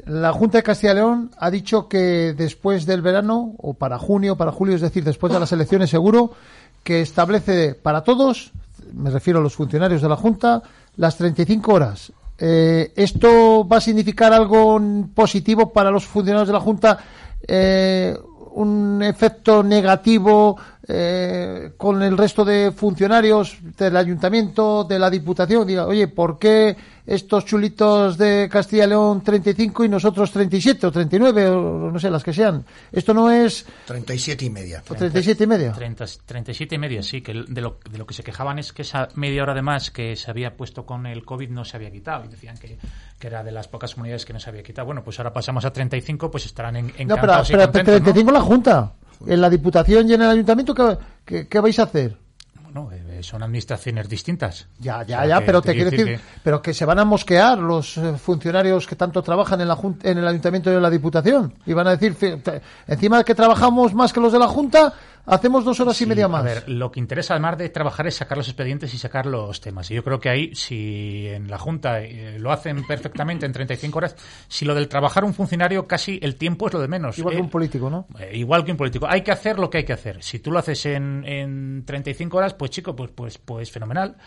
la 0.05 0.31
Junta 0.31 0.59
de 0.59 0.63
Castilla 0.63 0.93
y 0.93 0.95
León 0.95 1.31
ha 1.37 1.51
dicho 1.51 1.87
que 1.87 2.33
después 2.35 2.85
del 2.85 3.01
verano, 3.01 3.53
o 3.57 3.73
para 3.73 3.97
junio, 3.99 4.37
para 4.37 4.51
julio, 4.51 4.75
es 4.75 4.81
decir, 4.81 5.03
después 5.03 5.31
de 5.33 5.39
las 5.39 5.51
elecciones 5.51 5.89
seguro, 5.89 6.31
que 6.83 7.01
establece 7.01 7.75
para 7.75 8.03
todos, 8.03 8.51
me 8.93 9.09
refiero 9.09 9.39
a 9.39 9.43
los 9.43 9.55
funcionarios 9.55 10.01
de 10.01 10.09
la 10.09 10.15
Junta, 10.15 10.63
las 10.95 11.17
35 11.17 11.73
horas 11.73 12.11
eh, 12.43 12.91
¿Esto 12.95 13.67
va 13.67 13.77
a 13.77 13.81
significar 13.81 14.33
algo 14.33 14.81
positivo 15.13 15.71
para 15.71 15.91
los 15.91 16.05
funcionarios 16.07 16.47
de 16.47 16.53
la 16.53 16.59
Junta? 16.59 16.97
Eh, 17.47 18.17
¿Un 18.53 19.03
efecto 19.03 19.61
negativo 19.61 20.57
eh, 20.87 21.71
con 21.77 22.01
el 22.01 22.17
resto 22.17 22.43
de 22.43 22.71
funcionarios 22.71 23.57
del 23.77 23.97
ayuntamiento, 23.97 24.83
de 24.83 24.99
la 24.99 25.09
diputación? 25.09 25.67
Diga, 25.67 25.85
oye, 25.85 26.07
¿por 26.07 26.39
qué 26.39 26.75
estos 27.05 27.45
chulitos 27.45 28.17
de 28.17 28.47
Castilla 28.49 28.85
y 28.85 28.87
León 28.87 29.21
35 29.21 29.83
y 29.83 29.89
nosotros 29.89 30.31
37 30.31 30.87
o 30.87 30.91
39 30.91 31.47
o 31.47 31.91
no 31.91 31.99
sé, 31.99 32.09
las 32.09 32.23
que 32.23 32.33
sean. 32.33 32.63
Esto 32.91 33.13
no 33.13 33.31
es... 33.31 33.65
37 33.85 34.45
y 34.45 34.49
media. 34.49 34.83
¿O 34.87 34.95
37 34.95 35.43
y 35.43 35.47
media? 35.47 35.73
37 35.73 36.75
y 36.75 36.77
media, 36.77 37.03
sí, 37.03 37.21
que 37.21 37.33
de 37.33 37.61
lo, 37.61 37.79
de 37.89 37.97
lo 37.97 38.05
que 38.05 38.13
se 38.13 38.23
quejaban 38.23 38.59
es 38.59 38.71
que 38.71 38.83
esa 38.83 39.09
media 39.15 39.43
hora 39.43 39.53
de 39.53 39.61
más 39.61 39.91
que 39.91 40.15
se 40.15 40.29
había 40.29 40.55
puesto 40.55 40.85
con 40.85 41.05
el 41.05 41.25
COVID 41.25 41.49
no 41.49 41.65
se 41.65 41.77
había 41.77 41.91
quitado 41.91 42.25
y 42.25 42.27
decían 42.29 42.57
que, 42.57 42.77
que 43.19 43.27
era 43.27 43.43
de 43.43 43.51
las 43.51 43.67
pocas 43.67 43.93
comunidades 43.93 44.25
que 44.25 44.33
no 44.33 44.39
se 44.39 44.49
había 44.49 44.63
quitado. 44.63 44.85
Bueno, 44.85 45.03
pues 45.03 45.19
ahora 45.19 45.33
pasamos 45.33 45.65
a 45.65 45.73
35, 45.73 46.29
pues 46.31 46.45
estarán 46.45 46.75
en, 46.77 47.07
No, 47.07 47.15
pero, 47.15 47.33
pero, 47.47 47.69
35 47.71 48.31
la 48.31 48.41
Junta. 48.41 48.93
En 49.27 49.41
la 49.41 49.49
Diputación 49.49 50.09
y 50.09 50.13
en 50.13 50.21
el 50.21 50.29
Ayuntamiento, 50.29 50.73
¿qué, 51.25 51.47
qué 51.47 51.59
vais 51.59 51.77
a 51.79 51.83
hacer? 51.83 52.17
Bueno, 52.73 52.89
eh, 52.93 53.21
son 53.21 53.43
administraciones 53.43 54.07
distintas. 54.07 54.67
Ya, 54.79 55.03
ya, 55.03 55.25
ya, 55.25 55.41
pero 55.45 55.61
te, 55.61 55.73
quiero 55.73 55.91
decir, 55.91 56.05
que... 56.05 56.19
pero 56.41 56.61
que 56.61 56.73
se 56.73 56.85
van 56.85 56.99
a 56.99 57.05
mosquear 57.05 57.57
los 57.59 57.97
eh, 57.97 58.13
funcionarios 58.17 58.87
que 58.87 58.95
tanto 58.95 59.21
trabajan 59.21 59.59
en, 59.59 59.67
la 59.67 59.77
en 60.03 60.17
el 60.17 60.27
ayuntamiento 60.27 60.71
y 60.71 60.75
en 60.75 60.81
la 60.81 60.89
diputación. 60.89 61.53
Y 61.65 61.73
van 61.73 61.87
a 61.87 61.97
decir, 61.97 62.15
encima 62.87 63.17
de 63.17 63.23
que 63.25 63.35
trabajamos 63.35 63.93
más 63.93 64.13
que 64.13 64.21
los 64.21 64.31
de 64.31 64.39
la 64.39 64.47
Junta, 64.47 64.93
hacemos 65.25 65.65
dos 65.65 65.79
horas 65.79 66.01
y 66.01 66.05
media 66.05 66.27
más. 66.27 66.41
A 66.41 66.43
ver, 66.43 66.69
lo 66.69 66.91
que 66.91 66.99
interesa 66.99 67.33
además 67.33 67.57
de 67.57 67.69
trabajar 67.69 68.07
es 68.07 68.15
sacar 68.15 68.37
los 68.37 68.47
expedientes 68.47 68.93
y 68.93 68.97
sacar 68.97 69.25
los 69.25 69.61
temas. 69.61 69.89
Y 69.91 69.95
yo 69.95 70.03
creo 70.03 70.19
que 70.19 70.29
ahí, 70.29 70.55
si 70.55 71.27
en 71.27 71.49
la 71.49 71.57
Junta 71.57 72.01
eh, 72.01 72.37
lo 72.39 72.51
hacen 72.51 72.85
perfectamente 72.85 73.45
en 73.45 73.51
35 73.51 73.97
horas, 73.97 74.15
si 74.47 74.65
lo 74.65 74.75
del 74.75 74.87
trabajar 74.87 75.23
un 75.23 75.33
funcionario, 75.33 75.87
casi 75.87 76.19
el 76.21 76.35
tiempo 76.35 76.67
es 76.67 76.73
lo 76.73 76.79
de 76.79 76.87
menos. 76.87 77.17
Igual 77.17 77.35
que 77.35 77.41
un 77.41 77.49
político, 77.49 77.89
¿no? 77.89 78.07
Eh, 78.19 78.31
igual 78.35 78.63
que 78.63 78.71
un 78.71 78.77
político. 78.77 79.07
Hay 79.09 79.21
que 79.21 79.31
hacer 79.31 79.59
lo 79.59 79.69
que 79.69 79.79
hay 79.79 79.83
que 79.85 79.93
hacer. 79.93 80.23
Si 80.23 80.39
tú 80.39 80.51
lo 80.51 80.59
haces 80.59 80.85
en, 80.85 81.23
en 81.25 81.83
35 81.85 82.37
horas, 82.37 82.53
pues 82.53 82.71
chico, 82.71 82.95
pues, 82.95 83.11
pues, 83.11 83.37
pues 83.37 83.71
fenomenal 83.71 84.17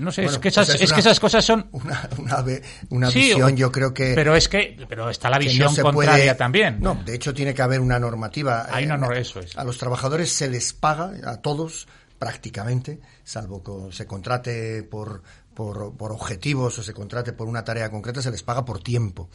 no 0.00 0.10
sé, 0.12 0.24
es, 0.24 0.38
que 0.38 0.48
esas, 0.48 0.68
es, 0.80 0.92
que 0.92 1.00
esas 1.00 1.20
cosas 1.20 1.44
son 1.44 1.68
una, 1.72 2.08
una, 2.90 3.08
visión, 3.10 3.56
yo 3.56 3.70
creo 3.70 3.92
que 3.92 4.14
pero 4.14 4.34
es 4.34 4.48
que 4.48 4.76
pero 4.88 5.10
está 5.10 5.28
la 5.28 5.38
visión 5.38 5.74
contraria 5.76 6.36
también. 6.36 6.78
No, 6.80 6.94
de 7.04 7.14
hecho 7.14 7.34
tiene 7.34 7.54
que 7.54 7.62
haber 7.62 7.80
una 7.80 7.98
normativa. 7.98 8.66
Hay 8.70 8.86
una, 8.86 9.06
eh, 9.08 9.20
eso 9.20 9.40
es. 9.40 9.56
A 9.56 9.64
los 9.64 9.78
trabajadores 9.78 10.32
se 10.32 10.48
les 10.48 10.72
paga 10.72 11.12
a 11.24 11.40
todos 11.42 11.86
prácticamente, 12.18 13.00
salvo 13.24 13.62
que 13.62 13.94
se 13.94 14.06
contrate 14.06 14.82
por, 14.82 15.22
por, 15.54 15.96
por 15.96 16.12
objetivos 16.12 16.78
o 16.78 16.82
se 16.82 16.94
contrate 16.94 17.32
por 17.32 17.48
una 17.48 17.64
tarea 17.64 17.90
concreta, 17.90 18.22
se 18.22 18.30
les 18.30 18.42
paga 18.42 18.64
por 18.64 18.82
tiempo. 18.82 19.28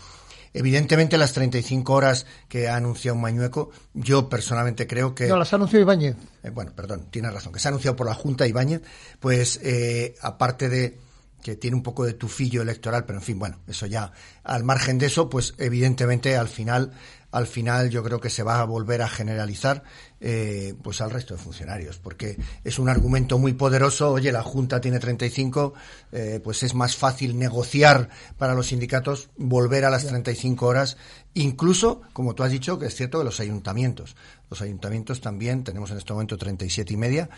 Evidentemente, 0.53 1.17
las 1.17 1.33
35 1.33 1.93
horas 1.93 2.25
que 2.49 2.67
ha 2.67 2.75
anunciado 2.75 3.17
Mañueco, 3.17 3.71
yo 3.93 4.27
personalmente 4.29 4.87
creo 4.87 5.15
que. 5.15 5.27
No, 5.27 5.37
las 5.37 5.53
ha 5.53 5.55
anunciado 5.55 5.81
Ibáñez. 5.81 6.15
Eh, 6.43 6.49
bueno, 6.49 6.73
perdón, 6.75 7.07
tiene 7.09 7.29
razón, 7.29 7.53
que 7.53 7.59
se 7.59 7.67
ha 7.67 7.69
anunciado 7.69 7.95
por 7.95 8.07
la 8.07 8.13
Junta 8.13 8.47
Ibáñez, 8.47 8.81
pues 9.19 9.59
eh, 9.63 10.15
aparte 10.21 10.69
de 10.69 10.97
que 11.41 11.55
tiene 11.55 11.75
un 11.75 11.83
poco 11.83 12.05
de 12.05 12.13
tufillo 12.13 12.61
electoral, 12.61 13.05
pero 13.05 13.19
en 13.19 13.23
fin, 13.23 13.39
bueno, 13.39 13.59
eso 13.67 13.85
ya, 13.85 14.11
al 14.43 14.63
margen 14.63 14.97
de 14.97 15.07
eso, 15.07 15.29
pues 15.29 15.53
evidentemente 15.57 16.37
al 16.37 16.47
final 16.47 16.91
al 17.31 17.47
final 17.47 17.89
yo 17.89 18.03
creo 18.03 18.19
que 18.19 18.29
se 18.29 18.43
va 18.43 18.59
a 18.59 18.65
volver 18.65 19.01
a 19.01 19.07
generalizar 19.07 19.83
eh, 20.19 20.75
pues 20.83 21.01
al 21.01 21.09
resto 21.09 21.35
de 21.35 21.41
funcionarios, 21.41 21.97
porque 21.97 22.37
es 22.63 22.77
un 22.77 22.89
argumento 22.89 23.39
muy 23.39 23.53
poderoso. 23.53 24.11
Oye, 24.11 24.31
la 24.31 24.43
Junta 24.43 24.81
tiene 24.81 24.99
35, 24.99 25.73
eh, 26.11 26.41
pues 26.43 26.63
es 26.63 26.75
más 26.75 26.95
fácil 26.95 27.39
negociar 27.39 28.09
para 28.37 28.53
los 28.53 28.67
sindicatos 28.67 29.29
volver 29.37 29.85
a 29.85 29.89
las 29.89 30.05
35 30.05 30.65
horas, 30.65 30.97
incluso, 31.33 32.01
como 32.13 32.35
tú 32.35 32.43
has 32.43 32.51
dicho, 32.51 32.77
que 32.77 32.87
es 32.87 32.95
cierto 32.95 33.19
que 33.19 33.25
los 33.25 33.39
ayuntamientos, 33.39 34.15
los 34.49 34.61
ayuntamientos 34.61 35.21
también 35.21 35.63
tenemos 35.63 35.89
en 35.91 35.97
este 35.97 36.13
momento 36.13 36.37
37 36.37 36.93
y 36.93 36.97
media, 36.97 37.29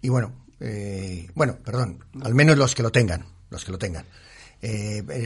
y 0.00 0.08
bueno, 0.08 0.32
eh, 0.60 1.28
bueno, 1.34 1.58
perdón, 1.62 2.04
al 2.22 2.34
menos 2.34 2.56
los 2.56 2.74
que 2.74 2.82
lo 2.82 2.90
tengan, 2.90 3.26
los 3.54 3.64
que 3.64 3.72
lo 3.72 3.78
tengan. 3.78 4.04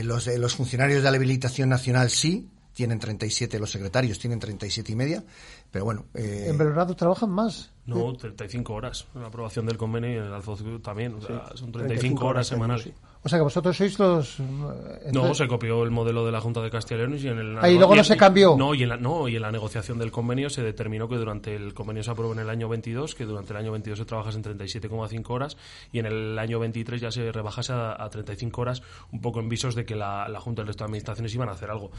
los, 0.03 0.27
los 0.27 0.55
funcionarios 0.55 1.03
de 1.03 1.11
la 1.11 1.17
habilitación 1.17 1.69
nacional 1.69 2.09
sí, 2.09 2.47
tienen 2.79 2.97
37, 2.97 3.59
los 3.59 3.71
secretarios 3.71 4.19
tienen 4.19 4.39
37 4.39 4.93
y 4.93 4.95
media, 4.95 5.23
pero 5.69 5.83
bueno. 5.83 6.05
Eh... 6.13 6.45
En 6.47 6.57
Belgrado 6.57 6.95
trabajan 6.95 7.29
más. 7.29 7.71
No, 7.85 8.13
35 8.13 8.73
horas. 8.73 9.05
La 9.15 9.27
aprobación 9.27 9.65
del 9.65 9.77
convenio 9.77 10.11
y 10.11 10.17
en 10.17 10.23
el 10.23 10.33
Alfoz 10.33 10.63
también. 10.81 11.17
son 11.55 11.71
35, 11.73 12.25
horas, 12.25 12.47
semanales. 12.47 12.93
O 13.21 13.27
sea 13.27 13.37
que 13.37 13.43
vosotros 13.43 13.75
sois 13.75 13.99
los. 13.99 14.39
Eh, 14.39 15.11
no, 15.11 15.33
se 15.33 15.45
copió 15.45 15.83
el 15.83 15.91
modelo 15.91 16.25
de 16.25 16.31
la 16.31 16.39
Junta 16.39 16.61
de 16.61 16.69
Castilla 16.69 17.03
y 17.03 17.07
León 17.07 17.19
y 17.21 17.27
en 17.27 17.37
el. 17.37 17.57
Ahí 17.59 17.77
luego 17.77 17.93
no 17.93 18.03
se 18.03 18.15
cambió. 18.15 18.55
No 18.57 18.73
y, 18.73 18.83
en 18.83 18.89
la, 18.89 18.95
no, 18.97 19.27
y 19.27 19.35
en 19.35 19.41
la 19.41 19.51
negociación 19.51 19.97
del 19.99 20.09
convenio 20.09 20.49
se 20.49 20.63
determinó 20.63 21.09
que 21.09 21.17
durante 21.17 21.53
el 21.53 21.73
convenio 21.73 22.01
se 22.01 22.11
aprobó 22.11 22.31
en 22.31 22.39
el 22.39 22.49
año 22.49 22.69
22, 22.69 23.15
que 23.15 23.25
durante 23.25 23.51
el 23.51 23.57
año 23.57 23.73
22 23.73 23.99
se 23.99 24.05
trabajas 24.05 24.37
en 24.37 24.43
37,5 24.43 25.29
horas 25.31 25.57
y 25.91 25.99
en 25.99 26.05
el 26.05 26.39
año 26.39 26.59
23 26.59 27.01
ya 27.01 27.11
se 27.11 27.29
rebajase 27.29 27.73
a, 27.73 28.07
35 28.09 28.61
horas, 28.61 28.81
un 29.11 29.19
poco 29.19 29.41
en 29.41 29.49
visos 29.49 29.75
de 29.75 29.83
que 29.83 29.95
la, 29.97 30.29
la 30.29 30.39
Junta 30.39 30.61
y 30.61 30.63
el 30.63 30.67
resto 30.67 30.85
de 30.85 30.85
administraciones 30.85 31.35
iban 31.35 31.49
a 31.49 31.51
hacer 31.51 31.69
algo. 31.69 31.91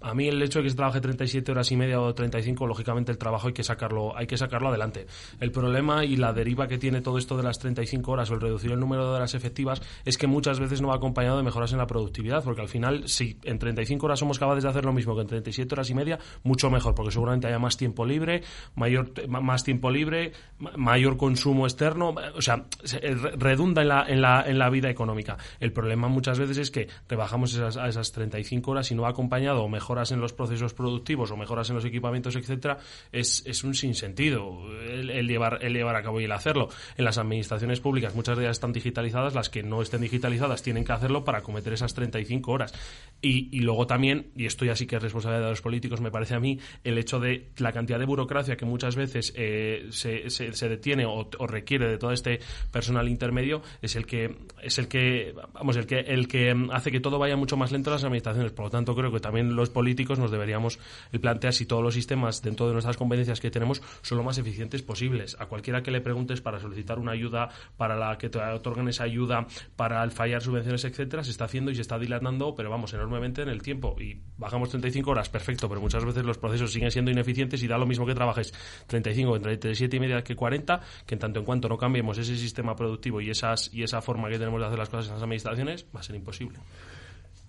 A 0.00 0.14
mí 0.14 0.28
el 0.28 0.40
hecho 0.40 0.60
de 0.60 0.64
que 0.64 0.70
se 0.70 0.76
trabaje 0.76 1.00
37 1.00 1.50
horas 1.50 1.72
y 1.72 1.76
media 1.76 2.00
o 2.00 2.14
35, 2.14 2.68
lógicamente 2.68 3.10
el 3.10 3.18
trabajo 3.18 3.48
hay 3.48 3.52
que 3.52 3.64
sacarlo, 3.64 4.16
hay 4.16 4.28
que 4.28 4.36
sacarlo 4.36 4.68
adelante. 4.68 5.08
El 5.40 5.50
problema 5.50 6.04
y 6.04 6.16
la 6.16 6.32
deriva 6.32 6.68
que 6.68 6.78
tiene 6.78 7.00
todo 7.00 7.18
esto 7.18 7.36
de 7.36 7.42
las 7.42 7.58
35 7.58 8.12
horas 8.12 8.30
o 8.30 8.34
el 8.34 8.40
reducir 8.40 8.70
el 8.70 8.78
número 8.78 9.04
de 9.10 9.16
horas 9.16 9.34
efectivas 9.34 9.82
es 10.04 10.16
que 10.16 10.28
muchas 10.28 10.60
veces 10.60 10.67
no 10.80 10.88
va 10.88 10.96
acompañado 10.96 11.36
de 11.36 11.42
mejoras 11.42 11.72
en 11.72 11.78
la 11.78 11.86
productividad, 11.86 12.44
porque 12.44 12.60
al 12.60 12.68
final, 12.68 13.08
si 13.08 13.38
en 13.44 13.58
35 13.58 14.06
horas 14.06 14.18
somos 14.18 14.38
capaces 14.38 14.64
de 14.64 14.70
hacer 14.70 14.84
lo 14.84 14.92
mismo 14.92 15.14
que 15.14 15.22
en 15.22 15.26
37 15.26 15.74
horas 15.74 15.90
y 15.90 15.94
media, 15.94 16.18
mucho 16.42 16.70
mejor, 16.70 16.94
porque 16.94 17.10
seguramente 17.10 17.46
haya 17.46 17.58
más 17.58 17.76
tiempo 17.76 18.04
libre, 18.04 18.42
mayor 18.74 19.12
más 19.28 19.64
tiempo 19.64 19.90
libre, 19.90 20.32
mayor 20.76 21.16
consumo 21.16 21.66
externo, 21.66 22.14
o 22.34 22.42
sea, 22.42 22.66
eh, 23.02 23.14
redunda 23.14 23.82
en 23.82 23.88
la, 23.88 24.04
en 24.06 24.22
la, 24.22 24.42
en 24.46 24.58
la 24.58 24.70
vida 24.70 24.90
económica. 24.90 25.36
El 25.60 25.72
problema 25.72 26.08
muchas 26.08 26.38
veces 26.38 26.58
es 26.58 26.70
que 26.70 26.88
rebajamos 27.08 27.54
esas, 27.54 27.76
a 27.76 27.88
esas 27.88 28.12
35 28.12 28.70
horas 28.70 28.90
y 28.90 28.94
no 28.94 29.02
va 29.02 29.10
acompañado 29.10 29.62
o 29.62 29.68
mejoras 29.68 30.12
en 30.12 30.20
los 30.20 30.32
procesos 30.32 30.74
productivos 30.74 31.30
o 31.30 31.36
mejoras 31.36 31.68
en 31.70 31.76
los 31.76 31.84
equipamientos, 31.84 32.36
etcétera, 32.36 32.78
es, 33.12 33.44
es 33.46 33.64
un 33.64 33.74
sinsentido 33.74 34.68
el, 34.88 35.26
llevar, 35.26 35.58
el 35.62 35.72
llevar 35.72 35.96
a 35.96 36.02
cabo 36.02 36.20
y 36.20 36.24
el 36.24 36.32
hacerlo. 36.32 36.68
En 36.96 37.04
las 37.04 37.18
administraciones 37.18 37.80
públicas 37.80 38.14
muchas 38.14 38.36
de 38.36 38.44
ellas 38.44 38.56
están 38.56 38.72
digitalizadas, 38.72 39.34
las 39.34 39.48
que 39.48 39.62
no 39.62 39.82
estén 39.82 40.00
digitalizadas 40.00 40.57
tienen 40.62 40.84
que 40.84 40.92
hacerlo 40.92 41.24
para 41.24 41.42
cometer 41.42 41.72
esas 41.72 41.94
35 41.94 42.50
horas. 42.50 42.72
Y, 43.20 43.48
y 43.56 43.60
luego 43.60 43.86
también, 43.86 44.30
y 44.36 44.46
esto 44.46 44.64
ya 44.64 44.76
sí 44.76 44.86
que 44.86 44.96
es 44.96 45.02
responsabilidad 45.02 45.46
de 45.46 45.50
los 45.50 45.62
políticos, 45.62 46.00
me 46.00 46.10
parece 46.10 46.34
a 46.34 46.40
mí, 46.40 46.60
el 46.84 46.98
hecho 46.98 47.18
de 47.18 47.48
la 47.58 47.72
cantidad 47.72 47.98
de 47.98 48.04
burocracia 48.04 48.56
que 48.56 48.64
muchas 48.64 48.94
veces 48.96 49.32
eh, 49.36 49.88
se, 49.90 50.30
se, 50.30 50.68
detiene 50.68 51.04
o, 51.06 51.28
requiere 51.46 51.88
de 51.88 51.98
todo 51.98 52.12
este 52.12 52.40
personal 52.70 53.08
intermedio 53.08 53.62
es 53.82 53.96
el 53.96 54.06
que 54.06 54.36
es 54.62 54.78
el 54.78 54.88
que 54.88 55.34
vamos 55.52 55.76
el 55.76 55.86
que 55.86 56.00
el 56.00 56.28
que 56.28 56.54
hace 56.72 56.90
que 56.90 57.00
todo 57.00 57.18
vaya 57.18 57.36
mucho 57.36 57.56
más 57.56 57.72
lento 57.72 57.90
en 57.90 57.94
las 57.94 58.04
administraciones. 58.04 58.52
Por 58.52 58.66
lo 58.66 58.70
tanto, 58.70 58.94
creo 58.94 59.10
que 59.10 59.20
también 59.20 59.56
los 59.56 59.70
políticos 59.70 60.18
nos 60.18 60.30
deberíamos 60.30 60.78
plantear 61.20 61.52
si 61.52 61.66
todos 61.66 61.82
los 61.82 61.94
sistemas 61.94 62.42
dentro 62.42 62.66
de 62.66 62.72
nuestras 62.72 62.96
competencias 62.96 63.40
que 63.40 63.50
tenemos 63.50 63.82
son 64.02 64.18
lo 64.18 64.24
más 64.24 64.38
eficientes 64.38 64.82
posibles. 64.82 65.36
A 65.40 65.46
cualquiera 65.46 65.82
que 65.82 65.90
le 65.90 66.00
preguntes 66.00 66.40
para 66.40 66.60
solicitar 66.60 66.98
una 66.98 67.12
ayuda, 67.12 67.48
para 67.76 67.96
la 67.96 68.16
que 68.18 68.28
te 68.28 68.38
otorguen 68.38 68.88
esa 68.88 69.04
ayuda, 69.04 69.46
para 69.76 70.02
el 70.02 70.10
fallar 70.10 70.42
subvenciones, 70.48 70.84
etcétera, 70.84 71.22
se 71.22 71.30
está 71.30 71.44
haciendo 71.44 71.70
y 71.70 71.74
se 71.74 71.82
está 71.82 71.98
dilatando, 71.98 72.54
pero 72.54 72.70
vamos, 72.70 72.92
enormemente 72.94 73.42
en 73.42 73.48
el 73.48 73.62
tiempo. 73.62 73.96
Y 74.00 74.20
bajamos 74.36 74.70
35 74.70 75.10
horas, 75.10 75.28
perfecto, 75.28 75.68
pero 75.68 75.80
muchas 75.80 76.04
veces 76.04 76.24
los 76.24 76.38
procesos 76.38 76.72
siguen 76.72 76.90
siendo 76.90 77.10
ineficientes 77.10 77.62
y 77.62 77.68
da 77.68 77.78
lo 77.78 77.86
mismo 77.86 78.06
que 78.06 78.14
trabajes 78.14 78.52
35, 78.86 79.36
entre 79.36 79.56
37 79.56 79.96
y 79.96 80.00
media 80.00 80.22
que 80.22 80.34
40, 80.34 80.80
que 81.06 81.14
en 81.14 81.18
tanto 81.18 81.40
en 81.40 81.44
cuanto 81.44 81.68
no 81.68 81.76
cambiemos 81.76 82.18
ese 82.18 82.36
sistema 82.36 82.74
productivo 82.74 83.20
y, 83.20 83.30
esas, 83.30 83.72
y 83.72 83.82
esa 83.82 84.00
forma 84.00 84.28
que 84.28 84.38
tenemos 84.38 84.60
de 84.60 84.66
hacer 84.66 84.78
las 84.78 84.88
cosas 84.88 85.06
en 85.06 85.14
las 85.14 85.22
administraciones, 85.22 85.86
va 85.94 86.00
a 86.00 86.02
ser 86.02 86.16
imposible. 86.16 86.58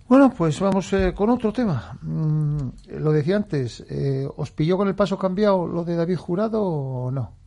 Bueno, 0.08 0.34
pues 0.36 0.60
vamos 0.60 0.92
eh, 0.94 1.14
con 1.14 1.30
otro 1.30 1.54
tema. 1.54 1.98
Mm, 2.02 2.70
lo 2.98 3.12
decía 3.12 3.36
antes, 3.36 3.86
eh, 3.90 4.28
¿os 4.38 4.52
pilló 4.52 4.76
con 4.76 4.88
el 4.88 4.96
paso 4.96 5.20
cambiado 5.20 5.68
lo 5.68 5.84
de 5.84 5.96
David 5.96 6.18
Jurado 6.18 6.64
o 6.64 7.12
no? 7.12 7.39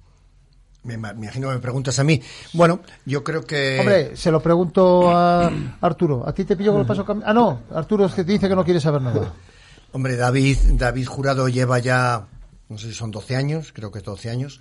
Me, 0.84 0.94
imagino 0.94 1.48
que 1.48 1.54
me 1.54 1.60
preguntas 1.60 1.98
a 1.98 2.04
mí. 2.04 2.20
Bueno, 2.54 2.80
yo 3.04 3.22
creo 3.22 3.42
que... 3.42 3.78
Hombre, 3.78 4.16
se 4.16 4.30
lo 4.30 4.42
pregunto 4.42 5.10
a 5.10 5.50
Arturo. 5.80 6.26
¿A 6.26 6.32
ti 6.32 6.44
te 6.44 6.56
pilló 6.56 6.72
con 6.72 6.80
el 6.80 6.86
paso? 6.86 7.06
Ah, 7.24 7.32
no, 7.32 7.60
Arturo 7.72 8.06
es 8.06 8.14
que 8.14 8.24
te 8.24 8.32
dice 8.32 8.48
que 8.48 8.56
no 8.56 8.64
quiere 8.64 8.80
saber 8.80 9.00
nada. 9.00 9.32
Hombre, 9.92 10.16
David, 10.16 10.56
David 10.72 11.06
Jurado 11.06 11.48
lleva 11.48 11.78
ya, 11.78 12.26
no 12.68 12.78
sé 12.78 12.88
si 12.88 12.94
son 12.94 13.10
12 13.10 13.36
años, 13.36 13.72
creo 13.72 13.92
que 13.92 14.00
12 14.00 14.30
años, 14.30 14.60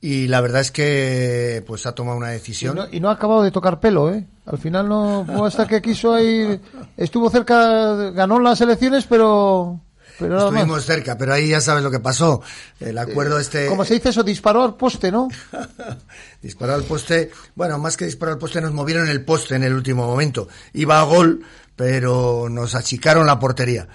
y 0.00 0.26
la 0.26 0.40
verdad 0.40 0.62
es 0.62 0.70
que 0.70 1.62
pues 1.66 1.86
ha 1.86 1.94
tomado 1.94 2.16
una 2.16 2.28
decisión. 2.28 2.76
Y 2.76 2.80
no, 2.80 2.86
y 2.92 3.00
no 3.00 3.10
ha 3.10 3.12
acabado 3.12 3.42
de 3.42 3.50
tocar 3.50 3.78
pelo, 3.78 4.10
¿eh? 4.10 4.26
Al 4.46 4.58
final 4.58 4.88
no, 4.88 5.24
no 5.24 5.44
hasta 5.44 5.66
que 5.66 5.80
quiso 5.82 6.14
ahí, 6.14 6.60
estuvo 6.96 7.30
cerca, 7.30 8.10
ganó 8.10 8.40
las 8.40 8.60
elecciones, 8.60 9.06
pero... 9.06 9.80
pero 10.18 10.34
nada 10.34 10.50
más. 10.50 10.60
Estuvimos 10.60 10.84
cerca, 10.84 11.18
pero 11.18 11.32
ahí 11.32 11.48
ya 11.48 11.60
sabes 11.60 11.82
lo 11.82 11.90
que 11.90 12.00
pasó. 12.00 12.42
El 12.80 12.98
acuerdo 12.98 13.38
este... 13.38 13.66
Como 13.66 13.84
se 13.84 13.94
dice 13.94 14.10
eso, 14.10 14.22
disparó 14.22 14.62
al 14.62 14.76
poste, 14.76 15.10
¿no? 15.10 15.28
disparó 16.42 16.74
al 16.74 16.84
poste. 16.84 17.30
Bueno, 17.54 17.78
más 17.78 17.96
que 17.96 18.04
disparar 18.04 18.34
al 18.34 18.38
poste, 18.38 18.60
nos 18.60 18.72
movieron 18.72 19.08
el 19.08 19.24
poste 19.24 19.56
en 19.56 19.64
el 19.64 19.74
último 19.74 20.06
momento. 20.06 20.48
Iba 20.72 21.00
a 21.00 21.04
gol, 21.04 21.44
pero 21.76 22.48
nos 22.48 22.74
achicaron 22.74 23.26
la 23.26 23.38
portería. 23.38 23.88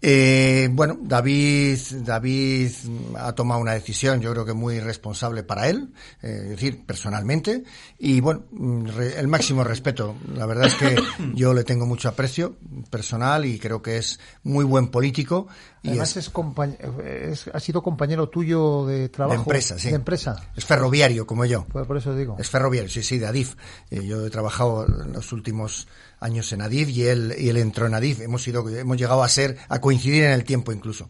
Eh, 0.00 0.68
bueno, 0.70 0.96
David, 1.02 1.76
David 2.04 2.70
ha 3.16 3.32
tomado 3.32 3.60
una 3.60 3.72
decisión, 3.72 4.20
yo 4.20 4.30
creo 4.32 4.44
que 4.44 4.52
muy 4.52 4.78
responsable 4.78 5.42
para 5.42 5.68
él, 5.68 5.92
eh, 6.22 6.38
es 6.44 6.48
decir, 6.50 6.86
personalmente, 6.86 7.64
y 7.98 8.20
bueno, 8.20 8.44
re- 8.84 9.18
el 9.18 9.26
máximo 9.26 9.64
respeto. 9.64 10.14
La 10.36 10.46
verdad 10.46 10.66
es 10.66 10.74
que 10.74 10.96
yo 11.34 11.52
le 11.52 11.64
tengo 11.64 11.84
mucho 11.84 12.08
aprecio 12.08 12.56
personal 12.90 13.44
y 13.44 13.58
creo 13.58 13.82
que 13.82 13.96
es 13.96 14.20
muy 14.44 14.64
buen 14.64 14.88
político. 14.88 15.48
Y 15.82 15.90
Además 15.90 16.10
es, 16.16 16.26
es 16.28 16.32
compañ- 16.32 16.76
es- 17.04 17.48
ha 17.52 17.58
sido 17.60 17.82
compañero 17.82 18.28
tuyo 18.28 18.86
de 18.86 19.08
trabajo. 19.08 19.34
de 19.36 19.42
empresa, 19.42 19.78
sí. 19.80 19.88
De 19.88 19.96
empresa. 19.96 20.36
Es 20.54 20.64
ferroviario, 20.64 21.26
como 21.26 21.44
yo. 21.44 21.66
Por, 21.66 21.86
por 21.88 21.96
eso 21.96 22.14
digo. 22.14 22.36
Es 22.38 22.48
ferroviario, 22.48 22.88
sí, 22.90 23.02
sí, 23.02 23.18
de 23.18 23.26
Adif. 23.26 23.56
Eh, 23.90 24.04
yo 24.06 24.24
he 24.26 24.30
trabajado 24.30 24.86
en 24.86 25.12
los 25.12 25.32
últimos 25.32 25.88
años 26.20 26.52
en 26.52 26.62
Adif 26.62 26.88
y 26.90 27.04
él, 27.04 27.34
y 27.38 27.48
él 27.48 27.56
entró 27.56 27.86
en 27.86 27.94
Adif. 27.94 28.20
Hemos 28.20 28.42
sido, 28.42 28.68
hemos 28.68 28.96
llegado 28.96 29.22
a 29.22 29.28
ser, 29.28 29.56
a 29.68 29.80
coincidir 29.80 30.24
en 30.24 30.32
el 30.32 30.44
tiempo 30.44 30.72
incluso. 30.72 31.08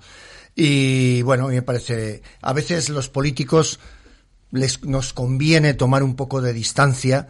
Y 0.55 1.23
bueno, 1.23 1.49
me 1.49 1.63
parece, 1.63 2.23
a 2.41 2.53
veces 2.53 2.89
los 2.89 3.09
políticos 3.09 3.79
les, 4.51 4.83
nos 4.85 5.13
conviene 5.13 5.75
tomar 5.75 6.03
un 6.03 6.17
poco 6.17 6.41
de 6.41 6.53
distancia. 6.53 7.29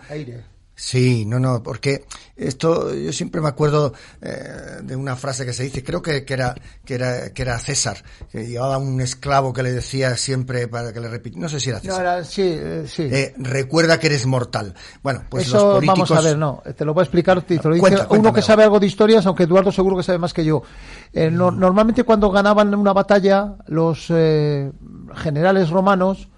Sí, 0.80 1.24
no, 1.26 1.40
no, 1.40 1.60
porque 1.60 2.04
esto 2.36 2.94
yo 2.94 3.12
siempre 3.12 3.40
me 3.40 3.48
acuerdo 3.48 3.92
eh, 4.22 4.78
de 4.84 4.94
una 4.94 5.16
frase 5.16 5.44
que 5.44 5.52
se 5.52 5.64
dice, 5.64 5.82
creo 5.82 6.00
que, 6.00 6.24
que 6.24 6.34
era 6.34 6.54
que 6.84 6.94
era 6.94 7.32
que 7.32 7.42
era 7.42 7.58
César, 7.58 7.96
que 8.30 8.46
llevaba 8.46 8.78
un 8.78 9.00
esclavo 9.00 9.52
que 9.52 9.64
le 9.64 9.72
decía 9.72 10.16
siempre 10.16 10.68
para 10.68 10.92
que 10.92 11.00
le 11.00 11.08
repitiera, 11.08 11.42
no 11.42 11.48
sé 11.48 11.58
si 11.58 11.70
era 11.70 11.78
No, 11.78 11.82
César. 11.82 12.00
era, 12.02 12.24
sí, 12.24 12.42
eh, 12.44 12.84
sí. 12.86 13.08
Eh, 13.10 13.34
recuerda 13.38 13.98
que 13.98 14.06
eres 14.06 14.24
mortal. 14.24 14.72
Bueno, 15.02 15.24
pues 15.28 15.48
Eso 15.48 15.56
los 15.56 15.64
políticos 15.74 16.10
vamos 16.10 16.24
a 16.24 16.28
ver, 16.28 16.38
no, 16.38 16.62
te 16.76 16.84
lo 16.84 16.94
voy 16.94 17.00
a 17.00 17.04
explicar, 17.04 17.42
te 17.42 17.56
lo 17.56 17.70
dice 17.70 17.80
Cuenta, 17.80 18.06
uno 18.10 18.32
que 18.32 18.40
sabe 18.42 18.62
algo 18.62 18.78
de 18.78 18.86
historias, 18.86 19.26
aunque 19.26 19.42
Eduardo 19.42 19.72
seguro 19.72 19.96
que 19.96 20.04
sabe 20.04 20.18
más 20.18 20.32
que 20.32 20.44
yo. 20.44 20.62
Eh, 21.12 21.28
no- 21.28 21.50
normalmente 21.50 22.04
cuando 22.04 22.30
ganaban 22.30 22.72
una 22.72 22.92
batalla, 22.92 23.56
los 23.66 24.06
eh, 24.10 24.70
generales 25.16 25.70
romanos 25.70 26.28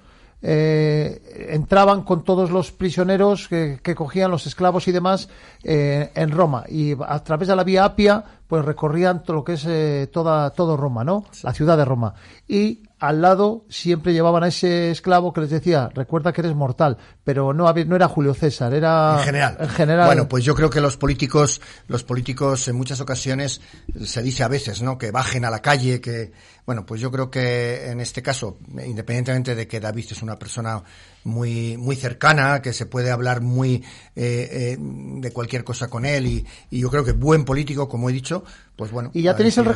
eh, 0.42 1.48
entraban 1.50 2.02
con 2.02 2.24
todos 2.24 2.50
los 2.50 2.72
prisioneros 2.72 3.48
que, 3.48 3.80
que 3.82 3.94
cogían 3.94 4.30
los 4.30 4.46
esclavos 4.46 4.88
y 4.88 4.92
demás 4.92 5.28
eh, 5.62 6.10
en 6.14 6.30
Roma. 6.30 6.64
Y 6.68 6.94
a 7.06 7.22
través 7.22 7.48
de 7.48 7.56
la 7.56 7.64
vía 7.64 7.84
Apia 7.84 8.24
pues 8.46 8.64
recorrían 8.64 9.22
todo 9.22 9.36
lo 9.36 9.44
que 9.44 9.52
es 9.54 9.64
eh, 9.66 10.08
toda 10.12 10.50
todo 10.50 10.76
Roma, 10.76 11.04
¿no? 11.04 11.24
La 11.42 11.52
ciudad 11.52 11.76
de 11.76 11.84
Roma. 11.84 12.14
Y 12.48 12.82
al 13.00 13.20
lado 13.22 13.64
siempre 13.68 14.12
llevaban 14.12 14.44
a 14.44 14.48
ese 14.48 14.90
esclavo 14.90 15.32
que 15.32 15.40
les 15.40 15.50
decía 15.50 15.88
recuerda 15.94 16.32
que 16.32 16.42
eres 16.42 16.54
mortal, 16.54 16.98
pero 17.24 17.52
no 17.54 17.66
había- 17.66 17.84
no 17.86 17.96
era 17.96 18.06
Julio 18.08 18.34
César, 18.34 18.72
era 18.74 19.16
en 19.18 19.24
general. 19.24 19.56
en 19.58 19.68
general. 19.70 20.06
Bueno, 20.06 20.28
pues 20.28 20.44
yo 20.44 20.54
creo 20.54 20.70
que 20.70 20.80
los 20.80 20.96
políticos, 20.96 21.60
los 21.88 22.04
políticos 22.04 22.68
en 22.68 22.76
muchas 22.76 23.00
ocasiones 23.00 23.60
se 24.04 24.22
dice 24.22 24.44
a 24.44 24.48
veces, 24.48 24.82
¿no? 24.82 24.98
Que 24.98 25.10
bajen 25.10 25.44
a 25.44 25.50
la 25.50 25.60
calle, 25.62 26.00
que, 26.00 26.32
bueno, 26.66 26.84
pues 26.86 27.00
yo 27.00 27.10
creo 27.10 27.30
que 27.30 27.90
en 27.90 28.00
este 28.00 28.22
caso, 28.22 28.58
independientemente 28.86 29.54
de 29.54 29.66
que 29.66 29.80
David 29.80 30.06
es 30.10 30.22
una 30.22 30.38
persona 30.38 30.82
muy, 31.24 31.76
muy 31.76 31.96
cercana, 31.96 32.60
que 32.62 32.72
se 32.72 32.86
puede 32.86 33.10
hablar 33.10 33.40
muy 33.40 33.76
eh, 34.16 34.48
eh, 34.76 34.76
de 34.78 35.32
cualquier 35.32 35.64
cosa 35.64 35.88
con 35.88 36.04
él 36.04 36.26
y, 36.26 36.46
y 36.70 36.80
yo 36.80 36.90
creo 36.90 37.04
que 37.04 37.12
buen 37.12 37.44
político, 37.44 37.88
como 37.88 38.10
he 38.10 38.12
dicho, 38.12 38.44
pues 38.76 38.90
bueno. 38.90 39.10
¿Y 39.14 39.22
ya 39.22 39.34
tenéis 39.36 39.56
el 39.58 39.64
eso. 39.64 39.70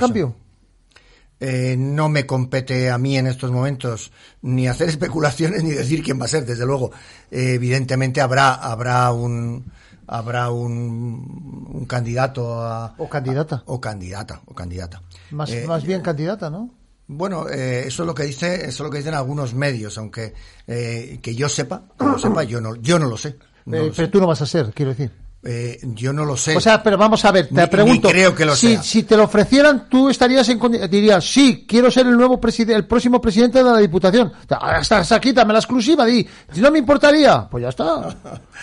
Eh, 1.41 1.75
no 1.77 2.09
me 2.09 2.25
compete 2.27 2.91
a 2.91 2.97
mí 2.99 3.19
en 3.19 3.27
estos 3.27 3.51
momentos 3.51 4.13
ni 4.43 4.69
hacer 4.69 4.89
especulaciones 4.95 5.63
ni 5.65 5.71
decir 5.73 6.03
quién 6.03 6.21
va 6.21 6.25
a 6.27 6.29
ser. 6.29 6.45
Desde 6.47 6.65
luego, 6.67 6.91
Eh, 7.31 7.55
evidentemente 7.55 8.21
habrá 8.21 8.55
habrá 8.55 9.11
un 9.13 9.65
habrá 10.07 10.51
un, 10.51 11.67
un 11.73 11.85
candidato 11.87 12.61
a, 12.63 12.95
O 12.99 13.09
candidata. 13.09 13.63
o 13.67 13.81
candidata 13.81 14.41
o 14.47 14.55
candidata. 14.55 15.03
Más, 15.31 15.51
Eh, 15.51 15.65
más 15.67 15.83
bien 15.85 16.03
candidata, 16.03 16.51
¿no? 16.51 16.71
Bueno, 17.07 17.49
eh, 17.51 17.85
eso 17.87 18.03
es 18.03 18.07
lo 18.07 18.15
que 18.15 18.23
dice 18.25 18.55
eso 18.55 18.69
es 18.69 18.81
lo 18.81 18.91
que 18.91 18.99
dicen 18.99 19.15
algunos 19.15 19.55
medios, 19.55 19.99
aunque 19.99 20.33
eh, 20.67 21.19
que 21.23 21.35
yo 21.35 21.49
sepa, 21.49 21.83
que 21.99 22.05
lo 22.07 22.19
sepa, 22.19 22.45
yo 22.45 22.61
no 22.61 22.77
yo 22.77 22.99
no 22.99 23.07
lo 23.07 23.17
sé. 23.17 23.37
No 23.67 23.77
Eh, 23.77 23.81
lo 23.87 23.93
pero 23.93 24.07
sé. 24.07 24.09
tú 24.09 24.21
no 24.21 24.27
vas 24.27 24.41
a 24.43 24.47
ser, 24.47 24.73
quiero 24.75 24.91
decir. 24.91 25.11
Eh, 25.47 25.79
yo 25.83 26.13
no 26.13 26.25
lo 26.25 26.37
sé. 26.37 26.57
O 26.57 26.61
sea, 26.61 26.83
pero 26.83 26.97
vamos 26.97 27.25
a 27.25 27.31
ver, 27.31 27.49
te 27.49 27.55
Ni- 27.55 27.61
ni 27.61 27.67
pregunto. 27.67 28.09
creo 28.09 28.35
que 28.35 28.45
lo 28.47 28.57
si, 28.57 28.69
sea. 28.75 28.83
si 28.83 29.03
te 29.03 29.17
lo 29.17 29.25
ofrecieran, 29.25 29.89
tú 29.91 30.09
estarías 30.09 30.49
en 30.49 30.59
dirías, 30.91 31.25
sí, 31.25 31.67
quiero 31.69 31.91
ser 31.91 32.07
el 32.07 32.17
nuevo 32.17 32.41
presidente, 32.41 32.75
el 32.75 32.87
próximo 32.87 33.21
presidente 33.21 33.59
de 33.63 33.65
la 33.71 33.77
Diputación. 33.79 34.33
Hasta, 34.49 34.99
hasta 34.99 35.21
quítame 35.21 35.53
la 35.53 35.59
exclusiva, 35.59 36.07
di. 36.07 36.27
Si 36.53 36.61
no 36.63 36.71
me 36.71 36.79
importaría, 36.79 37.47
pues 37.51 37.63
ya 37.63 37.69
está. 37.69 38.17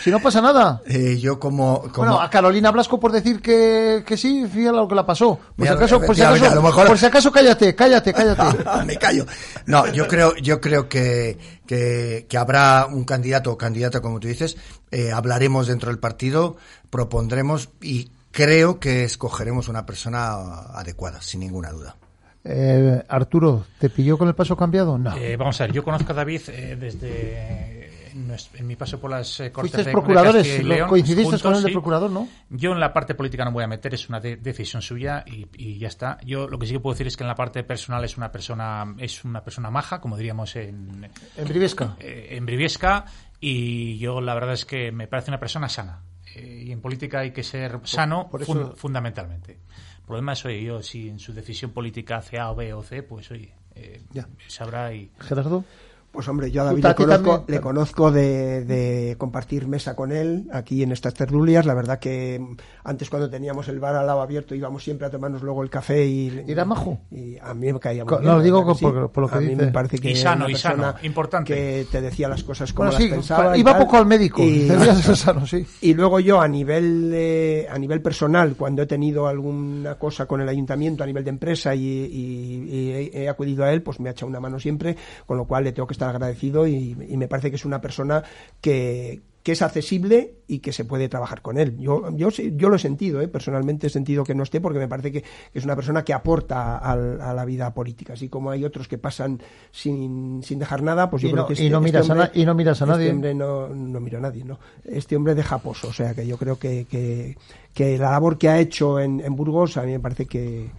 Si 0.04 0.10
no 0.10 0.20
pasa 0.20 0.42
nada. 0.42 0.82
Eh, 0.92 1.18
yo 1.20 1.40
como, 1.40 1.82
como 1.84 1.94
Bueno, 1.98 2.20
a 2.22 2.30
Carolina 2.30 2.72
Blasco 2.72 3.00
por 3.00 3.12
decir 3.12 3.42
que, 3.42 4.04
que 4.06 4.18
sí, 4.18 4.46
fíjate 4.52 4.76
lo 4.76 4.88
que 4.88 4.96
la 4.96 5.06
pasó. 5.06 5.40
Por 5.56 5.68
si 5.68 5.72
acaso, 5.74 6.02
por 6.02 6.16
si 6.16 6.22
acaso, 6.22 6.44
mira, 6.50 6.62
mejor- 6.62 6.88
por 6.88 6.98
si 6.98 7.06
acaso 7.06 7.32
cállate, 7.32 7.76
cállate, 7.76 8.12
cállate. 8.14 8.58
me 8.86 8.98
callo. 8.98 9.26
No, 9.68 9.88
yo 9.94 10.08
creo, 10.08 10.36
yo 10.38 10.60
creo 10.60 10.90
que, 10.90 11.38
que, 11.72 12.26
que 12.28 12.38
habrá 12.38 12.86
un 12.86 13.06
candidato 13.06 13.50
o 13.50 13.58
candidata, 13.58 14.02
como 14.02 14.20
tú 14.20 14.28
dices. 14.28 14.58
Eh, 14.92 15.14
hablaremos 15.14 15.68
dentro 15.68 15.90
del 15.90 16.00
partido, 16.00 16.58
propondremos 16.90 17.70
y 17.82 18.12
creo 18.32 18.78
que 18.78 19.06
escogeremos 19.06 19.70
una 19.70 19.86
persona 19.86 20.34
adecuada, 20.74 21.22
sin 21.22 21.40
ninguna 21.40 21.72
duda. 21.72 21.96
Eh, 22.44 23.02
Arturo, 23.08 23.66
¿te 23.80 23.90
pilló 23.90 24.18
con 24.18 24.28
el 24.28 24.36
paso 24.36 24.58
cambiado? 24.58 24.98
No. 24.98 25.16
Eh, 25.16 25.38
vamos 25.38 25.62
a 25.62 25.66
ver, 25.66 25.74
yo 25.74 25.82
conozco 25.82 26.12
a 26.12 26.16
David 26.16 26.42
eh, 26.50 26.76
desde 26.78 27.81
en, 28.12 28.36
en 28.56 28.68
mi 28.68 28.76
paso 28.76 29.00
por 29.00 29.10
las 29.12 29.40
eh, 29.40 29.52
Cortes 29.52 29.72
de- 29.78 29.84
de 29.86 29.92
procuradores, 29.92 30.64
lo- 30.64 30.70
León, 30.76 30.90
coincidiste 30.90 31.24
juntos, 31.24 31.42
con 31.44 31.56
el 31.56 31.62
de 31.62 31.68
sí. 31.70 31.74
procurador, 31.74 32.12
¿no? 32.12 32.28
Yo 32.50 32.72
en 32.72 32.80
la 32.80 32.94
parte 32.94 33.16
política 33.16 33.44
no 33.46 33.52
voy 33.52 33.64
a 33.64 33.68
meter, 33.68 33.94
es 33.94 34.08
una 34.10 34.20
de- 34.20 34.38
decisión 34.38 34.82
suya 34.82 35.24
y, 35.26 35.48
y 35.58 35.78
ya 35.80 35.88
está. 35.88 36.18
Yo 36.26 36.48
lo 36.48 36.60
que 36.60 36.68
sí 36.68 36.74
que 36.74 36.80
puedo 36.80 36.94
decir 36.94 37.08
es 37.08 37.18
que 37.18 37.24
en 37.24 37.28
la 37.30 37.36
parte 37.36 37.64
personal 37.64 38.04
es 38.04 38.18
una 38.18 38.32
persona 38.32 38.96
es 39.00 39.24
una 39.24 39.44
persona 39.44 39.70
maja, 39.72 40.00
como 40.02 40.18
diríamos 40.18 40.56
en, 40.56 41.10
En 41.38 41.48
Briviesca. 41.48 41.96
eh, 42.00 42.28
en 42.32 42.46
Briviesca 42.46 43.06
y 43.40 43.98
yo 43.98 44.22
la 44.22 44.34
verdad 44.34 44.54
es 44.54 44.66
que 44.66 44.92
me 44.92 45.08
parece 45.08 45.32
una 45.32 45.40
persona 45.40 45.68
sana. 45.70 46.02
Eh, 46.36 46.64
y 46.68 46.72
en 46.72 46.80
política 46.82 47.20
hay 47.20 47.32
que 47.32 47.44
ser 47.44 47.80
sano 47.84 48.30
por 48.30 48.42
eso- 48.42 48.54
fun- 48.54 48.76
fundamentalmente. 48.76 49.60
El 50.00 50.06
problema 50.06 50.34
es, 50.34 50.46
oye, 50.46 50.64
yo 50.64 50.82
si 50.82 51.10
en 51.10 51.20
su 51.20 51.34
decisión 51.34 51.72
política 51.72 52.18
hace 52.18 52.38
A 52.40 52.52
o 52.52 52.56
B 52.56 52.74
o 52.74 52.84
C, 52.84 53.04
pues 53.04 53.32
oye, 53.32 53.54
eh, 53.76 54.02
Ya. 54.12 54.28
sabrá 54.48 54.94
y... 54.94 55.10
Gerardo. 55.20 55.64
Pues 56.12 56.28
hombre, 56.28 56.52
yo 56.52 56.64
a 56.64 56.66
David 56.66 56.84
le 56.86 56.94
conozco, 56.96 57.46
le 57.48 57.62
conozco 57.62 58.12
de, 58.12 58.66
de 58.66 59.16
compartir 59.18 59.66
mesa 59.68 59.96
con 59.96 60.12
él 60.12 60.50
aquí 60.52 60.84
en 60.84 60.92
estas 60.92 61.14
tertulias. 61.14 61.66
La 61.66 61.74
verdad 61.74 62.00
que 62.00 62.46
antes 62.84 63.10
cuando 63.10 63.30
teníamos 63.30 63.70
el 63.70 63.80
bar 63.80 63.96
al 63.96 64.06
lado 64.08 64.20
abierto 64.22 64.54
íbamos 64.54 64.84
siempre 64.84 65.08
a 65.08 65.10
tomarnos 65.10 65.42
luego 65.42 65.64
el 65.64 65.70
café 65.70 66.06
y... 66.06 66.44
¿Era 66.48 66.66
majo? 66.66 67.00
Y 67.12 67.38
a 67.38 67.54
mí 67.54 67.72
me 67.72 67.80
caía 67.80 68.04
muy 68.04 68.14
bien. 68.18 68.26
no, 68.26 68.38
la 68.40 68.44
digo 68.44 68.66
por- 68.78 69.10
por 69.10 69.22
lo 69.24 69.30
que 69.30 69.36
a 69.38 69.40
mí 69.40 69.56
me 69.56 69.68
parece 69.68 70.00
que 70.00 70.12
Y 70.12 70.16
sano, 70.18 70.50
y 70.50 70.56
sano, 70.56 70.76
persona 70.84 71.06
importante. 71.08 71.54
Que 71.54 71.88
te 71.90 72.02
decía 72.02 72.28
las 72.28 72.44
cosas 72.44 72.74
como 72.74 72.90
Bueno, 72.90 73.00
las 73.00 73.08
sí, 73.08 73.10
pensaba. 73.10 73.56
y 73.56 73.62
iba 73.62 73.72
tal. 73.72 73.82
poco 73.86 73.98
al 73.98 74.06
médico. 74.06 74.42
Y- 74.44 74.68
sano, 75.16 75.48
sí. 75.48 75.66
y 75.80 75.94
luego 75.94 76.20
yo 76.20 76.42
a 76.42 76.48
nivel 76.50 77.10
eh, 77.14 77.68
a 77.72 77.78
nivel 77.80 78.02
personal 78.02 78.56
cuando 78.58 78.82
he 78.82 78.86
tenido 78.86 79.28
alguna 79.28 79.96
cosa 79.96 80.26
con 80.26 80.42
el 80.42 80.50
ayuntamiento 80.50 81.04
a 81.04 81.08
nivel 81.08 81.24
de 81.24 81.30
empresa 81.30 81.74
y, 81.74 81.82
y- 81.86 82.68
y 82.70 82.92
he, 83.14 83.24
he 83.24 83.30
acudido 83.30 83.64
a 83.64 83.72
él 83.72 83.82
pues 83.82 84.00
me 84.02 84.10
ha 84.10 84.12
echado 84.12 84.28
una 84.28 84.42
mano 84.42 84.60
siempre 84.60 84.98
con 85.26 85.38
lo 85.38 85.46
cual 85.46 85.64
le 85.64 85.72
tengo 85.72 85.88
que 85.88 85.94
estar 85.94 86.01
agradecido 86.10 86.68
y, 86.68 86.98
y 87.10 87.18
me 87.18 87.28
parece 87.28 87.50
que 87.50 87.56
es 87.58 87.66
una 87.66 87.82
persona 87.82 88.24
que 88.62 89.22
que 89.44 89.54
es 89.54 89.64
accesible 89.64 90.36
y 90.48 90.60
que 90.60 90.72
se 90.72 90.86
puede 90.86 91.10
trabajar 91.10 91.42
con 91.42 91.58
él. 91.58 91.76
Yo, 91.80 92.16
yo, 92.16 92.30
yo 92.30 92.70
lo 92.70 92.76
he 92.76 92.80
sentido, 92.80 93.22
¿eh? 93.22 93.28
personalmente 93.28 93.88
he 93.88 93.90
sentido 93.90 94.24
que 94.24 94.36
no 94.36 94.44
esté 94.44 94.62
porque 94.62 94.78
me 94.78 94.88
parece 94.88 95.12
que 95.12 95.24
es 95.52 95.66
una 95.66 95.76
persona 95.76 96.04
que 96.04 96.14
aporta 96.14 96.78
al- 96.78 97.20
a, 97.20 97.34
la 97.34 97.44
vida 97.44 97.74
política. 97.74 98.14
Así 98.14 98.30
como 98.30 98.52
hay 98.52 98.64
otros 98.64 98.88
que 98.88 99.00
pasan 99.00 99.42
sin, 99.72 100.44
sin 100.44 100.60
dejar 100.60 100.84
nada, 100.84 101.10
pues 101.10 101.24
yo 101.24 101.30
Y 101.30 101.32
creo 101.32 101.42
no- 101.42 101.48
que 101.56 101.64
y 101.64 101.72
no 101.72 101.82
miras 101.82 102.08
a 102.12 102.14
na- 102.14 102.32
y 102.36 102.46
no 102.46 102.54
miras 102.54 102.84
a 102.84 102.86
nadie. 102.86 103.06
Este 103.06 103.16
hombre 103.16 103.34
no, 103.34 103.68
no 103.70 104.00
miro 104.00 104.20
a 104.20 104.22
nadie, 104.22 104.46
¿no? 104.46 104.60
Este 104.84 105.16
hombre 105.16 105.34
deja 105.34 105.58
pozo, 105.58 105.88
o 105.88 105.94
sea 105.94 106.14
que 106.14 106.28
yo 106.28 106.38
creo 106.38 106.60
que, 106.60 106.86
que, 106.86 107.36
que 107.74 107.98
la 107.98 108.12
labor 108.12 108.38
que 108.38 108.48
ha 108.48 108.60
hecho 108.60 109.00
en, 109.00 109.22
en 109.22 109.36
Burgos 109.36 109.76
a 109.78 109.82
mí 109.82 109.92
me 109.94 110.00
parece 110.00 110.28
que, 110.28 110.70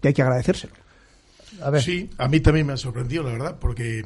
que 0.00 0.06
hay 0.06 0.14
que 0.14 0.22
agradecérselo. 0.22 0.74
A 1.60 1.70
ver. 1.70 1.82
Sí, 1.82 2.10
a 2.16 2.28
mí 2.28 2.38
también 2.38 2.64
me 2.68 2.74
ha 2.74 2.76
sorprendido, 2.76 3.24
la 3.24 3.32
verdad, 3.32 3.56
porque 3.60 4.04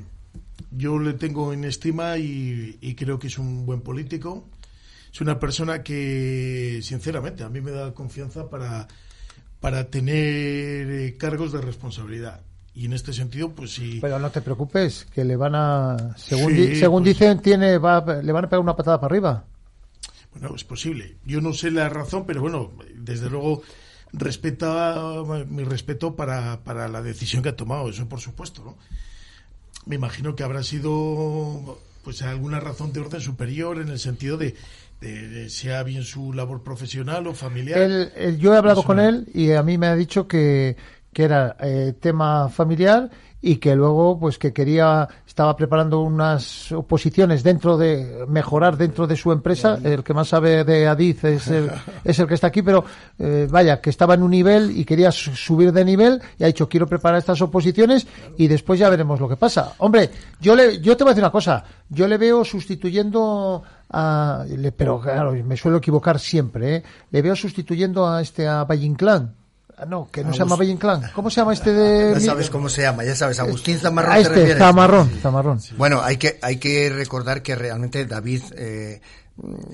yo 0.70 0.98
le 0.98 1.12
tengo 1.14 1.52
en 1.52 1.64
estima 1.64 2.16
y, 2.18 2.78
y 2.80 2.94
creo 2.94 3.18
que 3.18 3.26
es 3.28 3.38
un 3.38 3.66
buen 3.66 3.80
político. 3.80 4.48
Es 5.12 5.20
una 5.20 5.38
persona 5.38 5.82
que, 5.82 6.80
sinceramente, 6.82 7.42
a 7.42 7.48
mí 7.48 7.60
me 7.60 7.70
da 7.70 7.94
confianza 7.94 8.50
para, 8.50 8.86
para 9.60 9.88
tener 9.90 10.90
eh, 10.90 11.16
cargos 11.18 11.52
de 11.52 11.60
responsabilidad. 11.62 12.40
Y 12.74 12.84
en 12.84 12.92
este 12.92 13.14
sentido, 13.14 13.52
pues 13.52 13.72
sí. 13.74 13.98
Pero 14.02 14.18
no 14.18 14.30
te 14.30 14.42
preocupes, 14.42 15.06
que 15.14 15.24
le 15.24 15.36
van 15.36 15.54
a, 15.54 16.14
según, 16.18 16.52
Sí, 16.52 16.66
di- 16.66 16.76
según 16.76 17.02
pues- 17.02 17.18
dicen, 17.18 17.40
tiene, 17.40 17.78
va, 17.78 18.04
le 18.22 18.32
van 18.32 18.44
a 18.44 18.48
pegar 18.50 18.60
una 18.60 18.76
patada 18.76 19.00
para 19.00 19.10
arriba. 19.14 19.44
Bueno, 20.32 20.54
es 20.54 20.64
posible. 20.64 21.16
Yo 21.24 21.40
no 21.40 21.54
sé 21.54 21.70
la 21.70 21.88
razón, 21.88 22.24
pero 22.26 22.42
bueno, 22.42 22.72
desde 22.94 23.30
luego 23.30 23.62
respeta 24.12 25.22
mi 25.48 25.64
respeto 25.64 26.14
para, 26.14 26.62
para 26.64 26.88
la 26.88 27.00
decisión 27.02 27.42
que 27.42 27.48
ha 27.50 27.56
tomado, 27.56 27.88
eso 27.88 28.06
por 28.08 28.20
supuesto, 28.20 28.62
¿no? 28.64 28.76
Me 29.86 29.94
imagino 29.96 30.34
que 30.36 30.42
habrá 30.42 30.62
sido 30.62 31.78
pues 32.04 32.22
alguna 32.22 32.60
razón 32.60 32.92
de 32.92 33.00
orden 33.00 33.20
superior 33.20 33.80
en 33.80 33.88
el 33.88 33.98
sentido 33.98 34.36
de, 34.36 34.54
de- 35.00 35.28
de 35.28 35.50
sea 35.50 35.82
bien 35.82 36.02
su 36.04 36.32
labor 36.32 36.62
profesional 36.62 37.26
o 37.26 37.34
familiar. 37.34 37.78
Él- 37.80 38.12
él- 38.16 38.38
yo 38.38 38.54
he 38.54 38.56
hablado 38.58 38.80
Eso 38.80 38.86
con 38.86 39.00
él 39.00 39.26
y 39.34 39.52
a 39.52 39.62
mí 39.62 39.78
me 39.78 39.86
ha 39.86 39.94
dicho 39.96 40.26
que, 40.28 40.76
que 41.12 41.24
era 41.24 41.56
eh, 41.60 41.94
tema 41.98 42.48
familiar 42.48 43.10
y 43.48 43.56
que 43.56 43.74
luego 43.76 44.18
pues 44.18 44.38
que 44.38 44.52
quería 44.52 45.08
estaba 45.26 45.54
preparando 45.56 46.00
unas 46.00 46.72
oposiciones 46.72 47.42
dentro 47.42 47.76
de 47.76 48.24
mejorar 48.28 48.76
dentro 48.76 49.06
de 49.06 49.16
su 49.16 49.30
empresa. 49.30 49.78
El 49.84 50.02
que 50.02 50.14
más 50.14 50.28
sabe 50.28 50.64
de 50.64 50.88
Adiz 50.88 51.22
es 51.24 51.46
el, 51.48 51.70
es 52.04 52.18
el 52.18 52.26
que 52.26 52.34
está 52.34 52.48
aquí 52.48 52.62
pero 52.62 52.84
eh, 53.18 53.46
vaya 53.50 53.80
que 53.80 53.90
estaba 53.90 54.14
en 54.14 54.22
un 54.22 54.30
nivel 54.30 54.76
y 54.76 54.84
quería 54.84 55.12
su- 55.12 55.34
subir 55.36 55.72
de 55.72 55.84
nivel 55.84 56.20
y 56.38 56.44
ha 56.44 56.48
dicho 56.48 56.68
quiero 56.68 56.86
preparar 56.86 57.18
estas 57.18 57.40
oposiciones 57.42 58.06
y 58.36 58.48
después 58.48 58.80
ya 58.80 58.88
veremos 58.90 59.20
lo 59.20 59.28
que 59.28 59.36
pasa 59.36 59.74
hombre 59.78 60.10
yo 60.40 60.56
le 60.56 60.80
yo 60.80 60.96
te 60.96 61.04
voy 61.04 61.10
a 61.10 61.14
decir 61.14 61.24
una 61.24 61.32
cosa. 61.32 61.64
Yo 61.88 62.08
le 62.08 62.18
veo 62.18 62.44
sustituyendo 62.44 63.62
a 63.90 64.44
pero 64.76 65.00
claro 65.00 65.32
me 65.44 65.56
suelo 65.56 65.78
equivocar 65.78 66.18
siempre 66.18 66.76
¿eh? 66.76 66.82
le 67.12 67.22
veo 67.22 67.36
sustituyendo 67.36 68.08
a 68.08 68.20
este 68.20 68.48
a 68.48 68.64
Valle 68.64 68.86
Inclán. 68.86 69.34
Ah, 69.34 69.45
no, 69.84 70.08
que 70.10 70.24
no 70.24 70.32
se 70.32 70.38
llama 70.38 70.56
Valle 70.56 70.72
Inclán. 70.72 71.10
¿Cómo 71.14 71.28
se 71.28 71.40
llama 71.40 71.52
este 71.52 71.72
de...? 71.72 72.14
Ya 72.14 72.20
sabes 72.20 72.48
cómo 72.48 72.68
se 72.68 72.82
llama, 72.82 73.04
ya 73.04 73.14
sabes, 73.14 73.38
Agustín 73.38 73.78
Zamarrón 73.78 74.12
A 74.12 74.14
te 74.14 74.22
este, 74.22 74.34
refieres. 74.34 74.58
Zamarrón, 74.58 75.10
Zamarrón. 75.20 75.60
Bueno, 75.76 76.00
hay 76.02 76.16
que, 76.16 76.38
hay 76.40 76.56
que 76.56 76.88
recordar 76.88 77.42
que 77.42 77.54
realmente 77.54 78.06
David, 78.06 78.42
eh, 78.56 79.02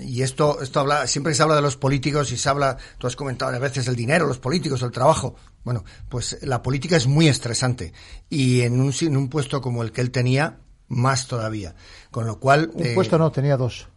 y 0.01 0.23
esto, 0.23 0.61
esto 0.61 0.81
habla, 0.81 1.07
siempre 1.07 1.35
se 1.35 1.43
habla 1.43 1.55
de 1.55 1.63
los 1.63 1.77
políticos 1.77 2.33
y 2.33 2.37
se 2.37 2.49
habla, 2.49 2.77
tú 2.99 3.07
has 3.07 3.15
comentado 3.15 3.55
a 3.55 3.59
veces 3.59 3.87
el 3.87 3.95
dinero, 3.95 4.27
los 4.27 4.39
políticos, 4.39 4.83
el 4.83 4.91
trabajo. 4.91 5.37
Bueno, 5.63 5.85
pues 6.09 6.39
la 6.43 6.63
política 6.63 6.97
es 6.97 7.07
muy 7.07 7.29
estresante 7.29 7.93
y 8.29 8.63
en 8.63 8.81
un, 8.81 8.93
en 9.01 9.17
un 9.17 9.29
puesto 9.29 9.61
como 9.61 9.85
el 9.85 9.93
que 9.93 10.01
él 10.01 10.11
tenía, 10.11 10.59
más 10.89 11.27
todavía. 11.29 11.75
Con 12.11 12.27
lo 12.27 12.41
cual. 12.41 12.71
Un 12.75 12.87
eh, 12.87 12.93
puesto 12.95 13.19
no, 13.19 13.31
tenía 13.31 13.57
dos. 13.57 13.89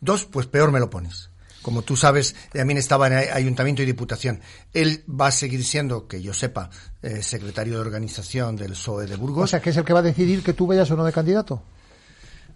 Dos, 0.00 0.24
pues 0.24 0.46
peor 0.46 0.72
me 0.72 0.80
lo 0.80 0.90
pones. 0.90 1.30
Como 1.66 1.82
tú 1.82 1.96
sabes, 1.96 2.36
también 2.52 2.78
estaba 2.78 3.08
en 3.08 3.14
ay- 3.14 3.26
ayuntamiento 3.32 3.82
y 3.82 3.86
diputación. 3.86 4.38
Él 4.72 5.02
va 5.10 5.26
a 5.26 5.32
seguir 5.32 5.64
siendo, 5.64 6.06
que 6.06 6.22
yo 6.22 6.32
sepa, 6.32 6.70
eh, 7.02 7.24
secretario 7.24 7.74
de 7.74 7.80
organización 7.80 8.54
del 8.54 8.70
PSOE 8.70 9.06
de 9.08 9.16
Burgos. 9.16 9.42
O 9.42 9.46
sea, 9.48 9.60
que 9.60 9.70
es 9.70 9.76
el 9.76 9.82
que 9.84 9.92
va 9.92 9.98
a 9.98 10.02
decidir 10.02 10.44
que 10.44 10.52
tú 10.52 10.68
vayas 10.68 10.88
o 10.92 10.96
no 10.96 11.04
de 11.04 11.10
candidato. 11.12 11.64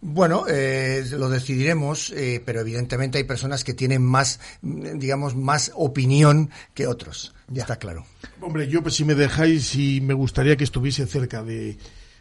Bueno, 0.00 0.44
eh, 0.48 1.04
lo 1.10 1.28
decidiremos, 1.28 2.10
eh, 2.10 2.40
pero 2.46 2.60
evidentemente 2.60 3.18
hay 3.18 3.24
personas 3.24 3.64
que 3.64 3.74
tienen 3.74 4.00
más, 4.00 4.38
digamos, 4.62 5.34
más 5.34 5.72
opinión 5.74 6.50
que 6.72 6.86
otros. 6.86 7.34
Ya 7.48 7.62
está 7.62 7.76
claro. 7.80 8.06
Hombre, 8.40 8.68
yo 8.68 8.80
pues 8.80 8.94
si 8.94 9.04
me 9.04 9.16
dejáis, 9.16 9.66
sí 9.66 10.00
me 10.00 10.14
gustaría 10.14 10.56
que 10.56 10.62
estuviese 10.62 11.04
cerca 11.08 11.42
de, 11.42 11.78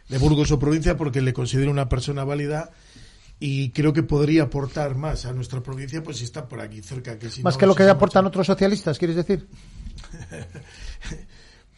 de 0.08 0.18
Burgos 0.18 0.50
o 0.50 0.58
provincia 0.58 0.96
porque 0.96 1.20
le 1.20 1.32
considero 1.32 1.70
una 1.70 1.88
persona 1.88 2.24
válida 2.24 2.72
y 3.40 3.70
creo 3.70 3.92
que 3.92 4.02
podría 4.02 4.44
aportar 4.44 4.94
más 4.94 5.24
a 5.24 5.32
nuestra 5.32 5.62
provincia 5.62 6.02
pues 6.02 6.18
si 6.18 6.24
está 6.24 6.46
por 6.46 6.60
aquí 6.60 6.82
cerca. 6.82 7.18
Que 7.18 7.30
si 7.30 7.42
Más 7.42 7.54
no, 7.54 7.58
que 7.58 7.66
lo 7.66 7.74
que 7.74 7.82
aportan 7.84 8.26
otros 8.26 8.46
socialistas, 8.46 8.98
¿quieres 8.98 9.16
decir? 9.16 9.48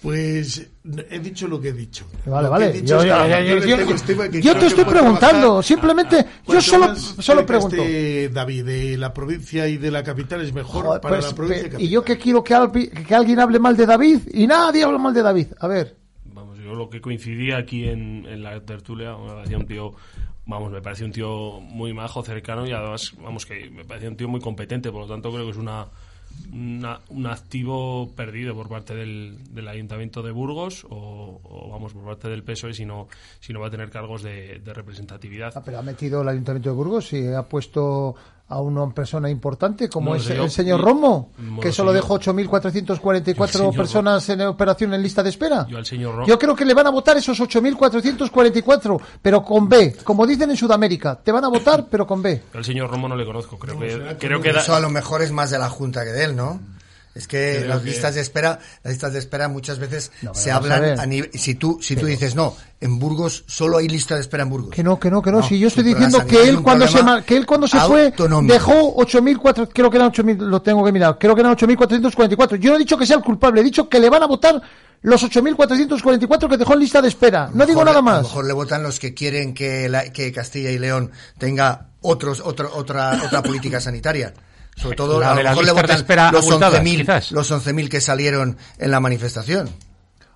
Pues 0.03 0.69
he 1.11 1.21
dicho 1.21 1.47
lo 1.47 1.61
que 1.61 1.69
he 1.69 1.73
dicho. 1.73 2.05
Vale, 2.27 2.49
vale. 2.49 2.83
Yo, 2.83 2.99
te 2.99 4.67
estoy 4.67 4.85
preguntando, 4.85 5.41
trabajar. 5.41 5.65
simplemente, 5.65 6.27
yo 6.49 6.61
solo, 6.61 6.97
solo 6.97 7.47
pregunto. 7.47 7.77
esté 7.77 8.29
David 8.31 8.65
de 8.65 8.97
la 8.99 9.15
provincia 9.15 9.69
y 9.69 9.77
de 9.77 9.93
la 9.93 10.03
capital 10.03 10.41
es 10.41 10.53
mejor 10.53 10.87
Joder, 10.87 11.01
para 11.01 11.15
pues, 11.19 11.27
la 11.31 11.35
provincia. 11.37 11.71
pe- 11.79 11.85
y 11.85 11.89
yo 11.89 12.03
que 12.03 12.19
quiero 12.19 12.43
que, 12.43 12.53
alguien 13.15 13.39
hable 13.39 13.61
mal 13.61 13.77
de 13.77 13.87
David 13.87 14.23
y 14.35 14.49
nadie 14.49 14.83
habla 14.83 14.99
mal 14.99 15.15
de 15.15 15.23
David. 15.23 15.47
A 15.61 15.69
ver, 15.69 15.97
Vamos, 16.25 16.59
yo 16.59 16.75
lo 16.75 16.91
que 16.91 17.01
coincidía 17.01 17.59
aquí 17.59 17.85
en, 17.85 18.27
en 18.27 18.43
la 18.43 18.61
tertulia, 18.65 19.17
me 19.17 19.29
parecía 19.29 19.59
un 19.59 19.67
tío, 19.67 19.93
vamos, 20.47 20.73
me 20.73 20.83
parecía 20.83 21.07
un 21.07 21.13
tío 21.13 21.61
muy 21.61 21.93
majo, 21.93 22.23
cercano 22.23 22.67
y 22.67 22.73
además, 22.73 23.13
vamos, 23.23 23.47
que 23.47 23.71
me 23.71 23.85
parecía 23.85 24.09
un 24.09 24.17
tío 24.17 24.29
muy 24.29 24.41
competente, 24.41 24.91
por 24.91 25.03
lo 25.03 25.09
tanto 25.09 25.31
creo 25.33 25.45
que 25.45 25.51
es 25.53 25.57
una, 25.57 25.87
una- 26.53 27.01
un 27.11 27.27
activo 27.27 28.11
perdido 28.17 28.55
por 28.55 28.69
parte 28.69 28.95
del, 28.95 29.39
del 29.55 29.69
Ayuntamiento 29.69 30.23
de 30.23 30.31
Burgos 30.33 30.85
o, 30.89 31.41
o, 31.45 31.71
vamos, 31.71 31.93
por 31.93 32.05
parte 32.05 32.29
del 32.29 32.43
PSOE 32.43 32.75
si 32.75 32.85
no, 32.87 33.09
si 33.41 33.53
no 33.53 33.61
va 33.61 33.69
a 33.69 33.71
tener 33.71 33.91
cargos 33.91 34.23
de, 34.23 34.59
de 34.59 34.75
representatividad. 34.75 35.53
ah, 35.55 35.63
pero 35.65 35.79
ha 35.79 35.83
metido 35.83 36.23
el 36.23 36.29
Ayuntamiento 36.29 36.71
de 36.71 36.75
Burgos 36.77 37.13
y 37.13 37.27
ha 37.33 37.43
puesto 37.43 38.15
a 38.49 38.61
una 38.61 38.87
persona 38.93 39.31
importante 39.31 39.89
como 39.89 40.11
No, 40.11 40.17
es 40.17 40.29
el 40.29 40.51
señor 40.51 40.81
Romo, 40.83 41.31
que 41.61 41.73
solo 41.73 41.91
señor- 41.93 42.03
dejó 42.03 42.15
8.444 42.19 43.49
señor 43.49 43.75
personas 43.75 44.29
en 44.29 44.43
operación 44.43 44.93
en 44.93 45.03
lista 45.03 45.23
de 45.23 45.31
espera. 45.31 45.67
Yo 45.69 45.79
al 45.79 45.87
señor 45.87 46.17
Ro- 46.17 46.27
Yo 46.27 46.39
creo 46.39 46.55
que 46.55 46.65
le 46.67 46.75
van 46.75 46.87
a 46.87 46.91
votar 46.91 47.17
esos 47.17 47.41
8.444, 47.41 49.01
pero 49.23 49.43
con 49.43 49.69
B, 49.69 49.97
como 50.05 50.27
dicen 50.27 50.51
en 50.51 50.57
Sudamérica. 50.57 51.19
Te 51.23 51.33
van 51.33 51.45
a 51.45 51.49
votar, 51.49 51.87
pero 51.91 52.07
con 52.07 52.21
B. 52.23 52.43
Yo 52.53 52.59
al 52.59 52.65
señor 52.65 52.91
Romo 52.91 53.09
no 53.09 53.17
le 53.17 53.25
conozco, 53.25 53.59
creo 53.59 53.79
que, 53.79 54.17
creo 54.19 54.41
que 54.41 54.53
da- 54.53 54.61
Eso 54.61 54.75
a 54.75 54.81
lo 54.81 54.91
mejor 54.91 55.23
es 55.23 55.33
más 55.33 55.51
de 55.51 55.59
la 55.59 55.69
Junta 55.71 56.05
que 56.05 56.11
de 56.11 56.25
él, 56.25 56.37
¿no? 56.37 56.61
Es 57.15 57.29
que 57.29 57.57
Creo 57.59 57.69
las 57.69 57.81
que- 57.81 57.91
listas 57.91 58.15
de 58.15 58.21
espera, 58.23 58.59
las 58.83 58.93
listas 58.95 59.13
de 59.13 59.19
espera 59.19 59.49
muchas 59.49 59.79
veces 59.79 60.11
No, 60.23 60.33
pero 60.33 60.43
se 60.43 60.51
a 60.51 60.57
hablan 60.57 60.99
a 60.99 61.05
nivel, 61.07 61.31
si 61.35 61.55
tú, 61.57 61.79
si 61.83 61.95
tú 61.95 62.07
dices 62.07 62.35
no, 62.35 62.57
en 62.81 62.99
Burgos 62.99 63.45
solo 63.47 63.77
hay 63.79 63.89
lista 63.89 64.15
de 64.15 64.23
espera 64.23 64.45
en 64.45 64.49
Burgos. 64.49 64.71
Que 64.75 64.83
no, 64.83 64.99
que 64.99 65.11
no, 65.11 65.21
que 65.21 65.31
no. 65.31 65.41
No, 65.41 65.47
si 65.47 65.59
yo 65.59 65.69
estoy 65.69 65.85
pero 65.85 65.97
diciendo 65.97 66.27
que 66.27 66.49
él 66.49 66.63
cuando 66.63 66.89
se 66.89 67.01
que 67.27 67.37
él 67.37 67.45
cuando 67.45 67.69
se 67.69 67.79
fue 67.81 68.13
dejó 68.45 68.97
8.400, 68.97 69.69
creo 69.75 69.91
que 69.91 69.97
eran 69.99 70.11
8.000, 70.11 70.39
lo 70.39 70.63
tengo 70.63 70.83
que 70.85 70.91
mirar, 70.93 71.19
creo 71.19 71.35
que 71.35 71.41
eran 71.43 71.53
8.444. 71.57 72.57
Yo 72.57 72.71
no 72.71 72.77
he 72.77 72.79
dicho 72.79 72.97
que 72.97 73.05
sea 73.07 73.17
el 73.17 73.23
culpable, 73.23 73.61
he 73.61 73.65
dicho 73.65 73.89
que 73.89 74.01
le 74.01 74.09
van 74.09 74.23
a 74.23 74.27
votar 74.27 74.61
los 75.03 75.23
8.444 75.23 76.49
que 76.49 76.57
dejó 76.57 76.73
en 76.75 76.79
lista 76.81 77.03
de 77.03 77.09
espera. 77.09 77.51
No 77.53 77.67
digo 77.67 77.85
nada 77.85 77.93
le- 77.95 77.99
A 77.99 78.01
lo 78.01 78.03
más. 78.03 78.23
mejor 78.23 78.47
le 78.47 78.53
votan 78.53 78.83
los 78.83 78.99
que 78.99 79.13
quieren 79.15 79.53
que, 79.53 79.89
la- 79.89 80.11
que 80.13 80.33
Castilla 80.33 80.71
y 80.71 80.79
León 80.79 81.11
tenga 81.39 81.89
otros, 82.01 82.41
otro, 82.45 82.71
otra, 82.75 83.21
otra 83.25 83.43
política 83.43 83.81
sanitaria. 83.81 84.33
Sobre 84.83 84.97
todo, 84.97 85.21
La 85.21 85.33
a 85.33 85.35
lo 85.37 85.43
mejor 85.43 85.65
le 85.65 85.73
votan 85.73 85.97
espera 85.97 86.31
los 86.33 86.47
abultadas, 86.47 86.83
11.000 86.83 86.97
quizás. 87.01 87.33
los 87.33 87.51
11.000 87.53 87.89
que 87.89 88.01
salieron 88.01 88.57
en 88.79 88.91
la 88.91 89.01
manifestación. 89.01 89.69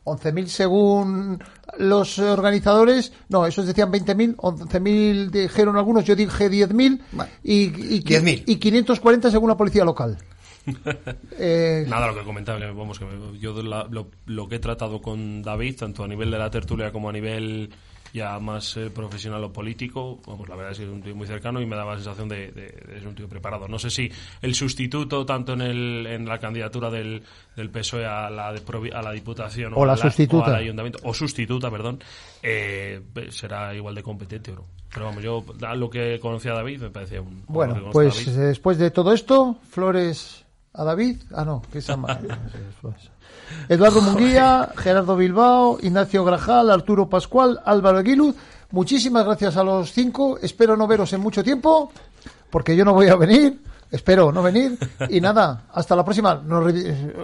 11.000 0.04 0.46
según 0.46 1.42
los 1.78 2.18
organizadores, 2.20 3.12
no, 3.28 3.44
esos 3.44 3.66
decían 3.66 3.90
20.000, 3.92 4.36
11.000 4.36 5.30
dijeron 5.30 5.76
algunos, 5.76 6.04
yo 6.04 6.14
dije 6.14 6.48
10.000 6.48 7.00
Vale. 7.12 7.30
y, 7.42 7.62
y, 7.96 8.02
10.000. 8.04 8.44
y 8.46 8.56
540 8.56 9.30
según 9.32 9.48
la 9.50 9.56
policía 9.56 9.84
local. 9.84 10.16
Eh, 11.38 11.84
Nada, 11.88 12.08
lo 12.08 12.14
que 12.18 12.24
comentaba, 12.24 12.58
que, 12.58 12.66
vamos, 12.66 12.98
que 12.98 13.06
yo 13.40 13.62
la- 13.62 13.86
lo, 13.90 14.10
lo 14.26 14.48
que 14.48 14.56
he 14.56 14.58
tratado 14.58 15.00
con 15.00 15.42
David, 15.42 15.76
tanto 15.78 16.02
a 16.04 16.08
nivel 16.08 16.30
de 16.30 16.38
la 16.38 16.50
tertulia 16.50 16.90
como 16.92 17.08
a 17.08 17.12
nivel 17.12 17.70
ya 18.16 18.38
más 18.40 18.76
eh, 18.78 18.88
profesional 18.88 19.44
o 19.44 19.52
político, 19.52 20.18
vamos, 20.26 20.48
la 20.48 20.56
verdad 20.56 20.72
es 20.72 20.78
que 20.78 20.84
es 20.84 20.90
un 20.90 21.02
tío 21.02 21.14
muy 21.14 21.26
cercano 21.26 21.60
y 21.60 21.66
me 21.66 21.76
daba 21.76 21.92
la 21.92 21.98
sensación 21.98 22.28
de, 22.28 22.50
de, 22.50 22.62
de 22.68 22.98
ser 22.98 23.08
un 23.08 23.14
tío 23.14 23.28
preparado. 23.28 23.68
No 23.68 23.78
sé 23.78 23.90
si 23.90 24.10
el 24.40 24.54
sustituto, 24.54 25.26
tanto 25.26 25.52
en, 25.52 25.60
el, 25.60 26.06
en 26.06 26.26
la 26.26 26.38
candidatura 26.38 26.88
del, 26.90 27.22
del 27.54 27.70
PSOE 27.70 28.06
a 28.06 28.30
la, 28.30 28.52
de 28.54 28.62
a 28.94 29.02
la 29.02 29.12
Diputación 29.12 29.72
O 29.76 29.84
la 29.84 29.92
a 29.92 29.96
sustituta. 29.98 30.44
o 30.46 30.54
al 30.54 30.54
Ayuntamiento, 30.56 30.98
o 31.02 31.12
sustituta, 31.12 31.70
perdón, 31.70 32.02
eh, 32.42 33.02
será 33.28 33.74
igual 33.74 33.94
de 33.94 34.02
competente 34.02 34.52
o 34.52 34.56
no. 34.56 34.64
Pero 34.92 35.06
vamos, 35.06 35.22
yo 35.22 35.44
a 35.66 35.74
lo 35.74 35.90
que 35.90 36.18
conocía 36.18 36.52
a 36.52 36.56
David 36.56 36.80
me 36.80 36.90
parecía 36.90 37.20
un... 37.20 37.44
Bueno, 37.48 37.90
pues 37.92 38.26
eh, 38.28 38.30
después 38.32 38.78
de 38.78 38.90
todo 38.90 39.12
esto, 39.12 39.58
Flores 39.68 40.46
a 40.72 40.84
David. 40.84 41.22
Ah, 41.34 41.44
no, 41.44 41.60
que 41.70 41.82
se 41.82 41.92
llama. 41.92 42.18
Flores. 42.80 43.10
Eduardo 43.68 44.00
Munguía, 44.02 44.68
Gerardo 44.76 45.16
Bilbao, 45.16 45.78
Ignacio 45.82 46.24
Grajal, 46.24 46.70
Arturo 46.70 47.08
Pascual, 47.08 47.60
Álvaro 47.64 47.98
Aguiluz. 47.98 48.34
Muchísimas 48.70 49.24
gracias 49.24 49.56
a 49.56 49.62
los 49.64 49.92
cinco. 49.92 50.38
Espero 50.42 50.76
no 50.76 50.86
veros 50.86 51.12
en 51.12 51.20
mucho 51.20 51.42
tiempo. 51.44 51.90
porque 52.50 52.74
yo 52.76 52.84
no 52.84 52.94
voy 52.94 53.08
a 53.08 53.16
venir, 53.16 53.60
espero 53.90 54.32
no 54.32 54.42
venir, 54.42 54.78
y 55.10 55.20
nada, 55.20 55.64
hasta 55.74 55.94
la 55.96 56.04
próxima. 56.04 56.34
Nos, 56.44 56.72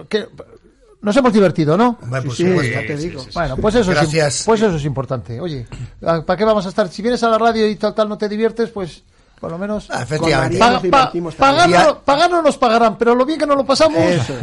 que- 0.07 0.27
nos 1.01 1.15
hemos 1.17 1.33
divertido, 1.33 1.75
¿no? 1.77 1.97
Sí, 2.33 2.43
te 2.87 2.95
digo. 2.97 3.25
Bueno, 3.33 3.57
pues 3.57 3.75
eso, 3.75 3.91
Gracias. 3.91 4.43
pues 4.45 4.61
eso 4.61 4.75
es 4.75 4.85
importante. 4.85 5.39
Oye, 5.41 5.65
¿para 5.99 6.37
qué 6.37 6.45
vamos 6.45 6.65
a 6.65 6.69
estar? 6.69 6.87
Si 6.87 7.01
vienes 7.01 7.21
a 7.23 7.29
la 7.29 7.37
radio 7.37 7.67
y 7.67 7.75
tal, 7.75 7.93
tal, 7.93 8.07
no 8.09 8.17
te 8.17 8.29
diviertes, 8.29 8.69
pues 8.69 9.03
por 9.43 9.51
lo 9.51 9.57
menos... 9.57 9.89
Ah, 9.91 10.03
efectivamente. 10.03 10.57
Con 10.57 10.59
María 10.59 10.59
Pa- 10.59 10.71
nos 10.71 10.81
pa- 10.81 10.87
divertimos 10.87 11.35
también. 11.35 11.57
pagar, 11.65 11.69
Ya- 11.69 11.85
no, 11.91 11.99
pagar 12.05 12.31
no 12.31 12.41
nos 12.41 12.57
pagarán, 12.57 12.97
pero 12.97 13.13
lo 13.13 13.25
bien 13.25 13.37
que 13.39 13.45
nos 13.45 13.57
lo 13.57 13.65
pasamos, 13.65 13.99
Eso 13.99 14.33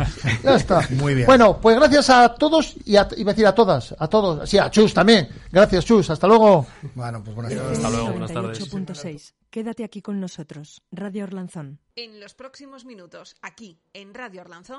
ya 0.44 0.56
está. 0.56 0.86
Muy 0.90 1.14
bien. 1.14 1.24
Bueno, 1.26 1.58
pues 1.58 1.74
gracias 1.76 2.10
a 2.10 2.34
todos 2.34 2.74
y 2.84 2.96
a, 2.96 3.08
iba 3.16 3.30
a 3.30 3.32
decir 3.32 3.46
a 3.46 3.54
todas, 3.54 3.94
a 3.98 4.06
todos, 4.08 4.46
sí, 4.46 4.58
a 4.58 4.70
Chus 4.70 4.92
también. 4.92 5.26
Gracias, 5.50 5.86
Chus, 5.86 6.10
hasta 6.10 6.26
luego. 6.26 6.66
Bueno, 6.94 7.24
pues 7.24 7.34
buenas 7.34 7.54
tardes. 7.54 7.78
Hasta 7.78 7.88
luego, 7.88 8.10
buenas 8.10 8.30
tardes. 8.30 8.60
98.6. 8.74 9.32
Quédate 9.48 9.84
aquí 9.84 10.02
con 10.02 10.20
nosotros. 10.20 10.82
Radio 10.92 11.24
Orlanzón. 11.24 11.78
En 11.96 12.20
los 12.20 12.34
próximos 12.34 12.84
minutos, 12.84 13.36
aquí, 13.40 13.80
en 13.94 14.12
Radio 14.12 14.42
Arlanzón. 14.42 14.78